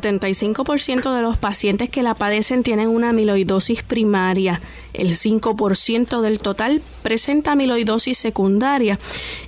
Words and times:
75% 0.00 1.14
de 1.14 1.22
los 1.22 1.36
pacientes 1.36 1.90
que 1.90 2.02
la 2.02 2.14
padecen 2.14 2.62
tienen 2.62 2.88
una 2.88 3.10
amiloidosis 3.10 3.82
primaria. 3.82 4.60
El 4.92 5.10
5% 5.16 6.20
del 6.20 6.38
total 6.38 6.82
presenta 7.02 7.52
amiloidosis 7.52 8.18
secundaria 8.18 8.98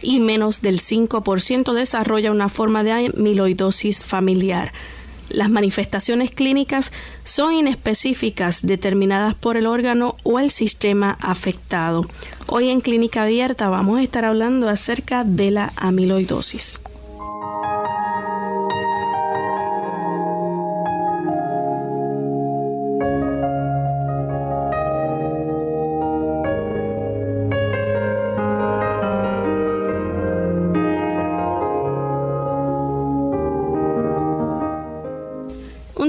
y 0.02 0.20
menos 0.20 0.62
del 0.62 0.80
5% 0.80 1.72
desarrolla 1.72 2.30
una 2.30 2.48
forma 2.48 2.84
de 2.84 2.92
amiloidosis 2.92 4.04
familiar. 4.04 4.72
Las 5.30 5.48
manifestaciones 5.48 6.32
clínicas 6.32 6.90
son 7.22 7.54
inespecíficas 7.54 8.62
determinadas 8.62 9.36
por 9.36 9.56
el 9.56 9.66
órgano 9.66 10.16
o 10.24 10.40
el 10.40 10.50
sistema 10.50 11.16
afectado. 11.20 12.04
Hoy 12.46 12.68
en 12.68 12.80
Clínica 12.80 13.22
Abierta 13.22 13.68
vamos 13.68 14.00
a 14.00 14.02
estar 14.02 14.24
hablando 14.24 14.68
acerca 14.68 15.22
de 15.22 15.52
la 15.52 15.72
amiloidosis. 15.76 16.80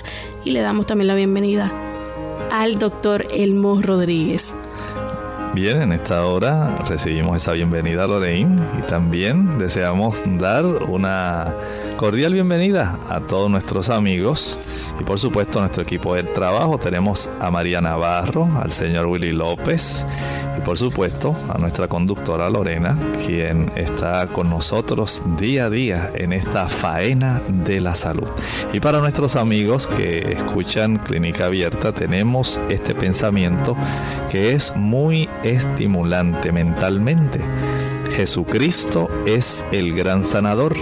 y 0.44 0.50
le 0.50 0.60
damos 0.60 0.86
también 0.86 1.08
la 1.08 1.14
bienvenida 1.14 1.70
al 2.50 2.78
doctor 2.78 3.26
Elmo 3.30 3.80
Rodríguez. 3.80 4.54
Bien, 5.54 5.82
en 5.82 5.92
esta 5.92 6.24
hora 6.24 6.78
recibimos 6.88 7.36
esa 7.36 7.52
bienvenida 7.52 8.06
Lorraine 8.06 8.56
y 8.78 8.82
también 8.82 9.58
deseamos 9.58 10.22
dar 10.38 10.64
una 10.64 11.52
cordial 12.02 12.32
bienvenida 12.32 12.98
a 13.08 13.20
todos 13.20 13.48
nuestros 13.48 13.88
amigos 13.88 14.58
y 14.98 15.04
por 15.04 15.20
supuesto 15.20 15.60
a 15.60 15.62
nuestro 15.62 15.84
equipo 15.84 16.16
de 16.16 16.24
trabajo. 16.24 16.76
Tenemos 16.76 17.30
a 17.40 17.48
María 17.52 17.80
Navarro, 17.80 18.48
al 18.60 18.72
señor 18.72 19.06
Willy 19.06 19.30
López 19.30 20.04
y 20.58 20.60
por 20.62 20.76
supuesto 20.76 21.36
a 21.48 21.58
nuestra 21.58 21.86
conductora 21.86 22.50
Lorena, 22.50 22.98
quien 23.24 23.70
está 23.76 24.26
con 24.26 24.50
nosotros 24.50 25.22
día 25.38 25.66
a 25.66 25.70
día 25.70 26.10
en 26.16 26.32
esta 26.32 26.68
faena 26.68 27.40
de 27.46 27.80
la 27.80 27.94
salud. 27.94 28.26
Y 28.72 28.80
para 28.80 28.98
nuestros 28.98 29.36
amigos 29.36 29.86
que 29.86 30.32
escuchan 30.32 30.96
Clínica 30.96 31.44
Abierta, 31.44 31.92
tenemos 31.92 32.58
este 32.68 32.96
pensamiento 32.96 33.76
que 34.28 34.54
es 34.54 34.74
muy 34.74 35.28
estimulante 35.44 36.50
mentalmente. 36.50 37.38
Jesucristo 38.16 39.08
es 39.24 39.64
el 39.70 39.94
gran 39.94 40.24
sanador 40.24 40.76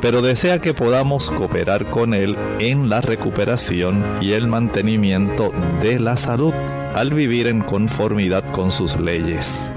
pero 0.00 0.22
desea 0.22 0.60
que 0.60 0.74
podamos 0.74 1.30
cooperar 1.30 1.86
con 1.86 2.14
Él 2.14 2.36
en 2.58 2.88
la 2.88 3.00
recuperación 3.00 4.04
y 4.20 4.32
el 4.32 4.46
mantenimiento 4.46 5.52
de 5.80 5.98
la 5.98 6.16
salud 6.16 6.52
al 6.94 7.12
vivir 7.12 7.46
en 7.46 7.60
conformidad 7.60 8.44
con 8.52 8.72
sus 8.72 8.98
leyes. 8.98 9.70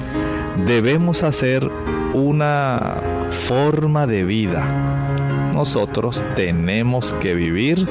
Debemos 0.65 1.23
hacer 1.23 1.69
una 2.13 2.97
forma 3.47 4.07
de 4.07 4.23
vida. 4.23 4.65
Nosotros 5.53 6.23
tenemos 6.35 7.13
que 7.13 7.35
vivir 7.35 7.87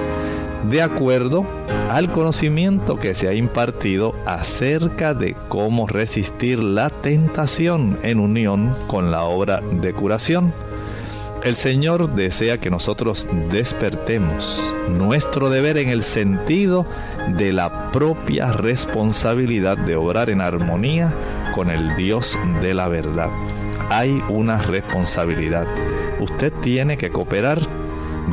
de 0.71 0.83
acuerdo 0.83 1.45
al 1.91 2.11
conocimiento 2.13 2.97
que 2.97 3.15
se 3.15 3.29
ha 3.29 3.35
impartido 3.35 4.15
acerca 4.27 5.15
de 5.15 5.35
cómo 5.49 5.87
resistir 5.87 6.59
la 6.59 6.91
tentación 6.91 7.99
en 8.03 8.21
unión 8.21 8.75
con 8.87 9.11
la 9.11 9.25
obra 9.25 9.61
de 9.61 9.93
curación. 9.93 10.53
El 11.45 11.55
Señor 11.55 12.15
desea 12.15 12.59
que 12.59 12.69
nosotros 12.69 13.27
despertemos 13.51 14.61
nuestro 14.91 15.51
deber 15.51 15.79
en 15.79 15.89
el 15.89 16.03
sentido 16.03 16.85
de 17.37 17.53
la 17.53 17.93
propia 17.93 18.51
responsabilidad 18.51 19.79
de 19.79 19.95
obrar 19.95 20.31
en 20.31 20.41
armonía 20.41 21.15
con 21.55 21.71
el 21.71 21.95
Dios 21.97 22.37
de 22.61 22.75
la 22.75 22.89
verdad. 22.89 23.31
Hay 23.89 24.21
una 24.29 24.59
responsabilidad. 24.59 25.67
Usted 26.19 26.53
tiene 26.61 26.97
que 26.97 27.11
cooperar. 27.11 27.61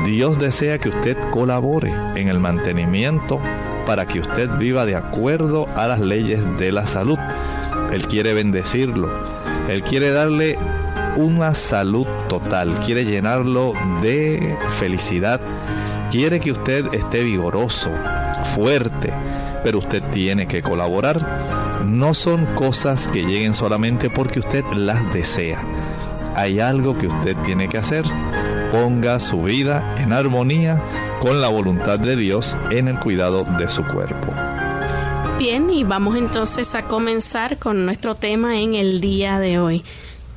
Dios 0.03 0.39
desea 0.39 0.79
que 0.79 0.89
usted 0.89 1.15
colabore 1.31 1.93
en 2.15 2.27
el 2.27 2.39
mantenimiento 2.39 3.39
para 3.85 4.07
que 4.07 4.19
usted 4.19 4.49
viva 4.57 4.85
de 4.85 4.95
acuerdo 4.95 5.67
a 5.75 5.87
las 5.87 5.99
leyes 5.99 6.41
de 6.57 6.71
la 6.71 6.87
salud. 6.87 7.19
Él 7.93 8.07
quiere 8.07 8.33
bendecirlo. 8.33 9.09
Él 9.69 9.83
quiere 9.83 10.09
darle 10.11 10.57
una 11.15 11.53
salud 11.53 12.07
total, 12.27 12.79
quiere 12.85 13.05
llenarlo 13.05 13.73
de 14.01 14.57
felicidad, 14.79 15.39
quiere 16.11 16.39
que 16.39 16.51
usted 16.51 16.93
esté 16.93 17.23
vigoroso, 17.23 17.89
fuerte, 18.53 19.13
pero 19.63 19.79
usted 19.79 20.03
tiene 20.11 20.47
que 20.47 20.61
colaborar. 20.61 21.83
No 21.85 22.13
son 22.13 22.45
cosas 22.55 23.07
que 23.07 23.23
lleguen 23.23 23.53
solamente 23.53 24.09
porque 24.09 24.39
usted 24.39 24.63
las 24.73 25.11
desea. 25.13 25.63
Hay 26.35 26.59
algo 26.59 26.97
que 26.97 27.07
usted 27.07 27.35
tiene 27.45 27.69
que 27.69 27.77
hacer. 27.77 28.03
Ponga 28.71 29.19
su 29.19 29.43
vida 29.43 29.95
en 29.99 30.11
armonía 30.11 30.81
con 31.21 31.39
la 31.39 31.47
voluntad 31.47 31.97
de 31.99 32.15
Dios 32.15 32.57
en 32.71 32.87
el 32.87 32.99
cuidado 32.99 33.45
de 33.57 33.69
su 33.69 33.83
cuerpo. 33.83 34.33
bien 35.37 35.69
y 35.69 35.83
vamos 35.83 36.15
entonces 36.17 36.75
a 36.75 36.83
comenzar 36.83 37.57
con 37.57 37.85
nuestro 37.85 38.15
tema 38.15 38.59
en 38.59 38.75
el 38.75 39.01
día 39.01 39.39
de 39.39 39.59
hoy. 39.59 39.83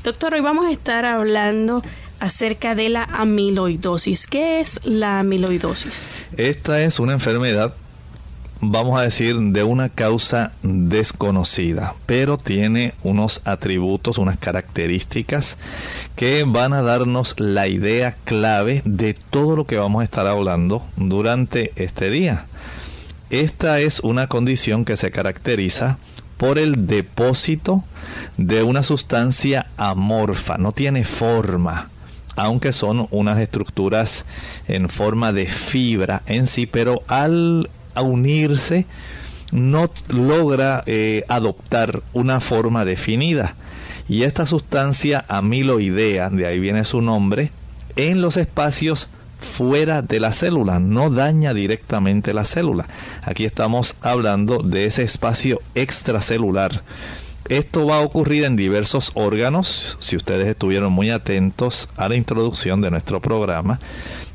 Doctor, 0.05 0.35
hoy 0.35 0.41
vamos 0.41 0.67
a 0.67 0.71
estar 0.71 1.05
hablando 1.05 1.83
acerca 2.21 2.77
de 2.77 2.89
la 2.89 3.03
amiloidosis. 3.03 4.29
¿Qué 4.29 4.61
es 4.61 4.79
la 4.85 5.19
amiloidosis? 5.19 6.09
Esta 6.37 6.81
es 6.83 7.01
una 7.01 7.15
enfermedad, 7.15 7.75
vamos 8.61 8.99
a 8.99 9.03
decir, 9.03 9.37
de 9.37 9.65
una 9.65 9.89
causa 9.89 10.53
desconocida, 10.63 11.95
pero 12.07 12.37
tiene 12.37 12.95
unos 13.03 13.41
atributos, 13.45 14.19
unas 14.19 14.39
características 14.39 15.59
que 16.15 16.45
van 16.47 16.75
a 16.75 16.83
darnos 16.83 17.35
la 17.39 17.67
idea 17.67 18.17
clave 18.25 18.83
de 18.85 19.15
todo 19.15 19.57
lo 19.57 19.67
que 19.67 19.79
vamos 19.79 20.03
a 20.03 20.05
estar 20.05 20.29
hablando 20.29 20.85
durante 20.97 21.73
este 21.75 22.09
día. 22.09 22.47
Esta 23.31 23.81
es 23.81 23.99
una 24.01 24.29
condición 24.29 24.85
que 24.85 24.97
se 24.97 25.11
caracteriza 25.11 25.99
por 26.39 26.59
el 26.59 26.87
depósito 26.87 27.85
de 28.39 28.63
una 28.63 28.83
sustancia 28.83 29.67
amorfa, 29.77 30.57
no 30.57 30.73
tiene 30.73 31.05
forma, 31.05 31.91
aunque 32.37 32.73
son 32.73 33.09
unas 33.11 33.39
estructuras 33.39 34.25
en 34.69 34.89
forma 34.89 35.33
de 35.33 35.47
fibra 35.47 36.23
en 36.27 36.47
sí, 36.47 36.67
pero 36.67 37.03
al 37.09 37.69
unirse 37.97 38.87
no 39.51 39.91
logra 40.09 40.85
eh, 40.87 41.25
adoptar 41.29 42.03
una 42.13 42.41
forma 42.41 42.85
definida. 42.85 43.57
Y 44.09 44.23
esta 44.23 44.47
sustancia 44.47 45.25
amiloidea, 45.29 46.31
de 46.31 46.47
ahí 46.47 46.61
viene 46.61 46.85
su 46.85 47.03
nombre, 47.03 47.51
en 47.97 48.21
los 48.21 48.37
espacios 48.37 49.09
fuera 49.39 50.03
de 50.03 50.21
la 50.21 50.33
célula, 50.33 50.79
no 50.79 51.11
daña 51.11 51.55
directamente 51.55 52.35
la 52.35 52.45
célula. 52.45 52.87
Aquí 53.23 53.45
estamos 53.45 53.95
hablando 54.03 54.63
de 54.63 54.85
ese 54.85 55.03
espacio 55.03 55.61
extracelular. 55.75 56.83
Esto 57.49 57.87
va 57.87 57.97
a 57.97 58.03
ocurrir 58.03 58.45
en 58.45 58.57
diversos 58.57 59.11
órganos, 59.15 59.97
si 60.01 60.17
ustedes 60.17 60.47
estuvieron 60.49 60.93
muy 60.93 61.11
atentos 61.11 61.89
a 61.97 62.09
la 62.09 62.17
introducción 62.17 62.83
de 62.83 62.91
nuestro 62.91 63.23
programa. 63.23 63.81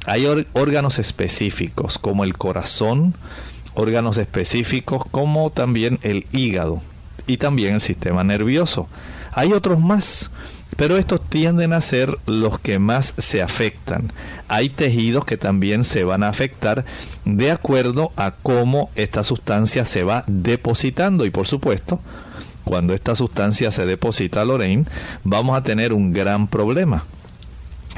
Hay 0.06 0.26
órganos 0.54 0.98
específicos 0.98 2.00
como 2.00 2.24
el 2.24 2.36
corazón, 2.38 3.14
órganos 3.76 4.18
específicos 4.18 5.04
como 5.12 5.52
también 5.52 6.00
el 6.02 6.26
hígado 6.32 6.82
y 7.28 7.38
también 7.38 7.76
el 7.76 7.82
sistema 7.82 8.24
nervioso. 8.24 8.88
Hay 9.32 9.54
otros 9.54 9.80
más 9.80 10.32
pero 10.76 10.98
estos 10.98 11.22
tienden 11.22 11.74
a 11.74 11.82
ser 11.82 12.18
los 12.26 12.60
que 12.60 12.80
más 12.80 13.14
se 13.18 13.42
afectan. 13.42 14.12
Hay 14.48 14.70
tejidos 14.70 15.26
que 15.26 15.38
también 15.38 15.84
se 15.84 16.04
van 16.04 16.24
a 16.24 16.30
afectar 16.30 16.86
de 17.26 17.52
acuerdo 17.52 18.12
a 18.16 18.32
cómo 18.32 18.90
esta 18.96 19.24
sustancia 19.24 19.86
se 19.86 20.04
va 20.04 20.24
depositando 20.28 21.26
y 21.26 21.32
por 21.32 21.48
supuesto, 21.48 22.00
cuando 22.64 22.94
esta 22.94 23.16
sustancia 23.16 23.72
se 23.72 23.86
deposita, 23.86 24.46
Lorraine, 24.46 24.86
vamos 25.24 25.58
a 25.58 25.64
tener 25.64 25.94
un 25.94 26.14
gran 26.14 26.48
problema 26.48 27.04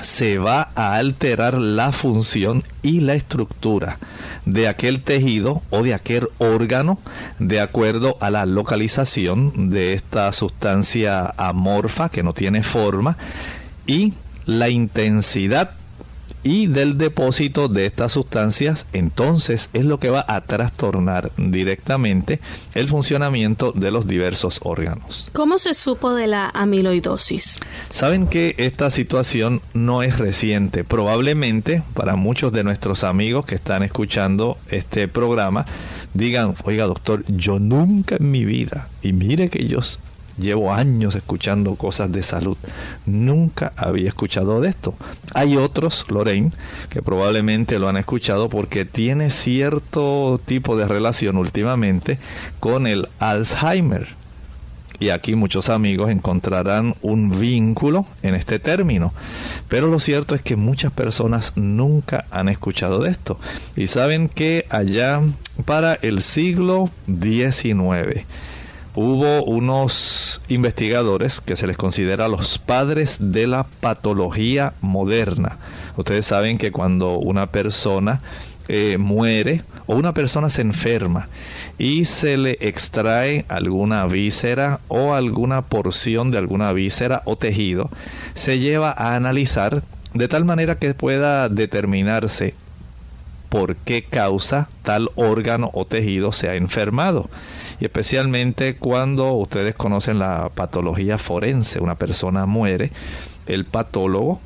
se 0.01 0.37
va 0.37 0.69
a 0.75 0.95
alterar 0.95 1.55
la 1.55 1.91
función 1.91 2.63
y 2.83 2.99
la 2.99 3.15
estructura 3.15 3.97
de 4.45 4.67
aquel 4.67 5.01
tejido 5.01 5.61
o 5.69 5.83
de 5.83 5.93
aquel 5.93 6.27
órgano 6.37 6.99
de 7.39 7.61
acuerdo 7.61 8.17
a 8.19 8.29
la 8.29 8.45
localización 8.45 9.69
de 9.69 9.93
esta 9.93 10.31
sustancia 10.33 11.33
amorfa 11.37 12.09
que 12.09 12.23
no 12.23 12.33
tiene 12.33 12.63
forma 12.63 13.17
y 13.87 14.13
la 14.45 14.69
intensidad 14.69 15.71
y 16.45 16.67
del 16.67 16.97
depósito 16.97 17.67
de 17.67 17.87
estas 17.87 18.13
sustancias, 18.13 18.85
entonces 18.93 19.69
es 19.73 19.83
lo 19.83 19.99
que 19.99 20.11
va 20.11 20.23
a 20.27 20.41
trastornar 20.41 21.31
directamente 21.37 22.39
el 22.75 22.87
funcionamiento 22.87 23.71
de 23.71 23.89
los 23.89 24.05
diversos 24.05 24.59
órganos. 24.63 25.27
¿Cómo 25.33 25.57
se 25.57 25.73
supo 25.73 26.13
de 26.13 26.27
la 26.27 26.49
amiloidosis? 26.53 27.59
Saben 27.89 28.27
que 28.27 28.53
esta 28.59 28.91
situación 28.91 29.61
no 29.73 30.03
es 30.03 30.19
reciente. 30.19 30.83
Probablemente 30.83 31.81
para 31.95 32.15
muchos 32.15 32.53
de 32.53 32.63
nuestros 32.63 33.03
amigos 33.03 33.45
que 33.45 33.55
están 33.55 33.81
escuchando 33.81 34.59
este 34.69 35.07
programa 35.07 35.65
digan, 36.13 36.53
oiga 36.63 36.85
doctor, 36.85 37.23
yo 37.27 37.57
nunca 37.57 38.17
en 38.17 38.29
mi 38.29 38.45
vida, 38.45 38.89
y 39.01 39.13
mire 39.13 39.49
que 39.49 39.63
ellos 39.63 39.99
Llevo 40.37 40.73
años 40.73 41.15
escuchando 41.15 41.75
cosas 41.75 42.11
de 42.11 42.21
salud. 42.21 42.57
Nunca 43.05 43.71
había 43.77 44.09
escuchado 44.09 44.59
de 44.59 44.69
esto. 44.69 44.93
Hay 45.33 45.55
otros, 45.55 46.05
Lorraine, 46.09 46.51
que 46.89 47.01
probablemente 47.01 47.79
lo 47.79 47.87
han 47.87 47.97
escuchado 47.97 48.49
porque 48.49 48.83
tiene 48.85 49.29
cierto 49.29 50.39
tipo 50.43 50.75
de 50.75 50.87
relación 50.87 51.37
últimamente 51.37 52.19
con 52.59 52.85
el 52.85 53.07
Alzheimer. 53.19 54.07
Y 54.99 55.09
aquí 55.09 55.35
muchos 55.35 55.69
amigos 55.69 56.09
encontrarán 56.09 56.95
un 57.01 57.39
vínculo 57.39 58.05
en 58.21 58.35
este 58.35 58.59
término. 58.59 59.13
Pero 59.67 59.87
lo 59.87 59.99
cierto 59.99 60.35
es 60.35 60.41
que 60.41 60.55
muchas 60.55 60.91
personas 60.91 61.53
nunca 61.55 62.25
han 62.31 62.49
escuchado 62.49 62.99
de 62.99 63.11
esto. 63.11 63.37
Y 63.75 63.87
saben 63.87 64.29
que 64.29 64.65
allá 64.69 65.21
para 65.65 65.95
el 65.95 66.21
siglo 66.21 66.89
XIX, 67.07 68.25
hubo 68.95 69.43
unos 69.43 70.41
investigadores 70.47 71.41
que 71.41 71.55
se 71.55 71.67
les 71.67 71.77
considera 71.77 72.27
los 72.27 72.57
padres 72.57 73.17
de 73.19 73.47
la 73.47 73.63
patología 73.63 74.73
moderna. 74.81 75.57
Ustedes 75.97 76.25
saben 76.25 76.57
que 76.57 76.71
cuando 76.71 77.17
una 77.17 77.47
persona 77.47 78.21
eh, 78.67 78.97
muere 78.97 79.63
o 79.85 79.95
una 79.95 80.13
persona 80.13 80.49
se 80.49 80.61
enferma 80.61 81.27
y 81.77 82.05
se 82.05 82.37
le 82.37 82.57
extrae 82.61 83.45
alguna 83.49 84.05
víscera 84.07 84.79
o 84.87 85.13
alguna 85.13 85.63
porción 85.63 86.31
de 86.31 86.37
alguna 86.37 86.71
víscera 86.73 87.21
o 87.25 87.35
tejido, 87.35 87.89
se 88.33 88.59
lleva 88.59 88.93
a 88.97 89.15
analizar 89.15 89.83
de 90.13 90.27
tal 90.29 90.45
manera 90.45 90.79
que 90.79 90.93
pueda 90.93 91.49
determinarse 91.49 92.55
por 93.49 93.75
qué 93.75 94.03
causa 94.03 94.69
tal 94.83 95.09
órgano 95.15 95.69
o 95.73 95.85
tejido 95.85 96.31
se 96.31 96.49
ha 96.49 96.55
enfermado 96.55 97.29
y 97.79 97.85
especialmente 97.85 98.75
cuando 98.75 99.33
ustedes 99.33 99.75
conocen 99.75 100.19
la 100.19 100.49
patología 100.53 101.17
forense, 101.17 101.79
una 101.79 101.95
persona 101.95 102.45
muere, 102.45 102.91
el 103.47 103.65
patólogo 103.65 104.39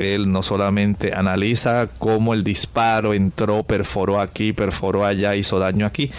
él 0.00 0.32
no 0.32 0.42
solamente 0.42 1.12
analiza 1.12 1.88
cómo 1.98 2.32
el 2.32 2.42
disparo 2.42 3.12
entró, 3.12 3.64
perforó 3.64 4.18
aquí, 4.18 4.54
perforó 4.54 5.04
allá, 5.04 5.36
hizo 5.36 5.58
daño 5.58 5.84
aquí. 5.84 6.10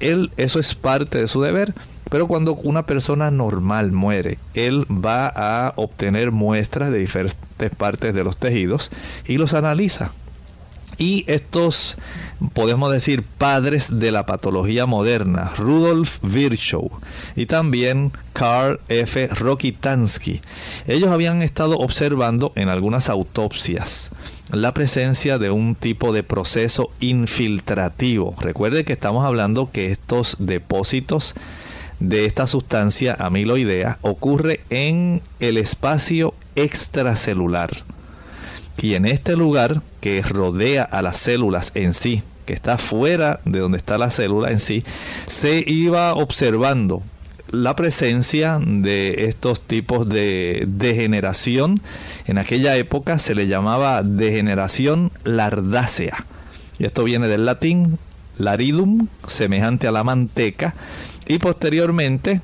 Él, 0.00 0.30
eso 0.36 0.60
es 0.60 0.74
parte 0.74 1.18
de 1.18 1.28
su 1.28 1.40
deber. 1.40 1.72
Pero 2.10 2.26
cuando 2.26 2.54
una 2.56 2.84
persona 2.84 3.30
normal 3.30 3.90
muere, 3.90 4.38
él 4.52 4.84
va 4.84 5.32
a 5.34 5.72
obtener 5.76 6.30
muestras 6.30 6.90
de 6.90 6.98
diferentes 6.98 7.70
partes 7.78 8.14
de 8.14 8.22
los 8.22 8.36
tejidos 8.36 8.90
y 9.26 9.38
los 9.38 9.54
analiza. 9.54 10.12
Y 11.02 11.24
estos, 11.26 11.96
podemos 12.52 12.92
decir, 12.92 13.24
padres 13.24 13.98
de 13.98 14.12
la 14.12 14.24
patología 14.24 14.86
moderna, 14.86 15.52
Rudolf 15.58 16.20
Virchow 16.22 16.92
y 17.34 17.46
también 17.46 18.12
Karl 18.34 18.78
F. 18.86 19.26
Rokitansky, 19.26 20.42
ellos 20.86 21.10
habían 21.10 21.42
estado 21.42 21.76
observando 21.78 22.52
en 22.54 22.68
algunas 22.68 23.08
autopsias 23.08 24.12
la 24.52 24.74
presencia 24.74 25.38
de 25.38 25.50
un 25.50 25.74
tipo 25.74 26.12
de 26.12 26.22
proceso 26.22 26.92
infiltrativo. 27.00 28.36
Recuerde 28.38 28.84
que 28.84 28.92
estamos 28.92 29.24
hablando 29.24 29.72
que 29.72 29.90
estos 29.90 30.36
depósitos 30.38 31.34
de 31.98 32.26
esta 32.26 32.46
sustancia 32.46 33.16
amiloidea 33.18 33.98
ocurre 34.02 34.60
en 34.70 35.20
el 35.40 35.58
espacio 35.58 36.32
extracelular 36.54 37.82
y 38.80 38.94
en 38.94 39.04
este 39.04 39.36
lugar 39.36 39.82
que 40.00 40.22
rodea 40.22 40.82
a 40.82 41.02
las 41.02 41.16
células 41.16 41.72
en 41.74 41.94
sí, 41.94 42.22
que 42.46 42.52
está 42.52 42.78
fuera 42.78 43.40
de 43.44 43.60
donde 43.60 43.78
está 43.78 43.98
la 43.98 44.10
célula 44.10 44.50
en 44.50 44.58
sí, 44.58 44.84
se 45.26 45.62
iba 45.66 46.14
observando 46.14 47.02
la 47.52 47.76
presencia 47.76 48.58
de 48.60 49.26
estos 49.26 49.60
tipos 49.60 50.08
de 50.08 50.64
degeneración. 50.66 51.80
En 52.26 52.38
aquella 52.38 52.76
época 52.76 53.18
se 53.18 53.34
le 53.34 53.46
llamaba 53.46 54.02
degeneración 54.02 55.12
lardácea. 55.24 56.24
Y 56.78 56.86
esto 56.86 57.04
viene 57.04 57.28
del 57.28 57.44
latín 57.44 57.98
laridum, 58.38 59.08
semejante 59.26 59.86
a 59.86 59.92
la 59.92 60.02
manteca. 60.02 60.74
Y 61.26 61.38
posteriormente 61.38 62.40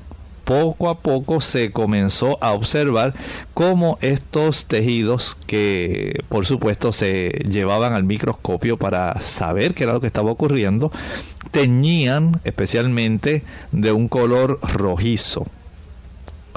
poco 0.49 0.89
a 0.89 0.97
poco 0.97 1.41
se 1.41 1.69
comenzó 1.69 2.43
a 2.43 2.53
observar 2.53 3.13
cómo 3.53 3.99
estos 4.01 4.65
tejidos 4.65 5.37
que 5.45 6.23
por 6.27 6.47
supuesto 6.47 6.91
se 6.91 7.29
llevaban 7.47 7.93
al 7.93 8.03
microscopio 8.03 8.75
para 8.75 9.21
saber 9.21 9.75
qué 9.75 9.83
era 9.83 9.93
lo 9.93 10.01
que 10.01 10.07
estaba 10.07 10.31
ocurriendo, 10.31 10.91
teñían 11.51 12.41
especialmente 12.45 13.43
de 13.71 13.91
un 13.91 14.07
color 14.07 14.59
rojizo 14.63 15.45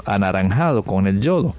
anaranjado 0.05 0.81
con 0.81 1.05
el 1.05 1.21
yodo. 1.21 1.53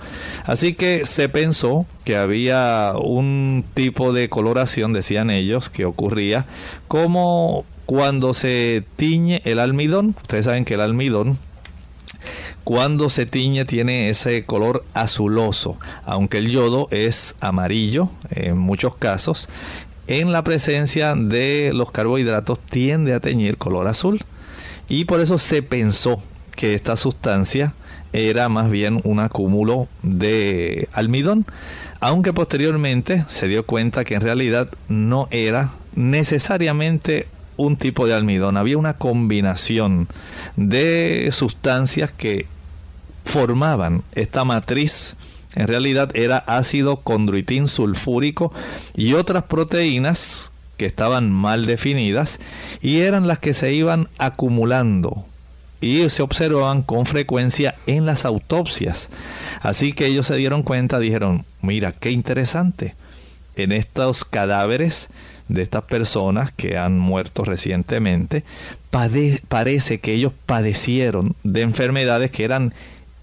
Así 0.44 0.74
que 0.74 1.06
se 1.06 1.28
pensó 1.28 1.86
que 2.02 2.16
había 2.16 2.94
un 3.00 3.64
tipo 3.74 4.12
de 4.12 4.28
coloración, 4.28 4.92
decían 4.92 5.30
ellos, 5.30 5.68
que 5.68 5.84
ocurría 5.84 6.46
como 6.88 7.64
cuando 7.86 8.34
se 8.34 8.82
tiñe 8.96 9.40
el 9.44 9.60
almidón, 9.60 10.16
ustedes 10.20 10.46
saben 10.46 10.64
que 10.64 10.74
el 10.74 10.80
almidón 10.80 11.38
cuando 12.64 13.10
se 13.10 13.26
tiñe 13.26 13.66
tiene 13.66 14.08
ese 14.08 14.44
color 14.44 14.84
azuloso, 14.94 15.78
aunque 16.06 16.38
el 16.38 16.50
yodo 16.50 16.88
es 16.90 17.36
amarillo 17.40 18.08
en 18.30 18.58
muchos 18.58 18.96
casos. 18.96 19.48
En 20.06 20.32
la 20.32 20.42
presencia 20.42 21.14
de 21.14 21.72
los 21.74 21.90
carbohidratos 21.90 22.58
tiende 22.58 23.14
a 23.14 23.20
teñir 23.20 23.58
color 23.58 23.86
azul 23.86 24.20
y 24.88 25.04
por 25.04 25.20
eso 25.20 25.38
se 25.38 25.62
pensó 25.62 26.22
que 26.56 26.74
esta 26.74 26.96
sustancia 26.96 27.74
era 28.12 28.48
más 28.48 28.70
bien 28.70 29.00
un 29.04 29.20
acúmulo 29.20 29.88
de 30.02 30.88
almidón, 30.92 31.46
aunque 32.00 32.32
posteriormente 32.32 33.24
se 33.28 33.48
dio 33.48 33.66
cuenta 33.66 34.04
que 34.04 34.14
en 34.14 34.20
realidad 34.20 34.68
no 34.88 35.28
era 35.30 35.70
necesariamente 35.94 37.26
un 37.56 37.76
tipo 37.76 38.06
de 38.06 38.14
almidón, 38.14 38.56
había 38.56 38.78
una 38.78 38.94
combinación 38.94 40.08
de 40.56 41.28
sustancias 41.32 42.12
que 42.12 42.46
formaban 43.24 44.02
esta 44.14 44.44
matriz. 44.44 45.16
En 45.56 45.68
realidad 45.68 46.10
era 46.14 46.38
ácido 46.38 46.96
condroitín 46.96 47.68
sulfúrico 47.68 48.52
y 48.96 49.14
otras 49.14 49.44
proteínas 49.44 50.50
que 50.76 50.86
estaban 50.86 51.30
mal 51.30 51.66
definidas 51.66 52.40
y 52.80 53.00
eran 53.00 53.28
las 53.28 53.38
que 53.38 53.54
se 53.54 53.72
iban 53.72 54.08
acumulando 54.18 55.24
y 55.80 56.08
se 56.08 56.22
observaban 56.22 56.82
con 56.82 57.06
frecuencia 57.06 57.76
en 57.86 58.06
las 58.06 58.24
autopsias. 58.24 59.10
Así 59.60 59.92
que 59.92 60.06
ellos 60.06 60.26
se 60.26 60.36
dieron 60.36 60.62
cuenta, 60.62 60.98
dijeron, 60.98 61.44
mira, 61.60 61.92
qué 61.92 62.10
interesante, 62.10 62.94
en 63.56 63.70
estos 63.70 64.24
cadáveres 64.24 65.08
de 65.48 65.62
estas 65.62 65.84
personas 65.84 66.52
que 66.52 66.78
han 66.78 66.98
muerto 66.98 67.44
recientemente, 67.44 68.44
parece 69.48 70.00
que 70.00 70.14
ellos 70.14 70.32
padecieron 70.46 71.36
de 71.44 71.60
enfermedades 71.60 72.30
que 72.30 72.44
eran 72.44 72.72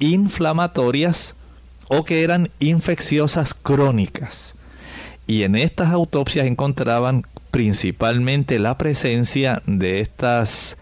inflamatorias 0.01 1.35
o 1.87 2.03
que 2.03 2.23
eran 2.23 2.49
infecciosas 2.59 3.53
crónicas. 3.53 4.55
Y 5.27 5.43
en 5.43 5.55
estas 5.55 5.89
autopsias 5.91 6.45
encontraban 6.45 7.23
principalmente 7.51 8.59
la 8.59 8.77
presencia 8.77 9.61
de 9.65 10.01
estas 10.01 10.75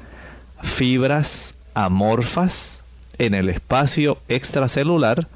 fibras 0.63 1.53
amorfas 1.75 2.83
en 3.19 3.35
el 3.35 3.49
espacio 3.49 4.17
extracelular 4.27 5.27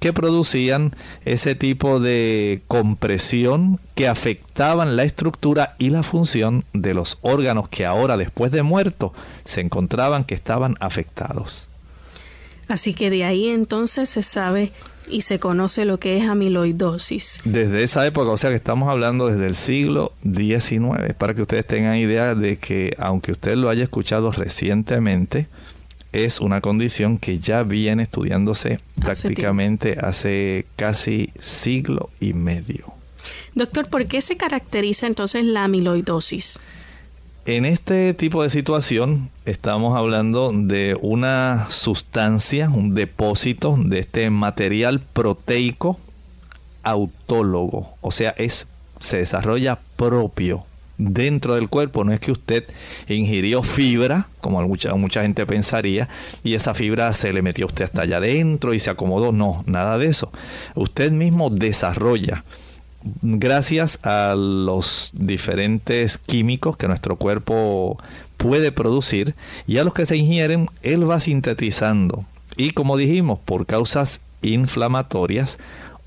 que 0.00 0.12
producían 0.12 0.96
ese 1.24 1.54
tipo 1.54 2.00
de 2.00 2.62
compresión 2.66 3.78
que 3.94 4.08
afectaban 4.08 4.96
la 4.96 5.04
estructura 5.04 5.74
y 5.78 5.90
la 5.90 6.02
función 6.02 6.64
de 6.72 6.94
los 6.94 7.18
órganos 7.20 7.68
que 7.68 7.84
ahora 7.84 8.16
después 8.16 8.50
de 8.50 8.62
muerto 8.62 9.12
se 9.44 9.60
encontraban 9.60 10.24
que 10.24 10.34
estaban 10.34 10.76
afectados. 10.80 11.69
Así 12.70 12.94
que 12.94 13.10
de 13.10 13.24
ahí 13.24 13.48
entonces 13.48 14.08
se 14.08 14.22
sabe 14.22 14.70
y 15.08 15.22
se 15.22 15.40
conoce 15.40 15.84
lo 15.84 15.98
que 15.98 16.16
es 16.16 16.28
amiloidosis. 16.28 17.40
Desde 17.44 17.82
esa 17.82 18.06
época, 18.06 18.30
o 18.30 18.36
sea 18.36 18.50
que 18.50 18.56
estamos 18.56 18.88
hablando 18.88 19.26
desde 19.26 19.46
el 19.46 19.56
siglo 19.56 20.12
XIX, 20.22 21.14
para 21.18 21.34
que 21.34 21.42
ustedes 21.42 21.66
tengan 21.66 21.96
idea 21.96 22.36
de 22.36 22.58
que 22.58 22.94
aunque 22.98 23.32
usted 23.32 23.56
lo 23.56 23.70
haya 23.70 23.82
escuchado 23.82 24.30
recientemente, 24.30 25.48
es 26.12 26.40
una 26.40 26.60
condición 26.60 27.18
que 27.18 27.40
ya 27.40 27.64
viene 27.64 28.04
estudiándose 28.04 28.78
prácticamente 29.00 29.98
hace 30.00 30.66
casi 30.76 31.30
siglo 31.40 32.10
y 32.20 32.34
medio. 32.34 32.94
Doctor, 33.56 33.88
¿por 33.88 34.06
qué 34.06 34.20
se 34.20 34.36
caracteriza 34.36 35.08
entonces 35.08 35.44
la 35.44 35.64
amiloidosis? 35.64 36.60
En 37.46 37.64
este 37.64 38.12
tipo 38.12 38.42
de 38.42 38.50
situación 38.50 39.30
estamos 39.46 39.96
hablando 39.96 40.52
de 40.54 40.96
una 41.00 41.66
sustancia, 41.70 42.68
un 42.68 42.94
depósito 42.94 43.76
de 43.82 44.00
este 44.00 44.28
material 44.28 45.00
proteico 45.00 45.98
autólogo, 46.82 47.94
o 48.02 48.10
sea, 48.10 48.30
es 48.36 48.66
se 49.00 49.16
desarrolla 49.16 49.78
propio 49.96 50.64
dentro 50.98 51.54
del 51.54 51.70
cuerpo. 51.70 52.04
No 52.04 52.12
es 52.12 52.20
que 52.20 52.30
usted 52.30 52.64
ingirió 53.08 53.62
fibra, 53.62 54.28
como 54.42 54.60
mucha, 54.68 54.94
mucha 54.94 55.22
gente 55.22 55.46
pensaría, 55.46 56.08
y 56.44 56.54
esa 56.54 56.74
fibra 56.74 57.12
se 57.14 57.32
le 57.32 57.40
metió 57.40 57.64
a 57.64 57.68
usted 57.68 57.84
hasta 57.84 58.02
allá 58.02 58.18
adentro 58.18 58.74
y 58.74 58.78
se 58.78 58.90
acomodó. 58.90 59.32
No, 59.32 59.64
nada 59.66 59.96
de 59.96 60.06
eso. 60.06 60.30
Usted 60.74 61.10
mismo 61.10 61.48
desarrolla 61.48 62.44
gracias 63.22 63.98
a 64.02 64.34
los 64.36 65.10
diferentes 65.14 66.18
químicos 66.18 66.76
que 66.76 66.88
nuestro 66.88 67.16
cuerpo 67.16 67.98
puede 68.36 68.72
producir 68.72 69.34
y 69.66 69.78
a 69.78 69.84
los 69.84 69.94
que 69.94 70.06
se 70.06 70.16
ingieren, 70.16 70.68
él 70.82 71.08
va 71.08 71.20
sintetizando. 71.20 72.24
Y 72.56 72.72
como 72.72 72.96
dijimos, 72.96 73.38
por 73.38 73.66
causas 73.66 74.20
inflamatorias 74.42 75.58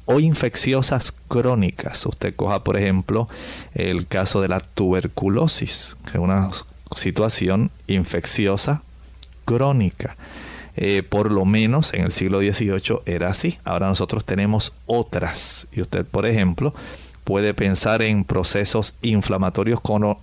o 0.06 0.20
infecciosas 0.20 1.14
crónicas. 1.28 2.06
Usted 2.06 2.36
coja, 2.36 2.64
por 2.64 2.78
ejemplo, 2.78 3.30
el 3.74 4.08
caso 4.08 4.42
de 4.42 4.50
la 4.50 4.60
tuberculosis, 4.60 5.96
que 6.06 6.18
es 6.18 6.24
una 6.24 6.50
situación 6.96 7.72
infecciosa 7.88 8.82
crónica. 9.46 10.16
Eh, 10.76 11.04
por 11.08 11.32
lo 11.32 11.46
menos 11.46 11.94
en 11.94 12.02
el 12.06 12.12
siglo 12.12 12.40
XVIII 12.40 13.02
era 13.06 13.30
así. 13.30 13.60
Ahora 13.64 13.88
nosotros 13.88 14.26
tenemos 14.26 14.74
otras. 14.86 15.68
Y 15.72 15.82
usted, 15.82 16.06
por 16.06 16.26
ejemplo, 16.26 16.74
puede 17.24 17.54
pensar 17.54 18.02
en 18.02 18.24
procesos 18.24 18.96
inflamatorios 19.02 19.80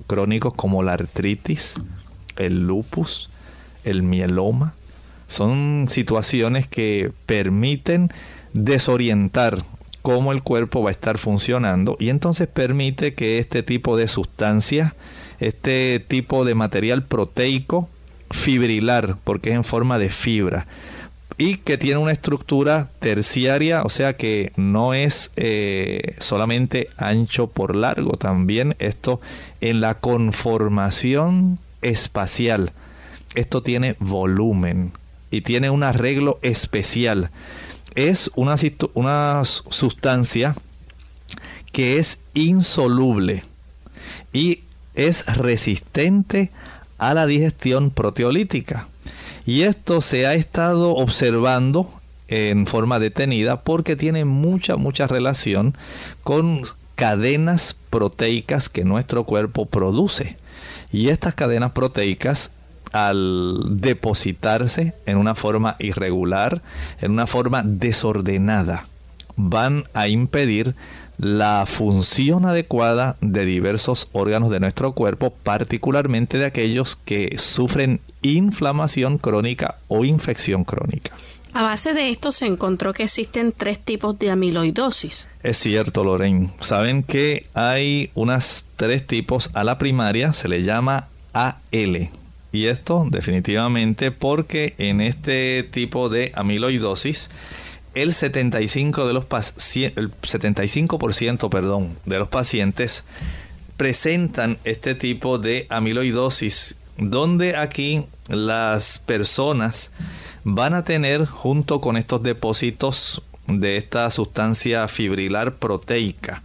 crónicos 0.07 0.55
como 0.55 0.83
la 0.83 0.95
artritis, 0.95 1.75
el 2.37 2.67
lupus, 2.67 3.31
el 3.85 4.03
mieloma. 4.03 4.75
Son 5.29 5.87
situaciones 5.89 6.67
que 6.67 7.13
permiten 7.27 8.11
desorientar 8.53 9.59
cómo 10.03 10.33
el 10.33 10.43
cuerpo 10.43 10.83
va 10.83 10.91
a 10.91 10.93
estar 10.93 11.19
funcionando 11.19 11.97
y 12.01 12.09
entonces 12.09 12.49
permite 12.49 13.15
que 13.15 13.39
este 13.39 13.63
tipo 13.63 13.97
de 13.97 14.09
sustancias, 14.09 14.95
este 15.39 16.05
tipo 16.07 16.45
de 16.45 16.55
material 16.55 17.05
proteico 17.05 17.89
fibrilar, 18.31 19.17
porque 19.25 19.51
es 19.51 19.57
en 19.57 19.65
forma 19.65 19.99
de 19.99 20.11
fibra, 20.11 20.67
y 21.39 21.57
que 21.57 21.79
tiene 21.79 21.99
una 21.99 22.13
estructura 22.13 22.91
terciaria, 22.99 23.83
o 23.83 23.89
sea 23.89 24.17
que 24.17 24.53
no 24.57 24.93
es 24.93 25.31
eh, 25.37 26.15
solamente 26.19 26.91
ancho 26.99 27.47
por 27.47 27.77
largo, 27.77 28.13
también 28.13 28.77
esto 28.79 29.21
en 29.61 29.81
la 29.81 29.95
conformación 29.95 31.59
espacial, 31.81 32.73
esto 33.35 33.63
tiene 33.63 33.97
volumen 34.01 34.93
y 35.31 35.41
tiene 35.41 35.71
un 35.71 35.83
arreglo 35.83 36.39
especial. 36.43 37.31
Es 37.95 38.31
una, 38.35 38.57
una 38.95 39.43
sustancia 39.45 40.55
que 41.73 41.99
es 41.99 42.19
insoluble 42.35 43.45
y 44.33 44.61
es 44.95 45.25
resistente 45.27 46.51
a 46.53 46.70
la 47.01 47.27
digestión 47.27 47.91
proteolítica. 47.91 48.89
Y 49.47 49.63
esto 49.63 50.01
se 50.01 50.27
ha 50.27 50.35
estado 50.35 50.95
observando 50.95 51.91
en 52.29 52.67
forma 52.67 53.01
detenida 53.01 53.63
porque 53.63 53.97
tiene 53.97 54.25
mucha, 54.25 54.77
mucha 54.77 55.07
relación 55.07 55.75
con 56.23 56.63
cadenas 56.95 57.75
proteicas 57.89 58.69
que 58.69 58.85
nuestro 58.85 59.25
cuerpo 59.25 59.67
produce. 59.67 60.37
Y 60.93 61.09
estas 61.09 61.35
cadenas 61.35 61.73
proteicas 61.73 62.53
al 62.93 63.81
depositarse 63.81 64.95
en 65.07 65.17
una 65.17 65.35
forma 65.35 65.77
irregular, 65.79 66.63
en 67.01 67.13
una 67.13 67.27
forma 67.27 67.63
desordenada, 67.65 68.87
van 69.37 69.85
a 69.95 70.09
impedir 70.09 70.75
la 71.21 71.67
función 71.67 72.47
adecuada 72.47 73.17
de 73.21 73.45
diversos 73.45 74.09
órganos 74.13 74.51
de 74.51 74.59
nuestro 74.59 74.93
cuerpo, 74.93 75.31
particularmente 75.43 76.39
de 76.39 76.47
aquellos 76.47 76.97
que 76.97 77.37
sufren 77.37 78.01
inflamación 78.23 79.19
crónica 79.19 79.77
o 79.89 80.05
infección 80.07 80.65
crónica. 80.65 81.13
A 81.53 81.63
base 81.63 81.93
de 81.93 82.11
esto 82.11 82.33
se 82.33 82.47
encontró 82.47 82.95
que 82.95 83.03
existen 83.03 83.53
tres 83.53 83.79
tipos 83.79 84.19
de 84.19 84.31
amiloidosis. 84.31 85.29
Es 85.43 85.59
cierto, 85.59 86.05
Lorraine. 86.05 86.51
Saben 86.61 87.03
que 87.03 87.47
hay 87.55 88.11
unas 88.15 88.65
tres 88.77 89.07
tipos. 89.07 89.51
A 89.53 89.65
la 89.65 89.77
primaria 89.77 90.33
se 90.33 90.49
le 90.49 90.63
llama 90.63 91.09
AL, 91.33 92.11
y 92.53 92.67
esto 92.67 93.07
definitivamente 93.11 94.11
porque 94.11 94.75
en 94.79 95.01
este 95.01 95.69
tipo 95.71 96.09
de 96.09 96.33
amiloidosis 96.35 97.31
el 97.95 98.13
75 98.13 99.07
de 99.07 99.13
los 99.13 99.25
el 99.25 100.13
75% 100.23 101.49
perdón, 101.51 101.97
de 102.05 102.19
los 102.19 102.29
pacientes 102.29 103.05
presentan 103.77 104.59
este 104.65 104.95
tipo 104.95 105.39
de 105.39 105.67
amiloidosis 105.71 106.77
donde 106.99 107.57
aquí 107.57 108.05
las 108.29 108.99
personas 108.99 109.91
van 110.45 110.75
a 110.75 110.85
tener 110.85 111.27
junto 111.27 111.81
con 111.81 111.97
estos 111.97 112.23
depósitos 112.23 113.23
de 113.47 113.77
esta 113.77 114.11
sustancia 114.11 114.87
fibrilar 114.87 115.57
proteica 115.57 116.43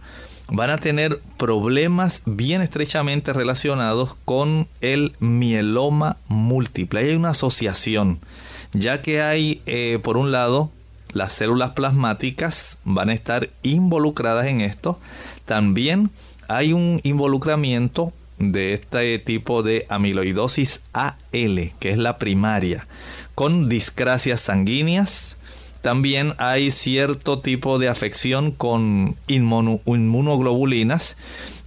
van 0.48 0.70
a 0.70 0.78
tener 0.78 1.20
problemas 1.36 2.22
bien 2.24 2.62
estrechamente 2.62 3.32
relacionados 3.32 4.16
con 4.24 4.68
el 4.80 5.14
mieloma 5.18 6.18
múltiple. 6.28 7.00
Hay 7.00 7.14
una 7.14 7.30
asociación, 7.30 8.20
ya 8.72 9.02
que 9.02 9.22
hay, 9.22 9.60
eh, 9.66 9.98
por 10.02 10.16
un 10.16 10.30
lado, 10.32 10.70
las 11.12 11.32
células 11.32 11.70
plasmáticas 11.70 12.78
van 12.84 13.10
a 13.10 13.14
estar 13.14 13.50
involucradas 13.62 14.46
en 14.46 14.60
esto. 14.60 14.98
También 15.44 16.10
hay 16.48 16.72
un 16.72 17.00
involucramiento 17.04 18.12
de 18.38 18.74
este 18.74 19.18
tipo 19.18 19.62
de 19.62 19.86
amiloidosis 19.88 20.80
AL, 20.92 21.72
que 21.78 21.90
es 21.90 21.98
la 21.98 22.18
primaria, 22.18 22.86
con 23.34 23.68
discrasias 23.68 24.40
sanguíneas. 24.42 25.36
También 25.82 26.34
hay 26.38 26.70
cierto 26.70 27.38
tipo 27.38 27.78
de 27.78 27.88
afección 27.88 28.50
con 28.50 29.16
inmunoglobulinas 29.28 31.16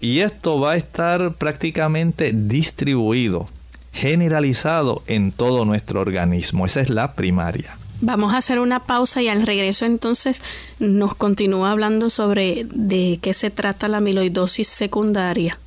y 0.01 0.19
esto 0.19 0.59
va 0.59 0.73
a 0.73 0.75
estar 0.75 1.33
prácticamente 1.33 2.33
distribuido, 2.33 3.49
generalizado 3.93 5.03
en 5.07 5.31
todo 5.31 5.65
nuestro 5.65 6.01
organismo. 6.01 6.65
Esa 6.65 6.81
es 6.81 6.89
la 6.89 7.13
primaria. 7.13 7.78
Vamos 8.01 8.33
a 8.33 8.37
hacer 8.37 8.59
una 8.59 8.81
pausa 8.81 9.21
y 9.21 9.27
al 9.27 9.45
regreso 9.45 9.85
entonces 9.85 10.41
nos 10.79 11.15
continúa 11.15 11.71
hablando 11.71 12.09
sobre 12.09 12.65
de 12.69 13.19
qué 13.21 13.33
se 13.33 13.51
trata 13.51 13.87
la 13.87 13.97
amiloidosis 13.97 14.67
secundaria. 14.67 15.59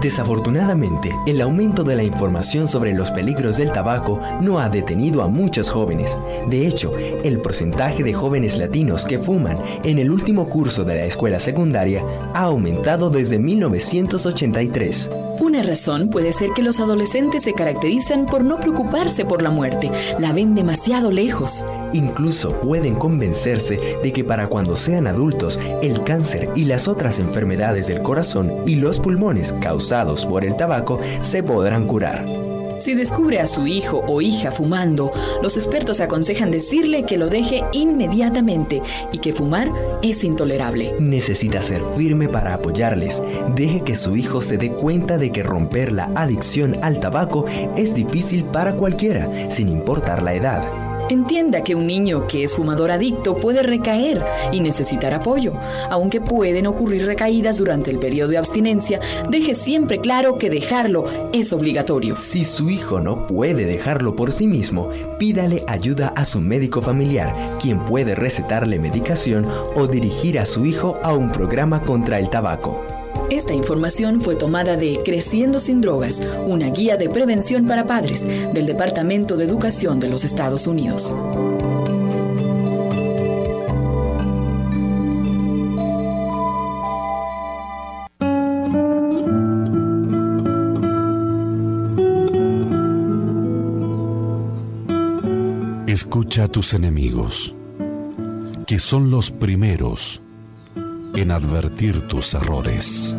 Desafortunadamente, 0.00 1.10
el 1.26 1.42
aumento 1.42 1.84
de 1.84 1.94
la 1.94 2.02
información 2.02 2.68
sobre 2.68 2.94
los 2.94 3.10
peligros 3.10 3.58
del 3.58 3.70
tabaco 3.70 4.18
no 4.40 4.58
ha 4.58 4.70
detenido 4.70 5.22
a 5.22 5.28
muchos 5.28 5.68
jóvenes. 5.68 6.16
De 6.48 6.66
hecho, 6.66 6.90
el 7.22 7.38
porcentaje 7.40 8.02
de 8.02 8.14
jóvenes 8.14 8.56
latinos 8.56 9.04
que 9.04 9.18
fuman 9.18 9.58
en 9.84 9.98
el 9.98 10.10
último 10.10 10.48
curso 10.48 10.84
de 10.84 10.94
la 10.94 11.04
escuela 11.04 11.38
secundaria 11.38 12.02
ha 12.32 12.44
aumentado 12.44 13.10
desde 13.10 13.38
1983. 13.38 15.10
Una 15.40 15.62
razón 15.62 16.10
puede 16.10 16.32
ser 16.32 16.50
que 16.50 16.62
los 16.62 16.80
adolescentes 16.80 17.44
se 17.44 17.54
caracterizan 17.54 18.26
por 18.26 18.44
no 18.44 18.60
preocuparse 18.60 19.24
por 19.24 19.40
la 19.40 19.48
muerte, 19.50 19.90
la 20.18 20.34
ven 20.34 20.54
demasiado 20.54 21.10
lejos. 21.10 21.64
Incluso 21.94 22.52
pueden 22.60 22.94
convencerse 22.94 23.80
de 24.02 24.12
que 24.12 24.22
para 24.22 24.48
cuando 24.48 24.76
sean 24.76 25.06
adultos, 25.06 25.58
el 25.80 26.04
cáncer 26.04 26.50
y 26.54 26.66
las 26.66 26.88
otras 26.88 27.18
enfermedades 27.18 27.86
del 27.86 28.02
corazón 28.02 28.52
y 28.66 28.74
los 28.74 29.00
pulmones 29.00 29.54
causados 29.62 30.26
por 30.26 30.44
el 30.44 30.56
tabaco 30.58 31.00
se 31.22 31.42
podrán 31.42 31.86
curar. 31.86 32.49
Si 32.80 32.94
descubre 32.94 33.40
a 33.40 33.46
su 33.46 33.66
hijo 33.66 34.02
o 34.06 34.22
hija 34.22 34.50
fumando, 34.50 35.12
los 35.42 35.56
expertos 35.56 36.00
aconsejan 36.00 36.50
decirle 36.50 37.04
que 37.04 37.18
lo 37.18 37.28
deje 37.28 37.62
inmediatamente 37.72 38.80
y 39.12 39.18
que 39.18 39.34
fumar 39.34 39.70
es 40.02 40.24
intolerable. 40.24 40.94
Necesita 40.98 41.60
ser 41.60 41.82
firme 41.96 42.26
para 42.26 42.54
apoyarles. 42.54 43.22
Deje 43.54 43.82
que 43.82 43.94
su 43.94 44.16
hijo 44.16 44.40
se 44.40 44.56
dé 44.56 44.70
cuenta 44.70 45.18
de 45.18 45.30
que 45.30 45.42
romper 45.42 45.92
la 45.92 46.10
adicción 46.14 46.76
al 46.82 47.00
tabaco 47.00 47.44
es 47.76 47.94
difícil 47.94 48.44
para 48.44 48.74
cualquiera, 48.74 49.28
sin 49.50 49.68
importar 49.68 50.22
la 50.22 50.34
edad. 50.34 50.89
Entienda 51.10 51.64
que 51.64 51.74
un 51.74 51.88
niño 51.88 52.28
que 52.28 52.44
es 52.44 52.54
fumador 52.54 52.92
adicto 52.92 53.34
puede 53.34 53.64
recaer 53.64 54.24
y 54.52 54.60
necesitar 54.60 55.12
apoyo. 55.12 55.54
Aunque 55.90 56.20
pueden 56.20 56.68
ocurrir 56.68 57.04
recaídas 57.04 57.58
durante 57.58 57.90
el 57.90 57.98
periodo 57.98 58.30
de 58.30 58.38
abstinencia, 58.38 59.00
deje 59.28 59.56
siempre 59.56 59.98
claro 59.98 60.38
que 60.38 60.50
dejarlo 60.50 61.06
es 61.32 61.52
obligatorio. 61.52 62.16
Si 62.16 62.44
su 62.44 62.70
hijo 62.70 63.00
no 63.00 63.26
puede 63.26 63.64
dejarlo 63.64 64.14
por 64.14 64.30
sí 64.30 64.46
mismo, 64.46 64.90
pídale 65.18 65.64
ayuda 65.66 66.12
a 66.14 66.24
su 66.24 66.40
médico 66.40 66.80
familiar, 66.80 67.34
quien 67.60 67.80
puede 67.80 68.14
recetarle 68.14 68.78
medicación 68.78 69.46
o 69.74 69.88
dirigir 69.88 70.38
a 70.38 70.46
su 70.46 70.64
hijo 70.64 70.96
a 71.02 71.12
un 71.12 71.32
programa 71.32 71.80
contra 71.82 72.20
el 72.20 72.30
tabaco. 72.30 72.99
Esta 73.30 73.54
información 73.54 74.20
fue 74.20 74.34
tomada 74.34 74.76
de 74.76 75.00
Creciendo 75.04 75.60
sin 75.60 75.80
Drogas, 75.80 76.20
una 76.48 76.66
guía 76.70 76.96
de 76.96 77.08
prevención 77.08 77.64
para 77.64 77.86
padres 77.86 78.26
del 78.52 78.66
Departamento 78.66 79.36
de 79.36 79.44
Educación 79.44 80.00
de 80.00 80.08
los 80.08 80.24
Estados 80.24 80.66
Unidos. 80.66 81.14
Escucha 95.86 96.44
a 96.44 96.48
tus 96.48 96.74
enemigos, 96.74 97.54
que 98.66 98.80
son 98.80 99.12
los 99.12 99.30
primeros 99.30 100.20
en 101.14 101.30
advertir 101.30 102.00
tus 102.08 102.34
errores. 102.34 103.16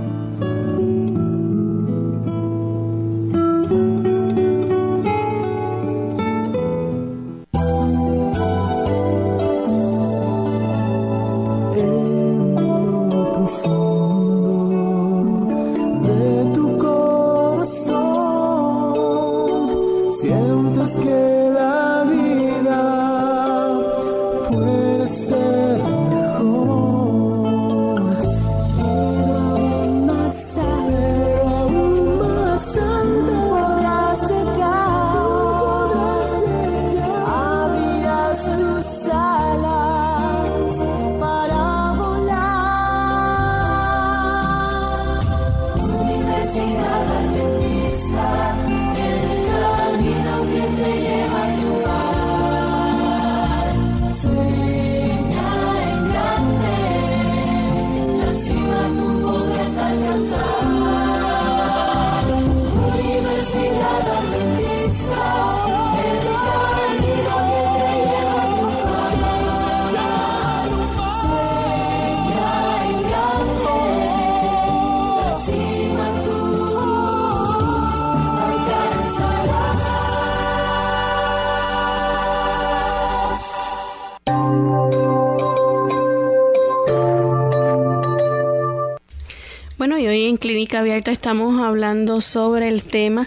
Estamos 91.10 91.60
hablando 91.60 92.22
sobre 92.22 92.70
el 92.70 92.84
tema 92.84 93.26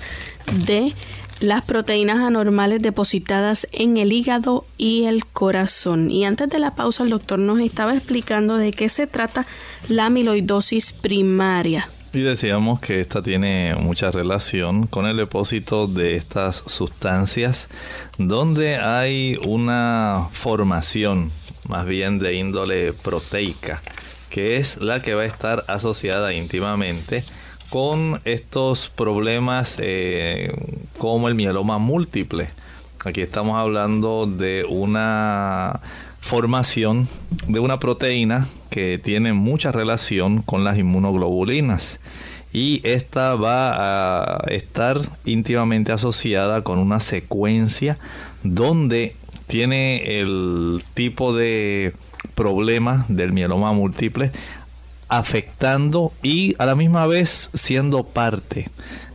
de 0.67 0.93
las 1.41 1.63
proteínas 1.63 2.19
anormales 2.19 2.81
depositadas 2.81 3.67
en 3.73 3.97
el 3.97 4.13
hígado 4.13 4.65
y 4.79 5.05
el 5.05 5.25
corazón. 5.25 6.11
Y 6.11 6.25
antes 6.25 6.49
de 6.51 6.61
la 6.61 6.77
pausa 6.77 7.03
el 7.03 7.11
doctor 7.11 7.41
nos 7.41 7.59
estaba 7.59 7.95
explicando 7.95 8.57
de 8.57 8.71
qué 8.71 8.89
se 8.89 9.09
trata 9.09 9.47
la 9.89 10.07
amiloidosis 10.07 10.93
primaria. 10.93 11.89
Y 12.13 12.21
decíamos 12.21 12.79
que 12.79 13.01
esta 13.01 13.23
tiene 13.23 13.75
mucha 13.75 14.13
relación 14.13 14.87
con 14.87 15.07
el 15.07 15.17
depósito 15.17 15.89
de 15.89 16.15
estas 16.15 16.63
sustancias 16.67 17.69
donde 18.19 18.77
hay 18.77 19.37
una 19.45 20.29
formación 20.31 21.33
más 21.69 21.87
bien 21.87 22.21
de 22.21 22.35
índole 22.35 22.93
proteica 22.93 23.83
que 24.35 24.57
es 24.57 24.79
la 24.79 25.01
que 25.01 25.15
va 25.15 25.23
a 25.23 25.27
estar 25.27 25.65
asociada 25.69 26.33
íntimamente 26.33 27.25
con 27.75 28.21
estos 28.25 28.89
problemas 28.89 29.75
eh, 29.81 30.55
como 30.97 31.27
el 31.27 31.35
mieloma 31.35 31.79
múltiple. 31.79 32.51
Aquí 33.05 33.21
estamos 33.21 33.57
hablando 33.57 34.29
de 34.29 34.65
una 34.69 35.81
formación 36.21 37.09
de 37.49 37.59
una 37.59 37.81
proteína 37.81 38.47
que 38.71 38.99
tiene 38.99 39.33
mucha 39.33 39.73
relación 39.73 40.41
con 40.43 40.63
las 40.63 40.79
inmunoglobulinas. 40.79 41.99
y 42.53 42.81
esta 42.85 43.35
va 43.35 44.37
a 44.37 44.45
estar 44.53 44.99
íntimamente 45.25 45.91
asociada 45.91 46.63
con 46.63 46.79
una 46.79 47.01
secuencia 47.01 47.99
donde 48.45 49.17
tiene 49.49 50.21
el 50.21 50.85
tipo 50.95 51.35
de 51.35 51.93
problema 52.37 53.05
del 53.09 53.33
mieloma 53.33 53.73
múltiple 53.73 54.31
afectando 55.17 56.13
y 56.23 56.55
a 56.59 56.67
la 56.67 56.75
misma 56.75 57.07
vez 57.07 57.51
siendo 57.55 58.05
parte 58.05 58.69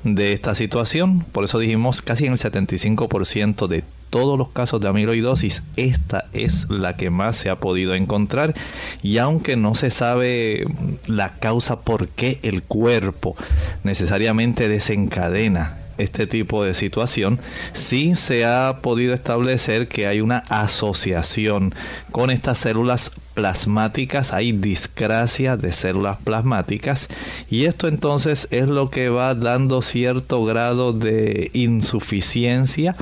de 0.03 0.33
esta 0.33 0.55
situación. 0.55 1.21
Por 1.31 1.43
eso 1.43 1.59
dijimos 1.59 2.01
casi 2.01 2.25
en 2.25 2.33
el 2.33 2.37
75% 2.37 3.67
de 3.67 3.83
todos 4.09 4.37
los 4.37 4.49
casos 4.49 4.81
de 4.81 4.87
amiloidosis, 4.87 5.61
esta 5.75 6.25
es 6.33 6.69
la 6.69 6.95
que 6.95 7.11
más 7.11 7.35
se 7.35 7.49
ha 7.49 7.59
podido 7.59 7.93
encontrar 7.93 8.55
y 9.03 9.19
aunque 9.19 9.55
no 9.55 9.75
se 9.75 9.91
sabe 9.91 10.65
la 11.05 11.33
causa 11.33 11.81
por 11.81 12.07
qué 12.07 12.39
el 12.41 12.63
cuerpo 12.63 13.35
necesariamente 13.83 14.67
desencadena 14.67 15.77
este 15.99 16.25
tipo 16.25 16.63
de 16.63 16.73
situación, 16.73 17.39
sí 17.73 18.15
se 18.15 18.45
ha 18.45 18.79
podido 18.81 19.13
establecer 19.13 19.87
que 19.87 20.07
hay 20.07 20.21
una 20.21 20.43
asociación 20.49 21.73
con 22.11 22.31
estas 22.31 22.57
células 22.57 23.11
plasmáticas, 23.39 24.33
hay 24.33 24.51
discrasia 24.51 25.55
de 25.55 25.71
células 25.71 26.17
plasmáticas 26.23 27.07
y 27.49 27.65
esto 27.65 27.87
entonces 27.87 28.47
es 28.51 28.67
lo 28.67 28.89
que 28.89 29.09
va 29.09 29.33
dando 29.33 29.81
cierto 29.81 30.43
grado 30.43 30.91
de 30.91 31.49
insuficiencia 31.53 32.95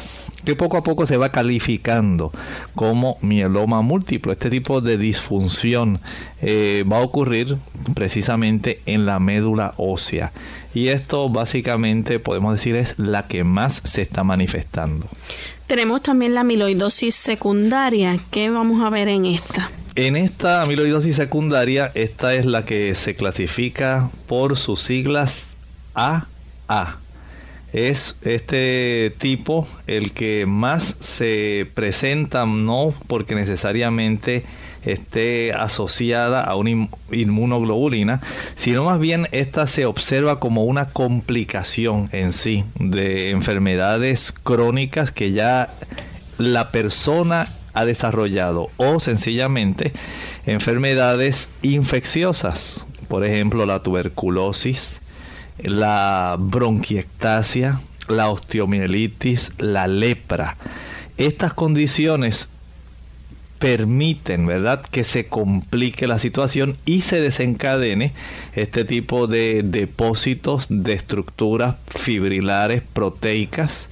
que 0.46 0.56
poco 0.56 0.78
a 0.78 0.84
poco 0.84 1.06
se 1.06 1.18
va 1.18 1.32
calificando 1.32 2.32
como 2.76 3.18
mieloma 3.22 3.82
múltiplo. 3.82 4.32
Este 4.32 4.50
tipo 4.50 4.80
de 4.80 4.98
disfunción 4.98 6.00
eh, 6.42 6.86
va 6.90 7.00
a 7.00 7.02
ocurrir 7.02 7.58
precisamente 7.94 8.80
en 8.86 9.06
la 9.06 9.20
médula 9.20 9.74
ósea. 9.78 10.32
Y 10.78 10.90
esto 10.90 11.28
básicamente 11.28 12.20
podemos 12.20 12.54
decir 12.54 12.76
es 12.76 13.00
la 13.00 13.24
que 13.24 13.44
más 13.44 13.82
se 13.84 14.04
está 14.04 14.24
manifestando. 14.24 15.08
Tenemos 15.66 16.04
también 16.04 16.36
la 16.36 16.42
amiloidosis 16.42 17.16
secundaria. 17.16 18.20
¿Qué 18.30 18.52
vamos 18.52 18.86
a 18.86 18.92
ver 18.92 19.08
en 19.08 19.26
esta? 19.26 19.72
En 19.96 20.16
esta 20.16 20.62
amiloidosis 20.62 21.16
secundaria, 21.16 21.92
esta 21.96 22.36
es 22.36 22.46
la 22.46 22.64
que 22.64 22.94
se 22.94 23.16
clasifica 23.16 24.12
por 24.28 24.56
sus 24.56 24.80
siglas 24.82 25.48
AA 25.96 27.00
es 27.74 28.16
este 28.22 29.14
tipo 29.18 29.68
el 29.88 30.12
que 30.12 30.46
más 30.46 30.96
se 31.00 31.68
presenta, 31.74 32.46
no 32.46 32.94
porque 33.08 33.36
necesariamente 33.36 34.44
esté 34.92 35.54
asociada 35.54 36.44
a 36.44 36.56
una 36.56 36.88
inmunoglobulina, 37.12 38.22
sino 38.56 38.84
más 38.84 39.00
bien 39.00 39.28
esta 39.32 39.68
se 39.68 39.86
observa 39.86 40.40
como 40.40 40.66
una 40.66 40.88
complicación 40.88 42.10
en 42.12 42.34
sí 42.34 42.64
de 42.80 43.32
enfermedades 43.32 44.32
crónicas 44.32 45.12
que 45.12 45.32
ya 45.32 45.70
la 46.38 46.72
persona 46.72 47.48
ha 47.74 47.86
desarrollado 47.86 48.70
o 48.78 49.00
sencillamente 49.00 49.92
enfermedades 50.46 51.48
infecciosas, 51.62 52.86
por 53.08 53.26
ejemplo 53.26 53.66
la 53.66 53.84
tuberculosis, 53.84 55.00
la 55.60 56.38
bronquiectasia, 56.40 57.82
la 58.08 58.30
osteomielitis, 58.30 59.52
la 59.58 59.88
lepra. 59.88 60.56
Estas 61.18 61.54
condiciones 61.54 62.50
permiten, 63.60 64.46
¿verdad?, 64.46 64.82
que 64.82 65.04
se 65.04 65.28
complique 65.28 66.08
la 66.08 66.20
situación 66.20 66.78
y 66.86 67.02
se 67.02 67.22
desencadene 67.22 68.14
este 68.56 68.86
tipo 68.86 69.28
de 69.28 69.64
depósitos 69.64 70.68
de 70.70 70.94
estructuras 70.94 71.76
fibrilares 71.88 72.82
proteicas 72.94 73.90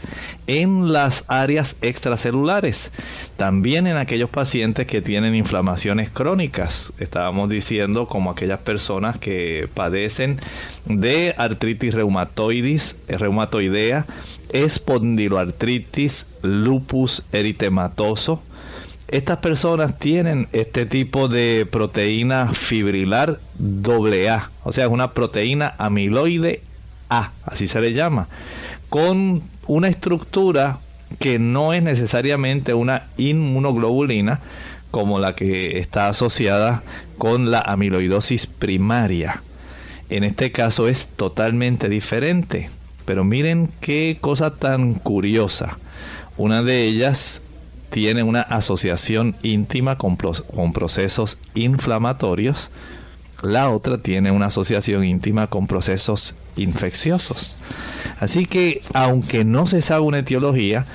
en 0.47 0.91
las 0.93 1.25
áreas 1.27 1.75
extracelulares. 1.81 2.91
También 3.37 3.87
en 3.87 3.97
aquellos 3.97 4.29
pacientes 4.29 4.87
que 4.87 5.01
tienen 5.01 5.35
inflamaciones 5.35 6.09
crónicas. 6.09 6.93
Estábamos 6.99 7.49
diciendo 7.49 8.05
como 8.05 8.31
aquellas 8.31 8.61
personas 8.61 9.17
que 9.17 9.67
padecen 9.73 10.39
de 10.85 11.33
artritis 11.37 11.93
reumatoidis, 11.93 12.95
reumatoidea, 13.07 14.05
espondiloartritis, 14.51 16.27
lupus 16.41 17.23
eritematoso. 17.31 18.41
Estas 19.07 19.37
personas 19.37 19.99
tienen 19.99 20.47
este 20.51 20.85
tipo 20.85 21.27
de 21.27 21.67
proteína 21.69 22.53
fibrilar 22.53 23.39
AA, 23.59 24.49
o 24.63 24.71
sea, 24.71 24.89
una 24.89 25.11
proteína 25.11 25.75
amiloide 25.77 26.61
A, 27.09 27.31
así 27.45 27.67
se 27.67 27.81
le 27.81 27.93
llama, 27.93 28.27
con 28.89 29.43
una 29.67 29.87
estructura 29.89 30.79
que 31.19 31.37
no 31.37 31.73
es 31.73 31.83
necesariamente 31.83 32.73
una 32.73 33.03
inmunoglobulina 33.17 34.39
como 34.89 35.19
la 35.19 35.35
que 35.35 35.79
está 35.79 36.09
asociada 36.09 36.81
con 37.17 37.51
la 37.51 37.59
amiloidosis 37.59 38.47
primaria. 38.47 39.43
En 40.09 40.23
este 40.23 40.51
caso 40.51 40.87
es 40.87 41.07
totalmente 41.07 41.89
diferente. 41.89 42.69
Pero 43.05 43.23
miren 43.23 43.69
qué 43.81 44.17
cosa 44.19 44.51
tan 44.55 44.95
curiosa. 44.95 45.77
Una 46.37 46.63
de 46.63 46.85
ellas 46.85 47.41
tiene 47.95 48.23
una 48.23 48.41
asociación 48.41 49.37
íntima 49.41 49.97
con, 49.97 50.17
procesos 50.17 51.37
inflamatorios. 51.53 52.69
La 53.41 53.69
otra 53.69 53.99
tiene 53.99 54.31
una 54.31 54.47
asociación 54.47 55.05
íntima 55.05 55.47
con 55.47 55.65
procesos 55.65 56.35
infecciosos. 56.57 57.55
Así 58.19 58.47
que, 58.47 58.81
aunque 58.93 59.45
no 59.45 59.65
se 59.65 59.81
sabe 59.81 60.01
una 60.01 60.19
etiología, 60.19 60.85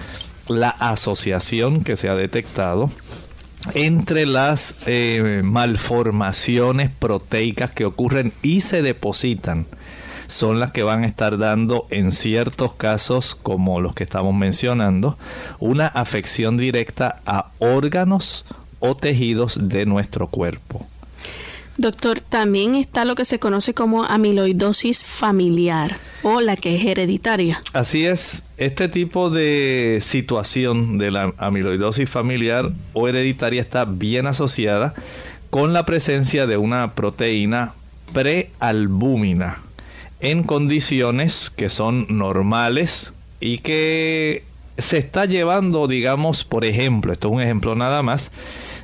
la 0.46 0.68
asociación 0.68 1.84
que 1.84 1.96
se 1.96 2.10
ha 2.10 2.14
detectado 2.14 2.90
entre 3.72 4.26
las 4.26 4.74
eh, 4.84 5.40
malformaciones 5.42 6.90
proteicas 6.90 7.70
que 7.70 7.86
ocurren 7.86 8.34
y 8.42 8.60
se 8.60 8.82
depositan 8.82 9.64
son 10.30 10.60
las 10.60 10.70
que 10.70 10.82
van 10.82 11.02
a 11.02 11.06
estar 11.06 11.38
dando 11.38 11.86
en 11.90 12.12
ciertos 12.12 12.74
casos 12.74 13.34
como 13.34 13.80
los 13.80 13.94
que 13.94 14.04
estamos 14.04 14.34
mencionando 14.34 15.18
una 15.58 15.86
afección 15.86 16.56
directa 16.56 17.20
a 17.26 17.50
órganos 17.58 18.44
o 18.78 18.96
tejidos 18.96 19.58
de 19.68 19.86
nuestro 19.86 20.28
cuerpo. 20.28 20.86
Doctor, 21.78 22.20
también 22.20 22.74
está 22.74 23.04
lo 23.04 23.14
que 23.14 23.24
se 23.24 23.38
conoce 23.38 23.74
como 23.74 24.04
amiloidosis 24.04 25.06
familiar 25.06 25.98
o 26.22 26.40
la 26.40 26.56
que 26.56 26.76
es 26.76 26.84
hereditaria. 26.84 27.62
Así 27.72 28.06
es, 28.06 28.44
este 28.56 28.88
tipo 28.88 29.30
de 29.30 29.98
situación 30.02 30.98
de 30.98 31.10
la 31.10 31.32
amiloidosis 31.38 32.08
familiar 32.08 32.70
o 32.92 33.08
hereditaria 33.08 33.62
está 33.62 33.84
bien 33.84 34.26
asociada 34.26 34.94
con 35.48 35.72
la 35.72 35.86
presencia 35.86 36.46
de 36.46 36.56
una 36.56 36.94
proteína 36.94 37.72
prealbúmina 38.12 39.58
en 40.20 40.42
condiciones 40.42 41.50
que 41.50 41.70
son 41.70 42.06
normales 42.08 43.12
y 43.40 43.58
que 43.58 44.44
se 44.78 44.98
está 44.98 45.24
llevando, 45.24 45.86
digamos, 45.86 46.44
por 46.44 46.64
ejemplo, 46.64 47.12
esto 47.12 47.28
es 47.28 47.34
un 47.34 47.40
ejemplo 47.40 47.74
nada 47.74 48.02
más, 48.02 48.30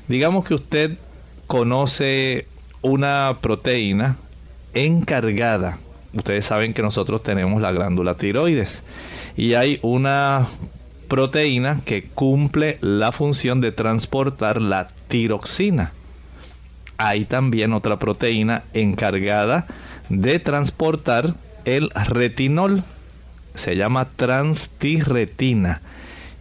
digamos 0.09 0.44
que 0.44 0.55
usted 0.55 0.99
conoce 1.46 2.46
una 2.83 3.38
proteína 3.40 4.16
encargada. 4.75 5.79
Ustedes 6.12 6.46
saben 6.46 6.72
que 6.72 6.83
nosotros 6.83 7.22
tenemos 7.22 7.61
la 7.61 7.72
glándula 7.72 8.14
tiroides 8.14 8.83
y 9.37 9.55
hay 9.55 9.79
una 9.83 10.46
proteína 11.09 11.81
que 11.85 12.05
cumple 12.05 12.79
la 12.81 13.12
función 13.12 13.61
de 13.61 13.72
transportar 13.72 14.61
la 14.61 14.88
tiroxina. 15.09 15.92
Hay 16.99 17.27
también 17.27 17.75
otra 17.75 17.99
proteína 17.99 18.64
encargada 18.72 19.66
de 20.09 20.38
transportar 20.38 21.35
el 21.64 21.90
retinol. 21.90 22.85
Se 23.55 23.77
llama 23.77 24.09
transtirretina. 24.16 25.81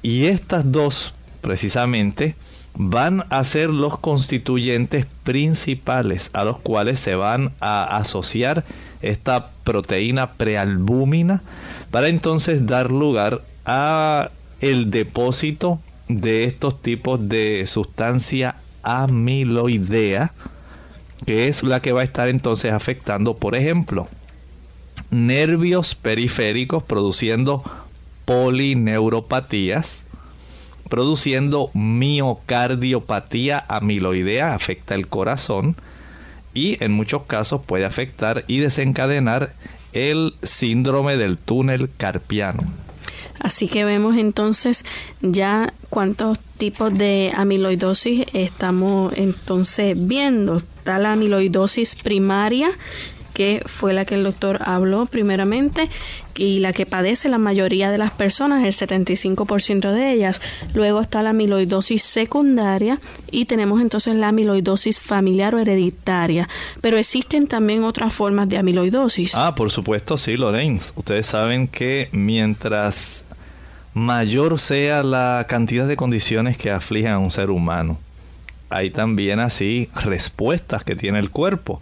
Y 0.02 0.26
estas 0.26 0.72
dos, 0.72 1.14
precisamente, 1.42 2.36
van 2.78 3.24
a 3.30 3.44
ser 3.44 3.70
los 3.70 3.98
constituyentes 3.98 5.06
principales 5.24 6.30
a 6.34 6.44
los 6.44 6.60
cuales 6.60 7.00
se 7.00 7.16
van 7.16 7.54
a 7.60 7.98
asociar 7.98 8.66
esta 9.02 9.50
proteína 9.64 10.34
prealbúmina 10.34 11.42
para 11.92 12.10
entonces 12.10 12.66
dar 12.66 12.92
lugar 12.92 13.42
a 13.66 14.30
el 14.60 14.92
depósito 14.92 15.80
de 16.08 16.44
estos 16.44 16.82
tipos 16.82 17.28
de 17.28 17.66
sustancia 17.68 18.56
amiloidea 18.84 20.34
que 21.26 21.48
es 21.48 21.64
la 21.64 21.82
que 21.82 21.92
va 21.92 22.02
a 22.02 22.06
estar 22.06 22.28
entonces 22.28 22.72
afectando 22.72 23.36
por 23.36 23.56
ejemplo 23.56 24.08
nervios 25.12 25.96
periféricos 25.96 26.84
produciendo 26.84 27.64
polineuropatías 28.26 30.06
produciendo 30.90 31.72
miocardiopatía 31.74 33.66
amiloidea, 33.68 34.54
afecta 34.54 34.96
el 34.96 35.08
corazón, 35.08 35.76
y 36.54 36.82
en 36.84 36.92
muchos 36.92 37.24
casos 37.24 37.62
puede 37.66 37.86
afectar 37.86 38.46
y 38.48 38.60
desencadenar 38.60 39.54
el 39.94 40.36
síndrome 40.42 41.18
del 41.18 41.38
túnel 41.38 41.90
carpiano. 41.98 42.64
Así 43.40 43.68
que 43.68 43.84
vemos 43.84 44.16
entonces 44.16 44.86
ya 45.22 45.74
cuántos 45.90 46.40
tipos 46.58 46.98
de 46.98 47.34
amiloidosis 47.36 48.26
estamos 48.34 49.14
entonces 49.18 49.96
viendo. 49.98 50.62
Está 50.86 51.00
la 51.00 51.14
amiloidosis 51.14 51.96
primaria, 51.96 52.70
que 53.34 53.64
fue 53.66 53.92
la 53.92 54.06
que 54.06 54.14
el 54.14 54.24
doctor 54.24 54.60
habló 54.64 55.08
primeramente 55.08 55.90
y 56.36 56.60
la 56.60 56.74
que 56.74 56.86
padece 56.86 57.28
la 57.28 57.40
mayoría 57.40 57.90
de 57.90 57.98
las 57.98 58.12
personas, 58.12 58.64
el 58.64 58.72
75% 58.72 59.92
de 59.92 60.12
ellas. 60.12 60.42
Luego 60.76 61.02
está 61.02 61.24
la 61.24 61.32
amiloidosis 61.32 62.04
secundaria 62.04 63.00
y 63.32 63.46
tenemos 63.46 63.82
entonces 63.82 64.14
la 64.14 64.28
amiloidosis 64.28 65.00
familiar 65.00 65.56
o 65.56 65.60
hereditaria. 65.60 66.48
Pero 66.82 66.98
existen 66.98 67.48
también 67.48 67.84
otras 67.84 68.14
formas 68.14 68.48
de 68.48 68.60
amiloidosis. 68.60 69.34
Ah, 69.34 69.56
por 69.56 69.72
supuesto, 69.72 70.20
sí, 70.20 70.38
Lorraine. 70.38 70.80
Ustedes 70.96 71.26
saben 71.26 71.68
que 71.68 72.10
mientras 72.12 73.24
mayor 73.96 74.60
sea 74.60 75.02
la 75.02 75.48
cantidad 75.50 75.88
de 75.88 75.98
condiciones 75.98 76.60
que 76.60 76.70
afligen 76.70 77.10
a 77.10 77.18
un 77.18 77.32
ser 77.32 77.50
humano, 77.50 77.98
hay 78.70 78.90
también 78.90 79.40
así 79.40 79.90
respuestas 80.04 80.84
que 80.84 80.96
tiene 80.96 81.20
el 81.20 81.30
cuerpo. 81.30 81.80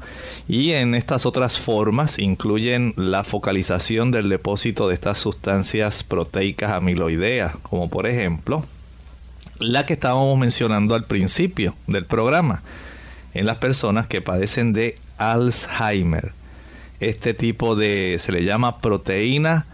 Y 0.48 0.72
en 0.72 0.96
estas 0.96 1.26
otras 1.26 1.58
formas 1.58 2.19
incluyen 2.19 2.93
la 2.98 3.24
focalización 3.24 4.12
del 4.12 4.30
depósito 4.30 4.88
de 4.88 4.96
estas 4.96 5.17
sustancias 5.17 6.04
proteicas 6.04 6.72
amiloideas, 6.72 7.56
como 7.63 7.89
por 7.89 8.08
ejemplo 8.08 8.65
la 9.60 9.86
que 9.86 9.93
estábamos 9.93 10.38
mencionando 10.38 10.96
al 10.96 11.06
principio 11.06 11.76
del 11.88 12.06
programa, 12.06 12.63
en 13.34 13.46
las 13.46 13.58
personas 13.58 14.08
que 14.08 14.22
padecen 14.22 14.74
de 14.74 14.98
Alzheimer. 15.17 16.34
Este 17.00 17.34
tipo 17.34 17.76
de, 17.76 18.17
se 18.19 18.32
le 18.32 18.43
llama 18.43 18.80
proteína 18.80 19.65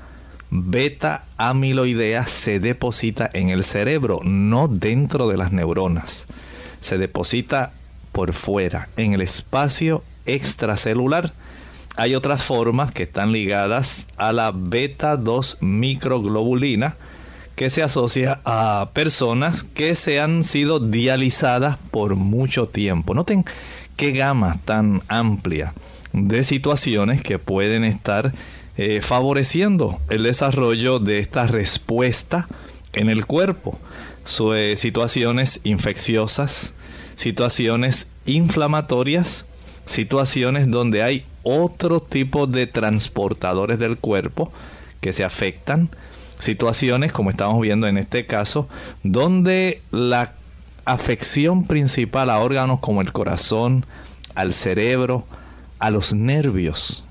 beta 0.51 1.25
amiloidea, 1.37 2.27
se 2.27 2.59
deposita 2.59 3.29
en 3.33 3.49
el 3.49 3.63
cerebro, 3.63 4.21
no 4.23 4.67
dentro 4.67 5.27
de 5.27 5.37
las 5.37 5.51
neuronas 5.51 6.27
se 6.79 6.97
deposita 6.97 7.71
por 8.11 8.33
fuera, 8.33 8.89
en 8.97 9.13
el 9.13 9.21
espacio 9.21 10.03
extracelular. 10.25 11.33
Hay 11.95 12.15
otras 12.15 12.43
formas 12.43 12.93
que 12.93 13.03
están 13.03 13.31
ligadas 13.31 14.05
a 14.17 14.31
la 14.31 14.51
beta 14.55 15.17
2 15.17 15.57
microglobulina 15.61 16.95
que 17.55 17.69
se 17.69 17.83
asocia 17.83 18.39
a 18.45 18.91
personas 18.93 19.63
que 19.63 19.93
se 19.95 20.21
han 20.21 20.45
sido 20.45 20.79
dializadas 20.79 21.77
por 21.91 22.15
mucho 22.15 22.69
tiempo. 22.69 23.13
Noten 23.13 23.43
qué 23.97 24.13
gama 24.13 24.59
tan 24.63 25.01
amplia 25.09 25.73
de 26.13 26.45
situaciones 26.45 27.21
que 27.21 27.37
pueden 27.37 27.83
estar 27.83 28.31
eh, 28.77 29.01
favoreciendo 29.01 29.99
el 30.09 30.23
desarrollo 30.23 30.99
de 30.99 31.19
esta 31.19 31.47
respuesta 31.47 32.47
en 32.93 33.09
el 33.09 33.25
cuerpo. 33.25 33.77
Situaciones 34.29 35.59
infecciosas, 35.63 36.73
situaciones 37.15 38.05
inflamatorias, 38.25 39.45
situaciones 39.85 40.69
donde 40.69 41.01
hay 41.01 41.25
otro 41.41 41.99
tipo 41.99 42.45
de 42.45 42.67
transportadores 42.67 43.79
del 43.79 43.97
cuerpo 43.97 44.51
que 45.01 45.13
se 45.13 45.23
afectan, 45.23 45.89
situaciones 46.37 47.11
como 47.11 47.31
estamos 47.31 47.59
viendo 47.59 47.87
en 47.87 47.97
este 47.97 48.27
caso, 48.27 48.69
donde 49.03 49.81
la 49.89 50.33
afección 50.85 51.65
principal 51.65 52.29
a 52.29 52.39
órganos 52.39 52.79
como 52.81 53.01
el 53.01 53.11
corazón, 53.11 53.85
al 54.35 54.53
cerebro, 54.53 55.25
a 55.79 55.89
los 55.89 56.13
nervios, 56.13 57.03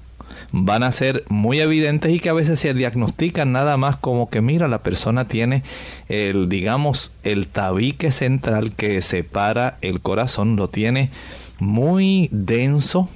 van 0.52 0.82
a 0.82 0.92
ser 0.92 1.24
muy 1.28 1.60
evidentes 1.60 2.10
y 2.12 2.20
que 2.20 2.30
a 2.30 2.34
veces 2.34 2.58
se 2.58 2.72
diagnostican 2.74 3.52
nada 3.52 3.76
más 3.76 3.96
como 3.96 4.30
que 4.30 4.40
mira 4.40 4.66
la 4.68 4.82
persona 4.82 5.26
tiene 5.26 5.62
el 6.08 6.48
digamos 6.48 7.12
el 7.22 7.46
tabique 7.46 8.10
central 8.10 8.72
que 8.72 9.02
separa 9.02 9.76
el 9.82 10.00
corazón 10.00 10.56
lo 10.56 10.68
tiene 10.68 11.10
muy 11.58 12.28
denso 12.32 13.08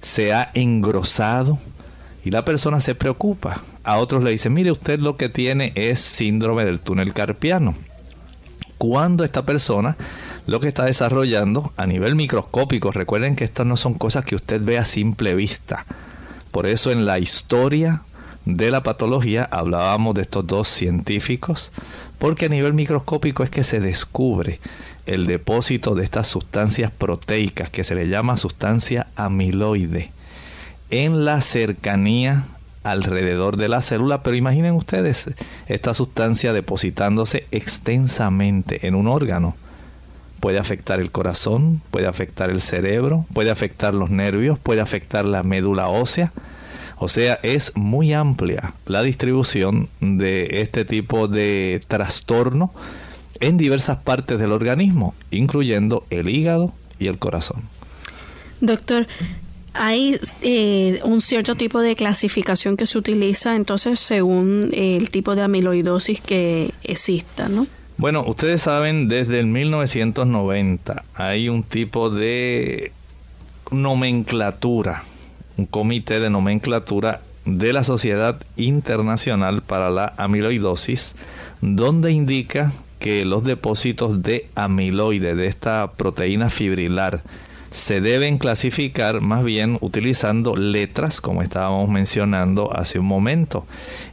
se 0.00 0.32
ha 0.32 0.50
engrosado 0.54 1.58
y 2.24 2.30
la 2.30 2.44
persona 2.44 2.80
se 2.80 2.94
preocupa. 2.94 3.62
A 3.84 3.98
otros 3.98 4.22
le 4.22 4.30
dicen 4.30 4.52
mire 4.52 4.70
usted 4.70 5.00
lo 5.00 5.16
que 5.16 5.28
tiene 5.28 5.72
es 5.74 5.98
síndrome 5.98 6.64
del 6.64 6.78
túnel 6.78 7.12
carpiano 7.12 7.74
cuando 8.78 9.24
esta 9.24 9.44
persona 9.44 9.96
lo 10.46 10.58
que 10.58 10.66
está 10.66 10.84
desarrollando 10.84 11.72
a 11.76 11.86
nivel 11.86 12.16
microscópico 12.16 12.90
recuerden 12.90 13.36
que 13.36 13.44
estas 13.44 13.64
no 13.64 13.76
son 13.76 13.94
cosas 13.94 14.24
que 14.24 14.34
usted 14.34 14.60
ve 14.60 14.76
a 14.76 14.84
simple 14.84 15.36
vista 15.36 15.86
por 16.52 16.66
eso 16.66 16.92
en 16.92 17.04
la 17.06 17.18
historia 17.18 18.02
de 18.44 18.70
la 18.70 18.82
patología 18.82 19.48
hablábamos 19.50 20.14
de 20.14 20.22
estos 20.22 20.46
dos 20.46 20.68
científicos, 20.68 21.72
porque 22.18 22.46
a 22.46 22.48
nivel 22.48 22.74
microscópico 22.74 23.42
es 23.42 23.50
que 23.50 23.64
se 23.64 23.80
descubre 23.80 24.60
el 25.06 25.26
depósito 25.26 25.94
de 25.94 26.04
estas 26.04 26.28
sustancias 26.28 26.92
proteicas 26.92 27.70
que 27.70 27.82
se 27.82 27.94
le 27.94 28.08
llama 28.08 28.36
sustancia 28.36 29.08
amiloide 29.16 30.12
en 30.90 31.24
la 31.24 31.40
cercanía 31.40 32.44
alrededor 32.84 33.56
de 33.56 33.68
la 33.68 33.82
célula, 33.82 34.22
pero 34.22 34.36
imaginen 34.36 34.74
ustedes 34.74 35.30
esta 35.66 35.94
sustancia 35.94 36.52
depositándose 36.52 37.46
extensamente 37.50 38.86
en 38.86 38.94
un 38.94 39.08
órgano. 39.08 39.56
Puede 40.42 40.58
afectar 40.58 40.98
el 40.98 41.12
corazón, 41.12 41.82
puede 41.92 42.08
afectar 42.08 42.50
el 42.50 42.60
cerebro, 42.60 43.26
puede 43.32 43.52
afectar 43.52 43.94
los 43.94 44.10
nervios, 44.10 44.58
puede 44.58 44.80
afectar 44.80 45.24
la 45.24 45.44
médula 45.44 45.86
ósea. 45.86 46.32
O 46.98 47.06
sea, 47.06 47.38
es 47.44 47.70
muy 47.76 48.12
amplia 48.12 48.74
la 48.86 49.04
distribución 49.04 49.88
de 50.00 50.48
este 50.62 50.84
tipo 50.84 51.28
de 51.28 51.80
trastorno 51.86 52.74
en 53.38 53.56
diversas 53.56 54.02
partes 54.02 54.40
del 54.40 54.50
organismo, 54.50 55.14
incluyendo 55.30 56.04
el 56.10 56.28
hígado 56.28 56.72
y 56.98 57.06
el 57.06 57.18
corazón. 57.18 57.62
Doctor, 58.60 59.06
hay 59.74 60.18
eh, 60.40 60.98
un 61.04 61.20
cierto 61.20 61.54
tipo 61.54 61.80
de 61.80 61.94
clasificación 61.94 62.76
que 62.76 62.86
se 62.86 62.98
utiliza 62.98 63.54
entonces 63.54 64.00
según 64.00 64.70
el 64.72 65.08
tipo 65.10 65.36
de 65.36 65.42
amiloidosis 65.42 66.20
que 66.20 66.74
exista, 66.82 67.48
¿no? 67.48 67.68
Bueno, 68.02 68.24
ustedes 68.26 68.62
saben, 68.62 69.06
desde 69.06 69.38
el 69.38 69.46
1990 69.46 71.04
hay 71.14 71.48
un 71.48 71.62
tipo 71.62 72.10
de 72.10 72.90
nomenclatura, 73.70 75.04
un 75.56 75.66
comité 75.66 76.18
de 76.18 76.28
nomenclatura 76.28 77.20
de 77.44 77.72
la 77.72 77.84
Sociedad 77.84 78.42
Internacional 78.56 79.62
para 79.62 79.88
la 79.90 80.14
Amiloidosis, 80.16 81.14
donde 81.60 82.10
indica 82.10 82.72
que 82.98 83.24
los 83.24 83.44
depósitos 83.44 84.20
de 84.20 84.48
amiloide, 84.56 85.36
de 85.36 85.46
esta 85.46 85.92
proteína 85.92 86.50
fibrilar, 86.50 87.22
se 87.70 88.00
deben 88.00 88.38
clasificar 88.38 89.20
más 89.20 89.44
bien 89.44 89.78
utilizando 89.80 90.56
letras, 90.56 91.20
como 91.20 91.40
estábamos 91.40 91.88
mencionando 91.88 92.76
hace 92.76 92.98
un 92.98 93.06
momento, 93.06 93.64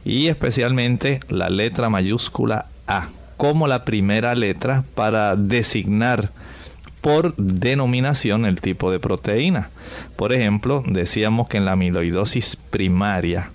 y 0.04 0.28
especialmente 0.28 1.18
la 1.28 1.50
letra 1.50 1.90
mayúscula 1.90 2.66
A 2.86 3.08
como 3.40 3.66
la 3.66 3.86
primera 3.86 4.34
letra 4.34 4.84
para 4.94 5.34
designar 5.34 6.30
por 7.00 7.34
denominación 7.36 8.44
el 8.44 8.60
tipo 8.60 8.92
de 8.92 9.00
proteína. 9.00 9.70
Por 10.14 10.34
ejemplo, 10.34 10.84
decíamos 10.86 11.48
que 11.48 11.56
en 11.56 11.64
la 11.64 11.72
amiloidosis 11.72 12.56
primaria, 12.56 13.50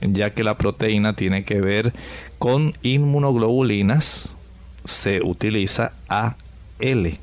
ya 0.00 0.30
que 0.30 0.42
la 0.42 0.58
proteína 0.58 1.14
tiene 1.14 1.44
que 1.44 1.60
ver 1.60 1.92
con 2.40 2.74
inmunoglobulinas, 2.82 4.36
se 4.84 5.20
utiliza 5.22 5.92
AL. 6.08 7.18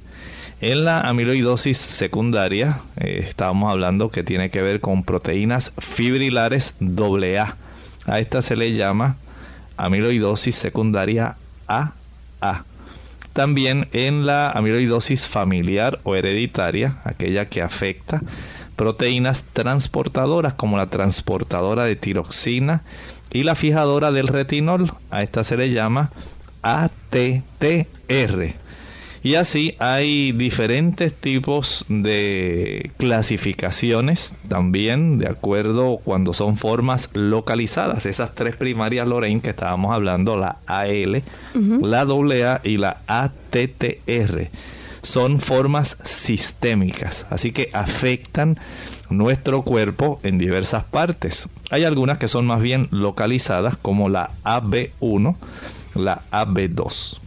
En 0.62 0.86
la 0.86 1.02
amiloidosis 1.02 1.78
secundaria, 1.78 2.80
eh, 3.02 3.20
estábamos 3.22 3.70
hablando 3.70 4.12
que 4.12 4.24
tiene 4.24 4.50
que 4.50 4.62
ver 4.62 4.80
con 4.80 5.04
proteínas 5.04 5.74
fibrilares 5.78 6.74
AA. 6.80 7.58
A 8.06 8.20
esta 8.22 8.42
se 8.42 8.56
le 8.56 8.76
llama 8.76 9.18
amiloidosis 9.76 10.56
secundaria 10.56 11.36
A 11.68 11.97
También 13.34 13.88
en 13.94 14.26
la 14.26 14.50
amiloidosis 14.50 15.28
familiar 15.28 16.00
o 16.04 16.16
hereditaria, 16.16 16.98
aquella 17.04 17.48
que 17.50 17.62
afecta 17.62 18.22
proteínas 18.76 19.44
transportadoras 19.54 20.54
como 20.54 20.78
la 20.78 20.88
transportadora 20.88 21.84
de 21.84 21.96
tiroxina 21.96 22.84
y 23.32 23.44
la 23.44 23.56
fijadora 23.56 24.12
del 24.12 24.28
retinol. 24.28 24.94
A 25.12 25.24
esta 25.24 25.44
se 25.44 25.58
le 25.58 25.72
llama 25.72 26.12
ATTR. 26.62 27.88
Y 29.28 29.36
así 29.36 29.76
hay 29.80 30.32
diferentes 30.32 31.14
tipos 31.14 31.84
de 31.90 32.92
clasificaciones 32.96 34.34
también 34.48 35.20
de 35.20 35.28
acuerdo 35.28 35.98
cuando 36.02 36.34
son 36.34 36.56
formas 36.56 37.10
localizadas. 37.12 38.06
Esas 38.06 38.34
tres 38.36 38.56
primarias 38.56 39.06
Lorraine 39.06 39.42
que 39.42 39.50
estábamos 39.50 39.94
hablando, 39.94 40.38
la 40.38 40.60
AL, 40.66 41.24
la 41.82 42.02
AA 42.04 42.62
y 42.64 42.78
la 42.78 43.02
ATTR. 43.06 44.50
son 45.02 45.42
formas 45.42 45.98
sistémicas, 46.06 47.26
así 47.30 47.52
que 47.52 47.70
afectan 47.74 48.58
nuestro 49.10 49.64
cuerpo 49.64 50.22
en 50.24 50.38
diversas 50.38 50.86
partes. 50.86 51.50
Hay 51.70 51.84
algunas 51.84 52.18
que 52.18 52.30
son 52.30 52.46
más 52.46 52.62
bien 52.62 52.88
localizadas 52.92 53.76
como 53.76 54.08
la 54.08 54.32
AB1, 54.46 55.36
la 55.96 56.22
AB2. 56.32 57.27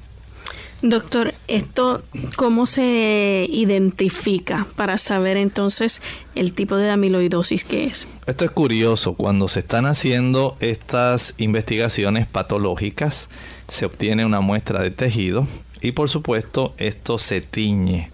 Doctor, 0.83 1.35
¿esto 1.47 2.03
cómo 2.37 2.64
se 2.64 3.47
identifica 3.51 4.66
para 4.77 4.97
saber 4.97 5.37
entonces 5.37 6.01
el 6.35 6.55
tipo 6.55 6.77
de 6.77 6.90
amiloidosis 6.90 7.64
que 7.64 7.85
es? 7.85 8.09
Esto 8.27 8.47
es 8.47 8.51
curioso, 8.51 9.12
cuando 9.12 9.47
se 9.49 9.61
están 9.61 9.85
haciendo 9.85 10.57
estas 10.61 11.35
investigaciones 11.37 12.27
patológicas, 12.27 13.29
se 13.69 13.85
obtiene 13.85 14.25
una 14.25 14.40
muestra 14.40 14.81
de 14.81 14.90
tejido 14.90 15.47
y 15.83 15.93
por 15.93 16.09
supuesto 16.09 16.75
esto 16.79 17.19
se 17.19 17.43
tiñe. 17.43 18.11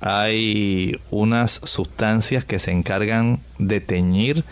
Hay 0.00 0.98
unas 1.10 1.60
sustancias 1.64 2.44
que 2.44 2.58
se 2.58 2.70
encargan 2.70 3.40
de 3.58 3.80
teñir, 3.80 4.44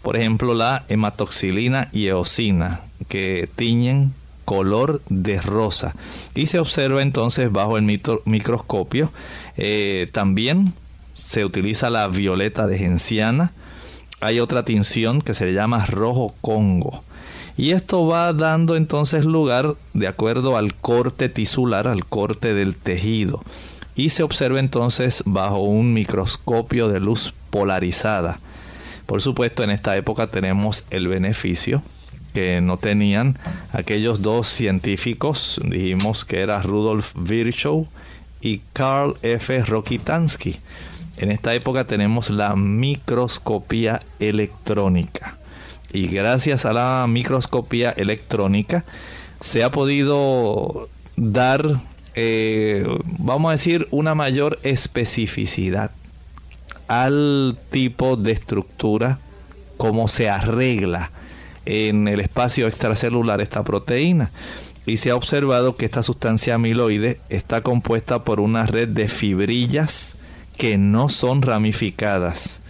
por 0.00 0.16
ejemplo 0.16 0.54
la 0.54 0.86
hematoxilina 0.88 1.90
y 1.92 2.06
eosina, 2.06 2.80
que 3.08 3.50
tiñen 3.54 4.14
color 4.44 5.02
de 5.08 5.40
rosa. 5.40 5.94
Y 6.34 6.46
se 6.46 6.58
observa 6.58 7.02
entonces 7.02 7.50
bajo 7.50 7.76
el 7.76 7.84
microscopio 8.24 9.12
eh, 9.56 10.08
también 10.12 10.74
se 11.14 11.44
utiliza 11.44 11.90
la 11.90 12.08
violeta 12.08 12.66
de 12.66 12.78
genciana. 12.78 13.52
Hay 14.20 14.40
otra 14.40 14.64
tinción 14.64 15.20
que 15.20 15.34
se 15.34 15.52
llama 15.52 15.86
rojo 15.86 16.34
congo. 16.40 17.02
Y 17.56 17.72
esto 17.72 18.06
va 18.06 18.32
dando 18.32 18.76
entonces 18.76 19.24
lugar 19.24 19.74
de 19.92 20.08
acuerdo 20.08 20.56
al 20.56 20.74
corte 20.74 21.28
tisular 21.28 21.86
al 21.86 22.06
corte 22.06 22.54
del 22.54 22.74
tejido. 22.74 23.42
Y 23.94 24.08
se 24.08 24.22
observa 24.22 24.58
entonces 24.58 25.22
bajo 25.26 25.58
un 25.58 25.92
microscopio 25.92 26.88
de 26.88 27.00
luz 27.00 27.34
polarizada. 27.50 28.40
Por 29.04 29.20
supuesto 29.20 29.62
en 29.62 29.70
esta 29.70 29.96
época 29.96 30.28
tenemos 30.28 30.84
el 30.90 31.08
beneficio 31.08 31.82
que 32.32 32.60
no 32.60 32.76
tenían 32.76 33.38
aquellos 33.72 34.22
dos 34.22 34.48
científicos, 34.48 35.60
dijimos 35.64 36.24
que 36.24 36.40
era 36.40 36.62
Rudolf 36.62 37.12
Virchow 37.14 37.86
y 38.40 38.60
Karl 38.72 39.16
F. 39.22 39.62
Rokitansky. 39.62 40.58
En 41.16 41.30
esta 41.30 41.54
época 41.54 41.86
tenemos 41.86 42.30
la 42.30 42.56
microscopía 42.56 44.00
electrónica. 44.18 45.36
Y 45.92 46.08
gracias 46.08 46.64
a 46.64 46.72
la 46.72 47.06
microscopía 47.08 47.90
electrónica 47.90 48.84
se 49.40 49.62
ha 49.62 49.70
podido 49.70 50.88
dar, 51.16 51.80
eh, 52.14 52.86
vamos 53.04 53.50
a 53.50 53.52
decir, 53.52 53.86
una 53.90 54.14
mayor 54.14 54.58
especificidad 54.62 55.90
al 56.88 57.58
tipo 57.70 58.16
de 58.16 58.32
estructura, 58.32 59.18
cómo 59.76 60.08
se 60.08 60.30
arregla 60.30 61.10
en 61.66 62.08
el 62.08 62.20
espacio 62.20 62.66
extracelular 62.66 63.40
esta 63.40 63.62
proteína. 63.62 64.30
Y 64.84 64.96
se 64.96 65.10
ha 65.10 65.16
observado 65.16 65.76
que 65.76 65.84
esta 65.84 66.02
sustancia 66.02 66.54
amiloide 66.54 67.20
está 67.28 67.62
compuesta 67.62 68.24
por 68.24 68.40
una 68.40 68.66
red 68.66 68.88
de 68.88 69.08
fibrillas 69.08 70.16
que 70.56 70.76
no 70.76 71.08
son 71.08 71.42
ramificadas. 71.42 72.60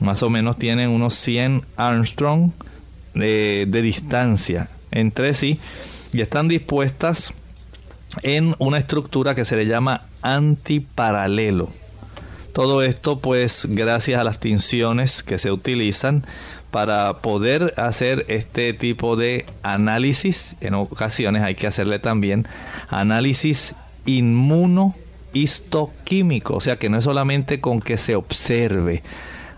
Más 0.00 0.22
o 0.22 0.30
menos 0.30 0.56
tienen 0.56 0.90
unos 0.90 1.14
100 1.14 1.62
Armstrong 1.76 2.52
de, 3.14 3.66
de 3.68 3.82
distancia 3.82 4.70
entre 4.90 5.34
sí 5.34 5.58
y 6.12 6.20
están 6.20 6.48
dispuestas 6.48 7.34
en 8.22 8.54
una 8.58 8.78
estructura 8.78 9.34
que 9.34 9.44
se 9.44 9.56
le 9.56 9.66
llama 9.66 10.06
antiparalelo. 10.22 11.68
Todo 12.52 12.82
esto 12.82 13.20
pues 13.20 13.66
gracias 13.68 14.20
a 14.20 14.24
las 14.24 14.40
tinciones 14.40 15.22
que 15.22 15.38
se 15.38 15.50
utilizan 15.50 16.24
para 16.70 17.18
poder 17.18 17.74
hacer 17.76 18.24
este 18.28 18.72
tipo 18.74 19.16
de 19.16 19.46
análisis, 19.62 20.56
en 20.60 20.74
ocasiones 20.74 21.42
hay 21.42 21.54
que 21.54 21.66
hacerle 21.66 21.98
también 21.98 22.46
análisis 22.88 23.74
inmunohistoquímico, 24.06 26.54
o 26.54 26.60
sea 26.60 26.78
que 26.78 26.90
no 26.90 26.98
es 26.98 27.04
solamente 27.04 27.60
con 27.60 27.80
que 27.80 27.96
se 27.96 28.16
observe 28.16 29.02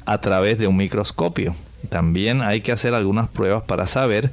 a 0.07 0.21
través 0.21 0.59
de 0.59 0.67
un 0.67 0.77
microscopio, 0.77 1.55
también 1.89 2.43
hay 2.43 2.61
que 2.61 2.73
hacer 2.73 2.95
algunas 2.95 3.29
pruebas 3.29 3.63
para 3.65 3.87
saber 3.87 4.31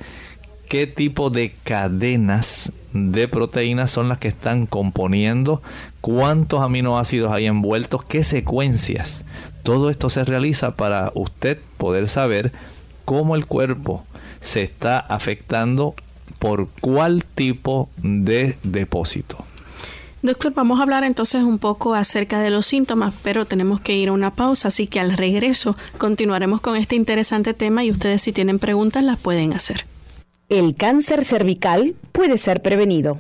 qué 0.70 0.86
tipo 0.86 1.30
de 1.30 1.56
cadenas 1.64 2.74
de 2.94 3.28
proteínas 3.28 3.92
son 3.92 4.10
las 4.10 4.18
que 4.18 4.28
están 4.28 4.66
componiendo, 4.66 5.62
cuántos 6.02 6.62
aminoácidos 6.62 7.32
hay 7.32 7.46
envueltos, 7.46 8.04
qué 8.04 8.24
secuencias. 8.24 9.24
Todo 9.68 9.90
esto 9.90 10.10
se 10.10 10.24
realiza 10.24 10.78
para 10.78 11.12
usted 11.14 11.58
poder 11.76 12.08
saber 12.08 12.54
cómo 13.04 13.36
el 13.36 13.46
cuerpo 13.46 14.06
se 14.40 14.64
está 14.64 14.98
afectando 14.98 15.94
por 16.40 16.70
cuál 16.80 17.26
tipo 17.36 17.90
de 17.98 18.58
depósito. 18.64 19.44
Doctor, 20.22 20.54
vamos 20.54 20.80
a 20.80 20.84
hablar 20.84 21.04
entonces 21.04 21.44
un 21.44 21.60
poco 21.60 21.96
acerca 21.96 22.40
de 22.40 22.50
los 22.50 22.66
síntomas, 22.66 23.14
pero 23.24 23.44
tenemos 23.44 23.82
que 23.82 23.98
ir 23.98 24.08
a 24.08 24.14
una 24.14 24.34
pausa, 24.34 24.70
así 24.70 24.88
que 24.88 25.02
al 25.02 25.18
regreso 25.18 25.76
continuaremos 25.98 26.62
con 26.62 26.78
este 26.78 26.96
interesante 26.96 27.54
tema 27.54 27.84
y 27.84 27.92
ustedes 27.92 28.22
si 28.22 28.32
tienen 28.32 28.60
preguntas 28.60 29.04
las 29.04 29.20
pueden 29.20 29.52
hacer. 29.52 29.86
El 30.48 30.78
cáncer 30.78 31.26
cervical 31.26 31.94
puede 32.14 32.38
ser 32.38 32.62
prevenido. 32.62 33.18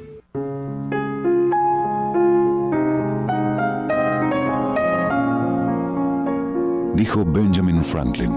Dijo 6.99 7.23
Benjamin 7.23 7.81
Franklin, 7.81 8.29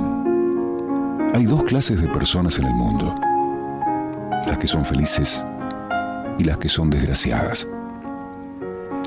hay 1.34 1.46
dos 1.46 1.64
clases 1.64 2.00
de 2.00 2.06
personas 2.06 2.60
en 2.60 2.66
el 2.66 2.74
mundo, 2.76 3.12
las 4.46 4.56
que 4.56 4.68
son 4.68 4.84
felices 4.84 5.44
y 6.38 6.44
las 6.44 6.58
que 6.58 6.68
son 6.68 6.88
desgraciadas. 6.88 7.66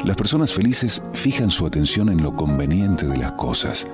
Las 0.04 0.18
personas 0.18 0.54
felices 0.54 1.02
fijan 1.14 1.50
su 1.50 1.66
atención 1.66 2.10
en 2.10 2.22
lo 2.22 2.36
conveniente 2.36 3.08
de 3.08 3.16
las 3.16 3.32
cosas, 3.32 3.88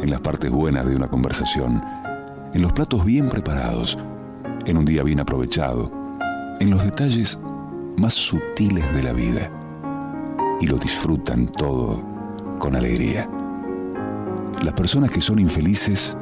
en 0.00 0.10
las 0.10 0.20
partes 0.20 0.52
buenas 0.52 0.86
de 0.86 0.94
una 0.94 1.08
conversación, 1.08 1.82
en 2.52 2.62
los 2.62 2.72
platos 2.72 3.04
bien 3.04 3.28
preparados, 3.28 3.98
en 4.64 4.76
un 4.76 4.84
día 4.84 5.02
bien 5.02 5.18
aprovechado, 5.18 5.90
en 6.60 6.70
los 6.70 6.84
detalles 6.84 7.36
más 7.96 8.14
sutiles 8.14 8.94
de 8.94 9.02
la 9.02 9.12
vida 9.12 9.50
y 10.60 10.68
lo 10.68 10.78
disfrutan 10.78 11.48
todo 11.48 12.00
con 12.60 12.76
alegría. 12.76 13.28
Las 14.62 14.74
personas 14.74 15.10
que 15.10 15.20
son 15.20 15.38
infelices 15.38 16.16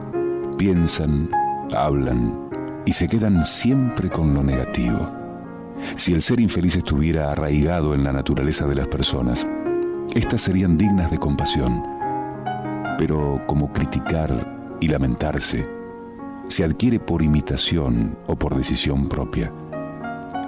piensan, 0.58 1.30
hablan 1.74 2.48
y 2.84 2.92
se 2.92 3.08
quedan 3.08 3.44
siempre 3.44 4.10
con 4.10 4.34
lo 4.34 4.42
negativo. 4.42 5.10
Si 5.96 6.12
el 6.12 6.22
ser 6.22 6.40
infeliz 6.40 6.76
estuviera 6.76 7.32
arraigado 7.32 7.94
en 7.94 8.04
la 8.04 8.12
naturaleza 8.12 8.66
de 8.66 8.74
las 8.74 8.88
personas, 8.88 9.46
éstas 10.14 10.40
serían 10.40 10.78
dignas 10.78 11.10
de 11.10 11.18
compasión. 11.18 11.82
Pero 12.98 13.42
como 13.46 13.72
criticar 13.72 14.76
y 14.80 14.88
lamentarse 14.88 15.68
se 16.48 16.64
adquiere 16.64 17.00
por 17.00 17.22
imitación 17.22 18.16
o 18.26 18.36
por 18.36 18.54
decisión 18.54 19.08
propia, 19.08 19.52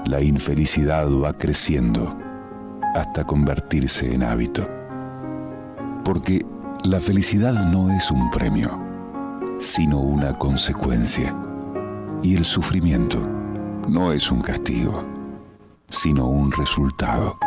la 0.06 0.20
infelicidad 0.20 1.08
va 1.10 1.32
creciendo 1.32 2.16
hasta 2.94 3.24
convertirse 3.24 4.12
en 4.12 4.22
hábito. 4.22 4.68
Porque 6.04 6.44
la 6.84 7.00
felicidad 7.00 7.54
no 7.54 7.88
es 7.90 8.10
un 8.10 8.30
premio, 8.30 8.78
sino 9.58 10.00
una 10.00 10.34
consecuencia. 10.34 11.34
Y 12.22 12.36
el 12.36 12.44
sufrimiento 12.44 13.20
no 13.88 14.12
es 14.12 14.30
un 14.30 14.42
castigo, 14.42 15.02
sino 15.88 16.28
un 16.28 16.52
resultado. 16.52 17.38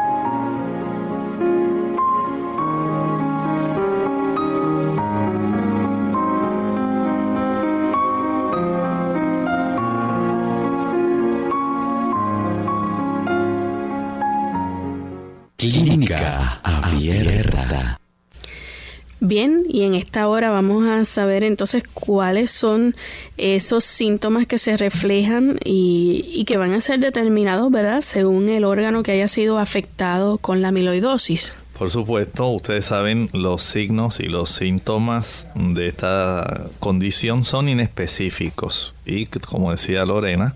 Bien, 19.27 19.65
y 19.67 19.83
en 19.83 19.93
esta 19.93 20.29
hora 20.29 20.51
vamos 20.51 20.87
a 20.87 21.03
saber 21.03 21.43
entonces 21.43 21.83
cuáles 21.93 22.49
son 22.49 22.95
esos 23.35 23.83
síntomas 23.83 24.47
que 24.47 24.57
se 24.57 24.77
reflejan 24.77 25.57
y, 25.65 26.45
que 26.45 26.55
van 26.55 26.71
a 26.71 26.79
ser 26.79 27.01
determinados, 27.01 27.69
¿verdad?, 27.69 27.99
según 28.03 28.47
el 28.47 28.63
órgano 28.63 29.03
que 29.03 29.11
haya 29.11 29.27
sido 29.27 29.59
afectado 29.59 30.37
con 30.37 30.61
la 30.61 30.69
amiloidosis. 30.69 31.51
Por 31.77 31.89
supuesto, 31.89 32.47
ustedes 32.47 32.85
saben, 32.85 33.29
los 33.33 33.63
signos 33.63 34.21
y 34.21 34.27
los 34.27 34.49
síntomas 34.49 35.49
de 35.55 35.87
esta 35.87 36.67
condición 36.79 37.43
son 37.43 37.67
inespecíficos 37.67 38.93
y, 39.05 39.25
como 39.25 39.71
decía 39.71 40.05
Lorena, 40.05 40.55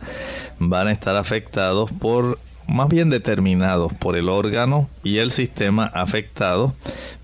van 0.60 0.88
a 0.88 0.94
estar 0.94 1.18
afectados 1.18 1.92
por 1.92 2.40
más 2.72 2.90
bien 2.90 3.10
determinados 3.10 3.94
por 3.94 4.16
el 4.16 4.30
órgano 4.30 4.90
y 5.04 5.18
el 5.18 5.32
sistema 5.32 5.86
afectado. 5.86 6.74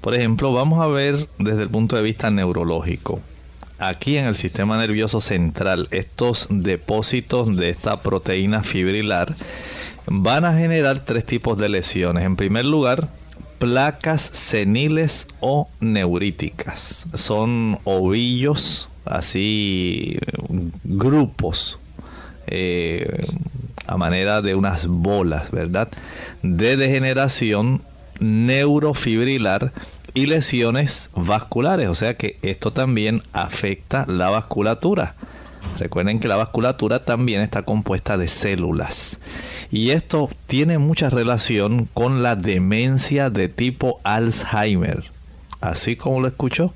Por 0.01 0.13
ejemplo, 0.13 0.53
vamos 0.53 0.83
a 0.83 0.87
ver 0.87 1.27
desde 1.39 1.63
el 1.63 1.69
punto 1.69 1.95
de 1.95 2.01
vista 2.01 2.29
neurológico. 2.29 3.19
Aquí 3.79 4.17
en 4.17 4.25
el 4.25 4.35
sistema 4.35 4.77
nervioso 4.77 5.21
central, 5.21 5.87
estos 5.91 6.47
depósitos 6.49 7.55
de 7.55 7.69
esta 7.69 8.01
proteína 8.01 8.63
fibrilar 8.63 9.35
van 10.07 10.45
a 10.45 10.57
generar 10.57 11.03
tres 11.03 11.25
tipos 11.25 11.57
de 11.57 11.69
lesiones. 11.69 12.23
En 12.23 12.35
primer 12.35 12.65
lugar, 12.65 13.09
placas 13.59 14.21
seniles 14.21 15.27
o 15.39 15.69
neuríticas. 15.79 17.05
Son 17.13 17.79
ovillos, 17.83 18.89
así 19.05 20.17
grupos 20.83 21.79
eh, 22.47 23.25
a 23.85 23.97
manera 23.97 24.41
de 24.41 24.55
unas 24.55 24.87
bolas, 24.87 25.51
¿verdad? 25.51 25.89
De 26.41 26.77
degeneración 26.77 27.81
neurofibrilar 28.19 29.71
y 30.13 30.25
lesiones 30.25 31.09
vasculares, 31.15 31.89
o 31.89 31.95
sea 31.95 32.15
que 32.15 32.37
esto 32.41 32.73
también 32.73 33.21
afecta 33.33 34.05
la 34.07 34.29
vasculatura. 34.29 35.15
Recuerden 35.77 36.19
que 36.19 36.27
la 36.27 36.37
vasculatura 36.37 37.03
también 37.03 37.41
está 37.41 37.61
compuesta 37.61 38.17
de 38.17 38.27
células. 38.27 39.19
Y 39.71 39.91
esto 39.91 40.29
tiene 40.47 40.79
mucha 40.79 41.09
relación 41.09 41.87
con 41.93 42.23
la 42.23 42.35
demencia 42.35 43.29
de 43.29 43.49
tipo 43.49 43.99
Alzheimer. 44.03 45.03
Así 45.61 45.95
como 45.95 46.21
lo 46.21 46.27
escuchó. 46.27 46.73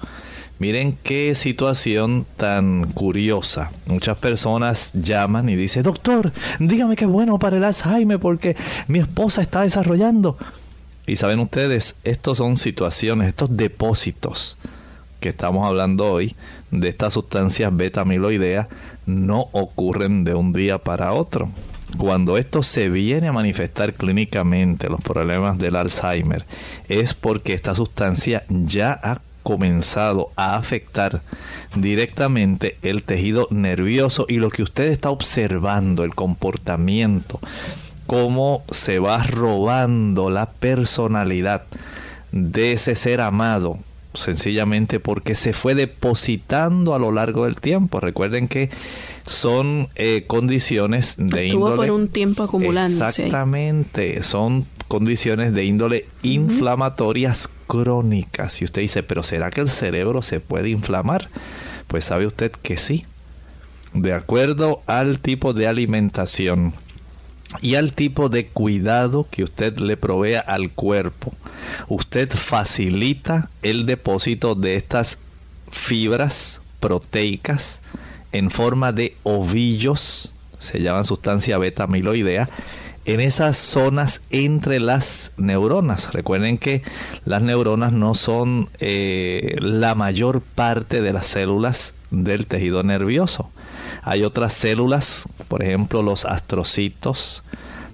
Miren 0.61 0.95
qué 1.01 1.33
situación 1.33 2.27
tan 2.37 2.91
curiosa. 2.91 3.71
Muchas 3.87 4.15
personas 4.19 4.91
llaman 4.93 5.49
y 5.49 5.55
dicen, 5.55 5.81
doctor, 5.81 6.31
dígame 6.59 6.95
qué 6.95 7.07
bueno 7.07 7.39
para 7.39 7.57
el 7.57 7.63
Alzheimer 7.63 8.19
porque 8.19 8.55
mi 8.87 8.99
esposa 8.99 9.41
está 9.41 9.61
desarrollando. 9.61 10.37
Y 11.07 11.15
saben 11.15 11.39
ustedes, 11.39 11.95
estos 12.03 12.37
son 12.37 12.57
situaciones, 12.57 13.29
estos 13.29 13.57
depósitos 13.57 14.59
que 15.19 15.29
estamos 15.29 15.65
hablando 15.65 16.11
hoy 16.11 16.35
de 16.69 16.89
estas 16.89 17.15
sustancias 17.15 17.75
beta 17.75 18.01
amiloidea 18.01 18.69
no 19.07 19.47
ocurren 19.53 20.23
de 20.23 20.35
un 20.35 20.53
día 20.53 20.77
para 20.77 21.13
otro. 21.13 21.49
Cuando 21.97 22.37
esto 22.37 22.61
se 22.61 22.87
viene 22.87 23.27
a 23.27 23.33
manifestar 23.33 23.95
clínicamente, 23.95 24.89
los 24.89 25.01
problemas 25.01 25.57
del 25.57 25.75
Alzheimer, 25.75 26.45
es 26.87 27.15
porque 27.15 27.55
esta 27.55 27.73
sustancia 27.73 28.43
ya 28.47 28.91
ha 29.01 29.21
comenzado 29.43 30.29
a 30.35 30.55
afectar 30.55 31.21
directamente 31.75 32.77
el 32.81 33.03
tejido 33.03 33.47
nervioso 33.51 34.25
y 34.27 34.37
lo 34.37 34.49
que 34.49 34.63
usted 34.63 34.85
está 34.85 35.09
observando, 35.09 36.03
el 36.03 36.15
comportamiento, 36.15 37.39
cómo 38.07 38.63
se 38.71 38.99
va 38.99 39.23
robando 39.23 40.29
la 40.29 40.51
personalidad 40.51 41.63
de 42.31 42.73
ese 42.73 42.95
ser 42.95 43.21
amado, 43.21 43.79
sencillamente 44.13 44.99
porque 44.99 45.35
se 45.35 45.53
fue 45.53 45.75
depositando 45.75 46.93
a 46.93 46.99
lo 46.99 47.11
largo 47.11 47.45
del 47.45 47.55
tiempo. 47.55 47.99
Recuerden 47.99 48.47
que 48.47 48.69
son 49.25 49.89
eh, 49.95 50.25
condiciones 50.27 51.15
de 51.17 51.47
Estuvo 51.47 51.69
índole. 51.69 51.87
por 51.87 51.91
un 51.99 52.07
tiempo 52.07 52.43
acumulando. 52.43 53.05
Exactamente, 53.05 54.23
son 54.23 54.65
condiciones 54.87 55.53
de 55.53 55.63
índole 55.63 56.05
inflamatorias 56.21 57.49
crónicas. 57.71 58.61
Y 58.61 58.65
usted 58.65 58.81
dice, 58.81 59.01
pero 59.01 59.23
¿será 59.23 59.49
que 59.49 59.61
el 59.61 59.69
cerebro 59.69 60.21
se 60.21 60.41
puede 60.41 60.67
inflamar? 60.67 61.29
Pues 61.87 62.03
sabe 62.03 62.25
usted 62.25 62.51
que 62.51 62.75
sí. 62.75 63.05
De 63.93 64.13
acuerdo 64.13 64.81
al 64.87 65.19
tipo 65.19 65.53
de 65.53 65.67
alimentación 65.67 66.73
y 67.61 67.75
al 67.75 67.93
tipo 67.93 68.27
de 68.27 68.47
cuidado 68.47 69.25
que 69.31 69.43
usted 69.43 69.77
le 69.77 69.95
provea 69.95 70.41
al 70.41 70.71
cuerpo, 70.71 71.33
usted 71.87 72.29
facilita 72.29 73.49
el 73.61 73.85
depósito 73.85 74.53
de 74.55 74.75
estas 74.75 75.17
fibras 75.71 76.59
proteicas 76.81 77.79
en 78.33 78.51
forma 78.51 78.91
de 78.91 79.15
ovillos, 79.23 80.33
se 80.57 80.81
llaman 80.81 81.05
sustancia 81.05 81.57
beta 81.57 81.83
amiloidea, 81.83 82.49
en 83.05 83.19
esas 83.19 83.57
zonas 83.57 84.21
entre 84.29 84.79
las 84.79 85.31
neuronas. 85.37 86.13
Recuerden 86.13 86.57
que 86.57 86.83
las 87.25 87.41
neuronas 87.41 87.93
no 87.93 88.13
son 88.13 88.69
eh, 88.79 89.55
la 89.59 89.95
mayor 89.95 90.41
parte 90.41 91.01
de 91.01 91.13
las 91.13 91.25
células 91.25 91.93
del 92.11 92.45
tejido 92.45 92.83
nervioso. 92.83 93.49
Hay 94.03 94.23
otras 94.23 94.53
células, 94.53 95.27
por 95.47 95.63
ejemplo 95.63 96.03
los 96.03 96.25
astrocitos, 96.25 97.43